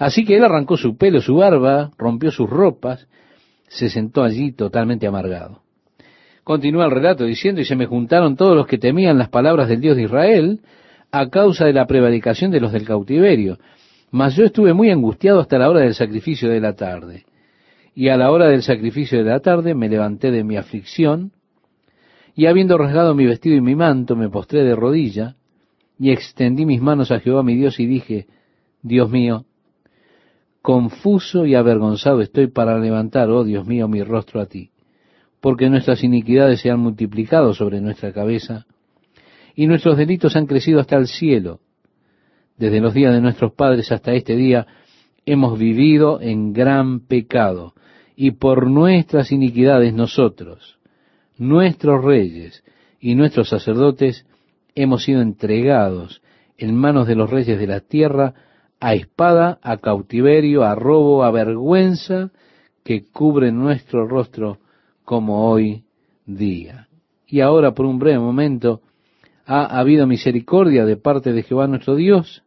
Así 0.00 0.24
que 0.24 0.34
él 0.34 0.44
arrancó 0.44 0.78
su 0.78 0.96
pelo, 0.96 1.20
su 1.20 1.36
barba, 1.36 1.90
rompió 1.98 2.30
sus 2.30 2.48
ropas, 2.48 3.06
se 3.68 3.90
sentó 3.90 4.22
allí 4.22 4.50
totalmente 4.50 5.06
amargado. 5.06 5.60
Continúa 6.42 6.86
el 6.86 6.90
relato 6.90 7.26
diciendo, 7.26 7.60
y 7.60 7.66
se 7.66 7.76
me 7.76 7.84
juntaron 7.84 8.34
todos 8.34 8.56
los 8.56 8.66
que 8.66 8.78
temían 8.78 9.18
las 9.18 9.28
palabras 9.28 9.68
del 9.68 9.82
Dios 9.82 9.98
de 9.98 10.04
Israel, 10.04 10.60
a 11.12 11.28
causa 11.28 11.66
de 11.66 11.74
la 11.74 11.86
prevaricación 11.86 12.50
de 12.50 12.60
los 12.60 12.72
del 12.72 12.86
cautiverio. 12.86 13.58
Mas 14.10 14.34
yo 14.36 14.46
estuve 14.46 14.72
muy 14.72 14.90
angustiado 14.90 15.38
hasta 15.38 15.58
la 15.58 15.68
hora 15.68 15.80
del 15.80 15.94
sacrificio 15.94 16.48
de 16.48 16.60
la 16.60 16.72
tarde. 16.72 17.26
Y 17.94 18.08
a 18.08 18.16
la 18.16 18.30
hora 18.30 18.46
del 18.46 18.62
sacrificio 18.62 19.18
de 19.18 19.30
la 19.30 19.40
tarde 19.40 19.74
me 19.74 19.90
levanté 19.90 20.30
de 20.30 20.44
mi 20.44 20.56
aflicción, 20.56 21.32
y 22.34 22.46
habiendo 22.46 22.78
rasgado 22.78 23.14
mi 23.14 23.26
vestido 23.26 23.54
y 23.54 23.60
mi 23.60 23.74
manto, 23.74 24.16
me 24.16 24.30
postré 24.30 24.64
de 24.64 24.74
rodilla, 24.74 25.36
y 25.98 26.10
extendí 26.10 26.64
mis 26.64 26.80
manos 26.80 27.10
a 27.10 27.20
Jehová 27.20 27.42
mi 27.42 27.54
Dios 27.54 27.78
y 27.78 27.84
dije, 27.84 28.28
Dios 28.82 29.10
mío, 29.10 29.44
confuso 30.62 31.46
y 31.46 31.54
avergonzado 31.54 32.20
estoy 32.20 32.48
para 32.48 32.78
levantar, 32.78 33.30
oh 33.30 33.44
Dios 33.44 33.66
mío, 33.66 33.88
mi 33.88 34.02
rostro 34.02 34.40
a 34.40 34.46
ti, 34.46 34.70
porque 35.40 35.70
nuestras 35.70 36.04
iniquidades 36.04 36.60
se 36.60 36.70
han 36.70 36.80
multiplicado 36.80 37.54
sobre 37.54 37.80
nuestra 37.80 38.12
cabeza, 38.12 38.66
y 39.54 39.66
nuestros 39.66 39.96
delitos 39.96 40.36
han 40.36 40.46
crecido 40.46 40.80
hasta 40.80 40.96
el 40.96 41.06
cielo. 41.06 41.60
Desde 42.56 42.80
los 42.80 42.94
días 42.94 43.14
de 43.14 43.20
nuestros 43.20 43.52
padres 43.52 43.90
hasta 43.90 44.12
este 44.12 44.36
día 44.36 44.66
hemos 45.24 45.58
vivido 45.58 46.20
en 46.20 46.52
gran 46.52 47.00
pecado, 47.00 47.74
y 48.14 48.32
por 48.32 48.70
nuestras 48.70 49.32
iniquidades 49.32 49.94
nosotros, 49.94 50.78
nuestros 51.38 52.04
reyes 52.04 52.62
y 53.00 53.14
nuestros 53.14 53.48
sacerdotes, 53.48 54.26
hemos 54.74 55.04
sido 55.04 55.22
entregados 55.22 56.20
en 56.58 56.76
manos 56.76 57.06
de 57.06 57.14
los 57.14 57.30
reyes 57.30 57.58
de 57.58 57.66
la 57.66 57.80
tierra 57.80 58.34
a 58.80 58.94
espada, 58.94 59.58
a 59.62 59.76
cautiverio, 59.76 60.64
a 60.64 60.74
robo, 60.74 61.22
a 61.22 61.30
vergüenza 61.30 62.30
que 62.82 63.04
cubre 63.04 63.52
nuestro 63.52 64.08
rostro 64.08 64.58
como 65.04 65.50
hoy 65.50 65.84
día. 66.24 66.88
Y 67.26 67.40
ahora 67.40 67.72
por 67.72 67.86
un 67.86 67.98
breve 67.98 68.18
momento 68.18 68.80
ha 69.46 69.78
habido 69.78 70.06
misericordia 70.06 70.84
de 70.86 70.96
parte 70.96 71.32
de 71.32 71.42
Jehová 71.42 71.66
nuestro 71.66 71.94
Dios 71.94 72.42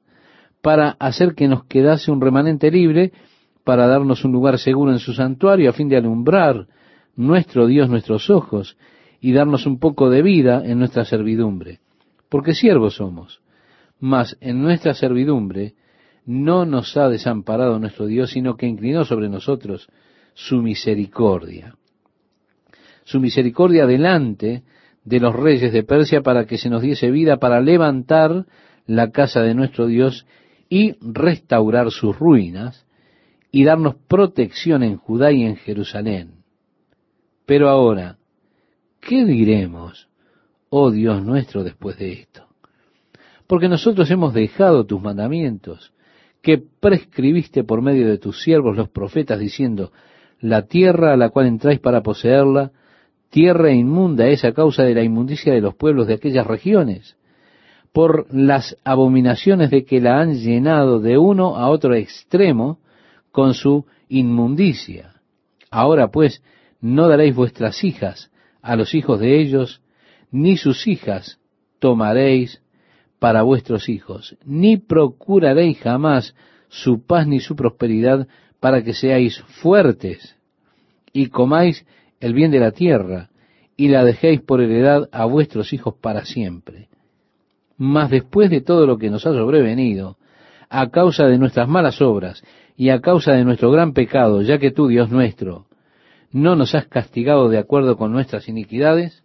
para 0.62 0.92
hacer 1.00 1.36
que 1.36 1.48
nos 1.48 1.66
quedase 1.66 2.12
un 2.12 2.22
remanente 2.22 2.72
libre, 2.72 3.12
para 3.64 3.88
darnos 3.88 4.26
un 4.26 4.32
lugar 4.32 4.58
seguro 4.58 4.92
en 4.92 5.00
su 5.00 5.14
santuario, 5.14 5.70
a 5.70 5.74
fin 5.74 5.88
de 5.88 5.98
alumbrar 5.98 6.68
nuestro 7.16 7.68
Dios 7.68 7.90
nuestros 7.90 8.30
ojos 8.30 8.78
y 9.22 9.34
darnos 9.34 9.66
un 9.66 9.80
poco 9.80 10.10
de 10.10 10.22
vida 10.22 10.64
en 10.66 10.80
nuestra 10.80 11.06
servidumbre. 11.06 11.80
Porque 12.30 12.54
siervos 12.54 12.96
somos, 12.96 13.42
mas 14.00 14.38
en 14.42 14.62
nuestra 14.62 14.94
servidumbre 14.94 15.76
no 16.26 16.66
nos 16.66 16.96
ha 16.98 17.10
desamparado 17.10 17.80
nuestro 17.80 18.06
Dios, 18.06 18.32
sino 18.32 18.56
que 18.56 18.68
inclinó 18.68 19.06
sobre 19.06 19.30
nosotros 19.30 19.90
su 20.34 20.62
misericordia. 20.62 21.76
Su 23.04 23.20
misericordia 23.20 23.86
delante 23.86 24.64
de 25.04 25.20
los 25.20 25.36
reyes 25.36 25.74
de 25.74 25.84
Persia 25.84 26.22
para 26.22 26.46
que 26.46 26.58
se 26.58 26.70
nos 26.70 26.82
diese 26.82 27.12
vida 27.12 27.38
para 27.38 27.60
levantar 27.60 28.46
la 28.86 29.12
casa 29.12 29.42
de 29.42 29.54
nuestro 29.54 29.88
Dios 29.88 30.26
y 30.70 30.96
restaurar 31.02 31.92
sus 31.92 32.18
ruinas 32.18 32.86
y 33.52 33.66
darnos 33.66 33.96
protección 34.08 34.84
en 34.84 34.98
Judá 34.98 35.32
y 35.32 35.44
en 35.44 35.58
Jerusalén. 35.58 36.44
Pero 37.46 37.70
ahora, 37.70 38.18
¿qué 39.00 39.26
diremos, 39.26 40.10
oh 40.70 40.90
Dios 40.90 41.24
nuestro, 41.24 41.64
después 41.64 41.98
de 41.98 42.14
esto? 42.14 42.48
Porque 43.46 43.68
nosotros 43.68 44.10
hemos 44.10 44.34
dejado 44.34 44.86
tus 44.86 45.02
mandamientos, 45.02 45.93
que 46.44 46.62
prescribiste 46.80 47.64
por 47.64 47.82
medio 47.82 48.08
de 48.08 48.18
tus 48.18 48.44
siervos 48.44 48.76
los 48.76 48.90
profetas, 48.90 49.40
diciendo, 49.40 49.94
la 50.42 50.64
tierra 50.64 51.14
a 51.14 51.18
la 51.18 51.30
cual 51.30 51.48
entráis 51.48 51.80
para 51.80 52.04
poseerla, 52.04 52.74
tierra 53.30 53.72
inmunda 53.72 54.28
es 54.28 54.44
a 54.44 54.52
causa 54.52 54.84
de 54.84 54.94
la 54.94 55.04
inmundicia 55.04 55.54
de 55.54 55.62
los 55.62 55.74
pueblos 55.74 56.06
de 56.06 56.16
aquellas 56.16 56.46
regiones, 56.46 57.16
por 57.94 58.28
las 58.34 58.76
abominaciones 58.84 59.72
de 59.72 59.86
que 59.86 60.02
la 60.02 60.20
han 60.20 60.36
llenado 60.36 61.00
de 61.00 61.18
uno 61.18 61.56
a 61.56 61.70
otro 61.70 61.96
extremo 61.96 62.80
con 63.32 63.54
su 63.54 63.86
inmundicia. 64.10 65.14
Ahora 65.72 66.10
pues, 66.10 66.44
no 66.82 67.08
daréis 67.08 67.36
vuestras 67.36 67.86
hijas 67.86 68.32
a 68.62 68.76
los 68.76 68.94
hijos 68.96 69.22
de 69.22 69.40
ellos, 69.40 69.82
ni 70.30 70.58
sus 70.58 70.88
hijas 70.88 71.40
tomaréis 71.80 72.63
para 73.24 73.44
vuestros 73.44 73.88
hijos, 73.88 74.36
ni 74.44 74.76
procuraréis 74.76 75.80
jamás 75.80 76.36
su 76.68 77.06
paz 77.06 77.26
ni 77.26 77.40
su 77.40 77.56
prosperidad 77.56 78.28
para 78.60 78.84
que 78.84 78.94
seáis 78.94 79.40
fuertes 79.62 80.36
y 81.14 81.28
comáis 81.28 81.86
el 82.20 82.34
bien 82.34 82.52
de 82.52 82.60
la 82.60 82.72
tierra 82.72 83.30
y 83.78 83.88
la 83.88 84.04
dejéis 84.04 84.42
por 84.42 84.60
heredad 84.60 85.08
a 85.14 85.24
vuestros 85.24 85.72
hijos 85.72 85.96
para 86.02 86.26
siempre. 86.26 86.90
Mas 87.78 88.10
después 88.10 88.50
de 88.50 88.60
todo 88.60 88.86
lo 88.86 88.98
que 88.98 89.10
nos 89.10 89.26
ha 89.26 89.32
sobrevenido, 89.32 90.18
a 90.68 90.90
causa 90.90 91.26
de 91.26 91.38
nuestras 91.38 91.70
malas 91.70 92.02
obras 92.02 92.44
y 92.76 92.90
a 92.90 93.00
causa 93.00 93.32
de 93.32 93.46
nuestro 93.46 93.72
gran 93.72 93.94
pecado, 93.94 94.42
ya 94.42 94.58
que 94.58 94.72
tú, 94.72 94.90
Dios 94.90 95.12
nuestro, 95.12 95.68
no 96.34 96.58
nos 96.58 96.76
has 96.76 96.88
castigado 96.88 97.48
de 97.48 97.58
acuerdo 97.58 97.96
con 97.96 98.12
nuestras 98.12 98.50
iniquidades, 98.50 99.24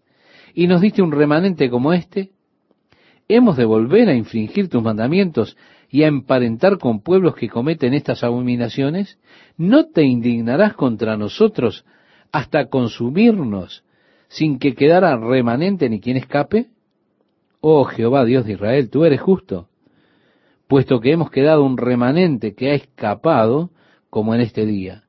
y 0.55 0.69
nos 0.69 0.83
diste 0.83 1.03
un 1.03 1.11
remanente 1.11 1.69
como 1.69 1.93
este, 1.93 2.31
hemos 3.29 3.57
de 3.57 3.67
volver 3.67 4.09
a 4.09 4.15
infringir 4.15 4.69
tus 4.69 4.83
mandamientos 4.83 5.57
y 5.91 6.03
a 6.03 6.09
emparentar 6.09 6.79
con 6.79 7.03
pueblos 7.03 7.35
que 7.35 7.49
cometen 7.49 7.95
estas 7.95 8.25
abominaciones, 8.25 9.19
¿no 9.57 9.87
te 9.87 10.03
indignarás 10.03 10.75
contra 10.75 11.17
nosotros 11.17 11.85
hasta 12.33 12.69
consumirnos 12.69 13.85
sin 14.29 14.59
que 14.59 14.75
quedara 14.75 15.17
remanente 15.17 15.89
ni 15.89 16.01
quien 16.01 16.17
escape? 16.17 16.67
Oh 17.61 17.85
Jehová 17.85 18.25
Dios 18.25 18.45
de 18.47 18.53
Israel, 18.53 18.91
tú 18.91 19.05
eres 19.05 19.21
justo, 19.21 19.69
puesto 20.67 21.01
que 21.01 21.13
hemos 21.13 21.31
quedado 21.31 21.65
un 21.65 21.77
remanente 21.77 22.55
que 22.55 22.71
ha 22.71 22.75
escapado 22.75 23.71
como 24.11 24.35
en 24.35 24.41
este 24.41 24.65
día. 24.65 25.05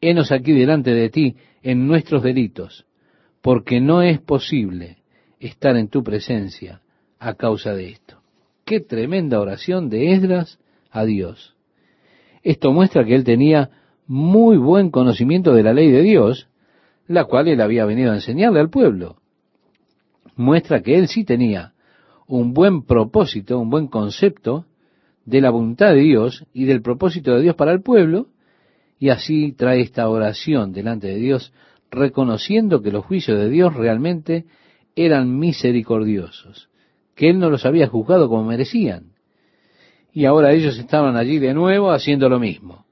Henos 0.00 0.30
aquí 0.30 0.52
delante 0.52 0.92
de 0.92 1.10
ti 1.10 1.36
en 1.62 1.86
nuestros 1.86 2.22
delitos, 2.22 2.86
porque 3.40 3.80
no 3.80 4.02
es 4.02 4.20
posible 4.20 4.98
estar 5.40 5.76
en 5.76 5.88
tu 5.88 6.02
presencia 6.02 6.80
a 7.26 7.34
causa 7.34 7.74
de 7.74 7.88
esto. 7.88 8.18
Qué 8.64 8.78
tremenda 8.78 9.40
oración 9.40 9.90
de 9.90 10.12
Esdras 10.12 10.60
a 10.92 11.04
Dios. 11.04 11.56
Esto 12.44 12.72
muestra 12.72 13.04
que 13.04 13.16
él 13.16 13.24
tenía 13.24 13.70
muy 14.06 14.56
buen 14.56 14.92
conocimiento 14.92 15.52
de 15.52 15.64
la 15.64 15.72
ley 15.72 15.90
de 15.90 16.02
Dios, 16.02 16.46
la 17.08 17.24
cual 17.24 17.48
él 17.48 17.60
había 17.60 17.84
venido 17.84 18.12
a 18.12 18.14
enseñarle 18.14 18.60
al 18.60 18.70
pueblo. 18.70 19.16
Muestra 20.36 20.82
que 20.82 20.94
él 20.94 21.08
sí 21.08 21.24
tenía 21.24 21.72
un 22.28 22.52
buen 22.52 22.84
propósito, 22.84 23.58
un 23.58 23.70
buen 23.70 23.88
concepto 23.88 24.66
de 25.24 25.40
la 25.40 25.50
voluntad 25.50 25.94
de 25.94 26.02
Dios 26.02 26.44
y 26.54 26.66
del 26.66 26.80
propósito 26.80 27.34
de 27.34 27.42
Dios 27.42 27.56
para 27.56 27.72
el 27.72 27.82
pueblo, 27.82 28.28
y 29.00 29.08
así 29.08 29.50
trae 29.50 29.80
esta 29.80 30.08
oración 30.08 30.72
delante 30.72 31.08
de 31.08 31.16
Dios, 31.16 31.52
reconociendo 31.90 32.82
que 32.82 32.92
los 32.92 33.04
juicios 33.04 33.36
de 33.36 33.48
Dios 33.50 33.74
realmente 33.74 34.44
eran 34.94 35.36
misericordiosos, 35.36 36.68
que 37.16 37.30
Él 37.30 37.40
no 37.40 37.50
los 37.50 37.66
había 37.66 37.88
juzgado 37.88 38.28
como 38.28 38.44
merecían. 38.44 39.14
Y 40.12 40.26
ahora 40.26 40.52
ellos 40.52 40.78
estaban 40.78 41.16
allí 41.16 41.38
de 41.38 41.54
nuevo 41.54 41.90
haciendo 41.90 42.28
lo 42.28 42.38
mismo. 42.38 42.84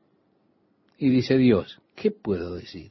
Y 0.99 1.11
dice 1.11 1.37
Dios, 1.37 1.81
¿qué 1.95 2.11
puedo 2.11 2.55
decir? 2.55 2.91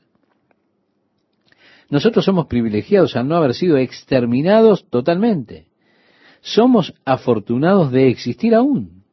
Nosotros 1.90 2.24
somos 2.24 2.48
privilegiados 2.48 3.16
al 3.16 3.28
no 3.28 3.36
haber 3.36 3.54
sido 3.54 3.78
exterminados 3.78 4.88
totalmente. 4.90 5.68
Somos 6.42 6.94
afortunados 7.04 7.92
de 7.92 8.10
existir 8.10 8.54
aún. 8.56 9.04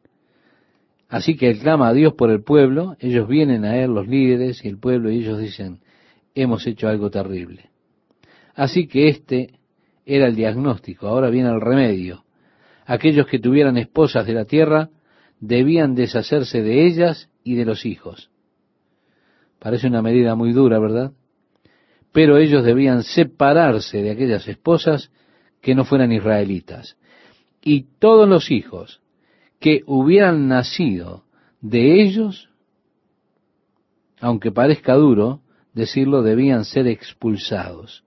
Así 1.09 1.37
que 1.37 1.51
Él 1.51 1.59
clama 1.59 1.89
a 1.89 1.93
Dios 1.93 2.15
por 2.15 2.31
el 2.31 2.43
pueblo, 2.43 2.97
ellos 3.01 3.27
vienen 3.29 3.65
a 3.65 3.77
Él, 3.77 3.91
los 3.91 4.07
líderes 4.07 4.65
y 4.65 4.69
el 4.69 4.79
pueblo, 4.79 5.11
y 5.11 5.19
ellos 5.19 5.39
dicen, 5.39 5.81
hemos 6.35 6.67
hecho 6.67 6.89
algo 6.89 7.11
terrible. 7.11 7.71
Así 8.55 8.87
que 8.87 9.09
este 9.09 9.60
era 10.07 10.27
el 10.27 10.35
diagnóstico, 10.35 11.07
ahora 11.07 11.31
viene 11.31 11.51
el 11.51 11.61
remedio. 11.61 12.25
Aquellos 12.87 13.27
que 13.27 13.39
tuvieran 13.39 13.77
esposas 13.77 14.27
de 14.27 14.35
la 14.35 14.45
tierra 14.45 14.91
debían 15.39 15.95
deshacerse 15.95 16.63
de 16.63 16.87
ellas 16.87 17.31
y 17.45 17.55
de 17.55 17.65
los 17.65 17.87
hijos. 17.87 18.31
Parece 19.59 19.87
una 19.87 20.03
medida 20.03 20.35
muy 20.35 20.53
dura, 20.53 20.79
¿verdad? 20.79 21.13
Pero 22.13 22.39
ellos 22.39 22.65
debían 22.65 23.03
separarse 23.03 24.03
de 24.03 24.11
aquellas 24.11 24.49
esposas 24.49 25.13
que 25.61 25.75
no 25.75 25.85
fueran 25.85 26.13
israelitas. 26.13 26.97
Y 27.63 27.87
todos 27.99 28.29
los 28.29 28.51
hijos 28.51 29.01
que 29.61 29.83
hubieran 29.87 30.49
nacido 30.49 31.25
de 31.61 32.03
ellos, 32.03 32.51
aunque 34.21 34.51
parezca 34.51 34.95
duro 34.95 35.43
decirlo, 35.75 36.23
debían 36.23 36.65
ser 36.65 36.87
expulsados. 36.87 38.05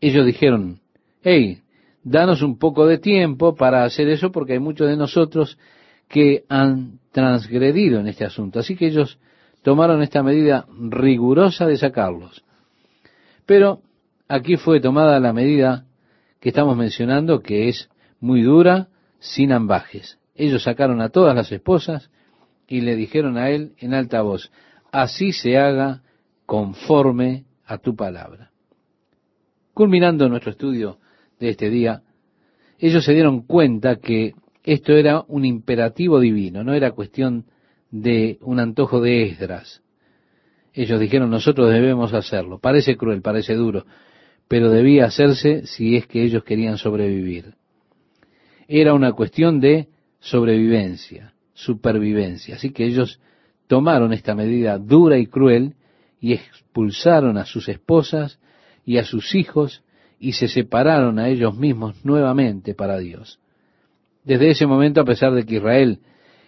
Ellos 0.00 0.26
dijeron, 0.26 0.80
hey, 1.24 1.62
danos 2.04 2.42
un 2.42 2.58
poco 2.58 2.86
de 2.86 2.98
tiempo 2.98 3.54
para 3.54 3.84
hacer 3.84 4.08
eso 4.08 4.30
porque 4.30 4.52
hay 4.52 4.58
muchos 4.60 4.88
de 4.88 4.96
nosotros 4.96 5.58
que 6.06 6.44
han 6.48 7.00
transgredido 7.12 7.98
en 7.98 8.06
este 8.06 8.26
asunto. 8.26 8.60
Así 8.60 8.76
que 8.76 8.86
ellos 8.86 9.18
tomaron 9.62 10.02
esta 10.02 10.22
medida 10.22 10.66
rigurosa 10.68 11.66
de 11.66 11.78
sacarlos. 11.78 12.44
Pero 13.46 13.80
aquí 14.28 14.56
fue 14.56 14.80
tomada 14.80 15.18
la 15.18 15.32
medida 15.32 15.86
que 16.40 16.50
estamos 16.50 16.76
mencionando, 16.76 17.40
que 17.40 17.68
es 17.68 17.88
muy 18.20 18.42
dura, 18.42 18.88
sin 19.18 19.52
ambajes. 19.52 20.18
Ellos 20.34 20.64
sacaron 20.64 21.00
a 21.00 21.08
todas 21.08 21.34
las 21.34 21.50
esposas 21.50 22.10
y 22.68 22.82
le 22.82 22.96
dijeron 22.96 23.38
a 23.38 23.48
él 23.48 23.72
en 23.78 23.94
alta 23.94 24.20
voz, 24.20 24.52
así 24.92 25.32
se 25.32 25.56
haga 25.56 26.02
conforme 26.44 27.44
a 27.64 27.78
tu 27.78 27.96
palabra. 27.96 28.50
Culminando 29.72 30.28
nuestro 30.28 30.52
estudio 30.52 30.98
de 31.38 31.50
este 31.50 31.70
día, 31.70 32.02
ellos 32.78 33.04
se 33.04 33.12
dieron 33.12 33.42
cuenta 33.42 33.96
que 33.96 34.34
esto 34.64 34.92
era 34.92 35.24
un 35.28 35.44
imperativo 35.44 36.20
divino, 36.20 36.64
no 36.64 36.74
era 36.74 36.92
cuestión 36.92 37.44
de 37.90 38.38
un 38.40 38.58
antojo 38.58 39.00
de 39.00 39.24
Esdras. 39.24 39.82
Ellos 40.72 40.98
dijeron, 40.98 41.30
nosotros 41.30 41.70
debemos 41.70 42.12
hacerlo. 42.12 42.58
Parece 42.58 42.96
cruel, 42.96 43.22
parece 43.22 43.54
duro, 43.54 43.86
pero 44.48 44.70
debía 44.70 45.04
hacerse 45.04 45.66
si 45.66 45.96
es 45.96 46.06
que 46.06 46.24
ellos 46.24 46.42
querían 46.42 46.78
sobrevivir. 46.78 47.54
Era 48.66 48.94
una 48.94 49.12
cuestión 49.12 49.60
de 49.60 49.88
sobrevivencia, 50.18 51.34
supervivencia. 51.52 52.56
Así 52.56 52.70
que 52.70 52.84
ellos 52.84 53.20
tomaron 53.68 54.12
esta 54.12 54.34
medida 54.34 54.78
dura 54.78 55.18
y 55.18 55.26
cruel 55.26 55.74
y 56.20 56.32
expulsaron 56.32 57.36
a 57.36 57.44
sus 57.44 57.68
esposas 57.68 58.40
y 58.84 58.98
a 58.98 59.04
sus 59.04 59.34
hijos 59.36 59.83
y 60.24 60.32
se 60.32 60.48
separaron 60.48 61.18
a 61.18 61.28
ellos 61.28 61.54
mismos 61.54 62.02
nuevamente 62.02 62.72
para 62.74 62.96
Dios. 62.96 63.40
Desde 64.24 64.48
ese 64.48 64.66
momento, 64.66 65.02
a 65.02 65.04
pesar 65.04 65.34
de 65.34 65.44
que 65.44 65.56
Israel 65.56 65.98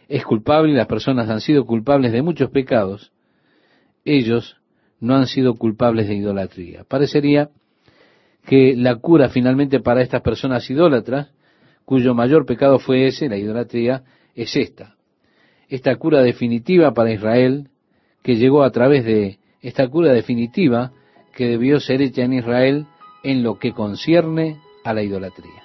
es 0.09 0.25
culpable 0.25 0.73
y 0.73 0.75
las 0.75 0.87
personas 0.87 1.29
han 1.29 1.43
sido 1.43 1.67
culpables 1.67 2.11
de 2.11 2.23
muchos 2.23 2.49
pecados, 2.49 3.13
ellos 4.03 4.57
no 4.99 5.15
han 5.15 5.27
sido 5.27 5.57
culpables 5.57 6.09
de 6.09 6.15
idolatría. 6.15 6.85
Parecería 6.89 7.51
que 8.47 8.75
la 8.75 8.97
cura 8.97 9.29
finalmente 9.29 9.81
para 9.81 10.01
estas 10.01 10.23
personas 10.23 10.71
idólatras, 10.71 11.35
cuyo 11.85 12.15
mayor 12.15 12.47
pecado 12.47 12.79
fue 12.79 13.07
ese, 13.07 13.29
la 13.29 13.37
idolatría, 13.37 14.05
es 14.35 14.57
esta. 14.57 14.97
Esta 15.69 15.95
cura 15.97 16.23
definitiva 16.23 16.95
para 16.95 17.13
Israel, 17.13 17.69
que 18.23 18.37
llegó 18.37 18.63
a 18.63 18.71
través 18.71 19.05
de 19.05 19.39
esta 19.61 19.87
cura 19.87 20.15
definitiva 20.15 20.93
que 21.35 21.47
debió 21.47 21.79
ser 21.79 22.01
hecha 22.01 22.23
en 22.23 22.33
Israel 22.33 22.87
en 23.27 23.43
lo 23.43 23.59
que 23.59 23.73
concierne 23.73 24.59
a 24.85 24.95
la 24.95 25.03
idolatría. 25.03 25.65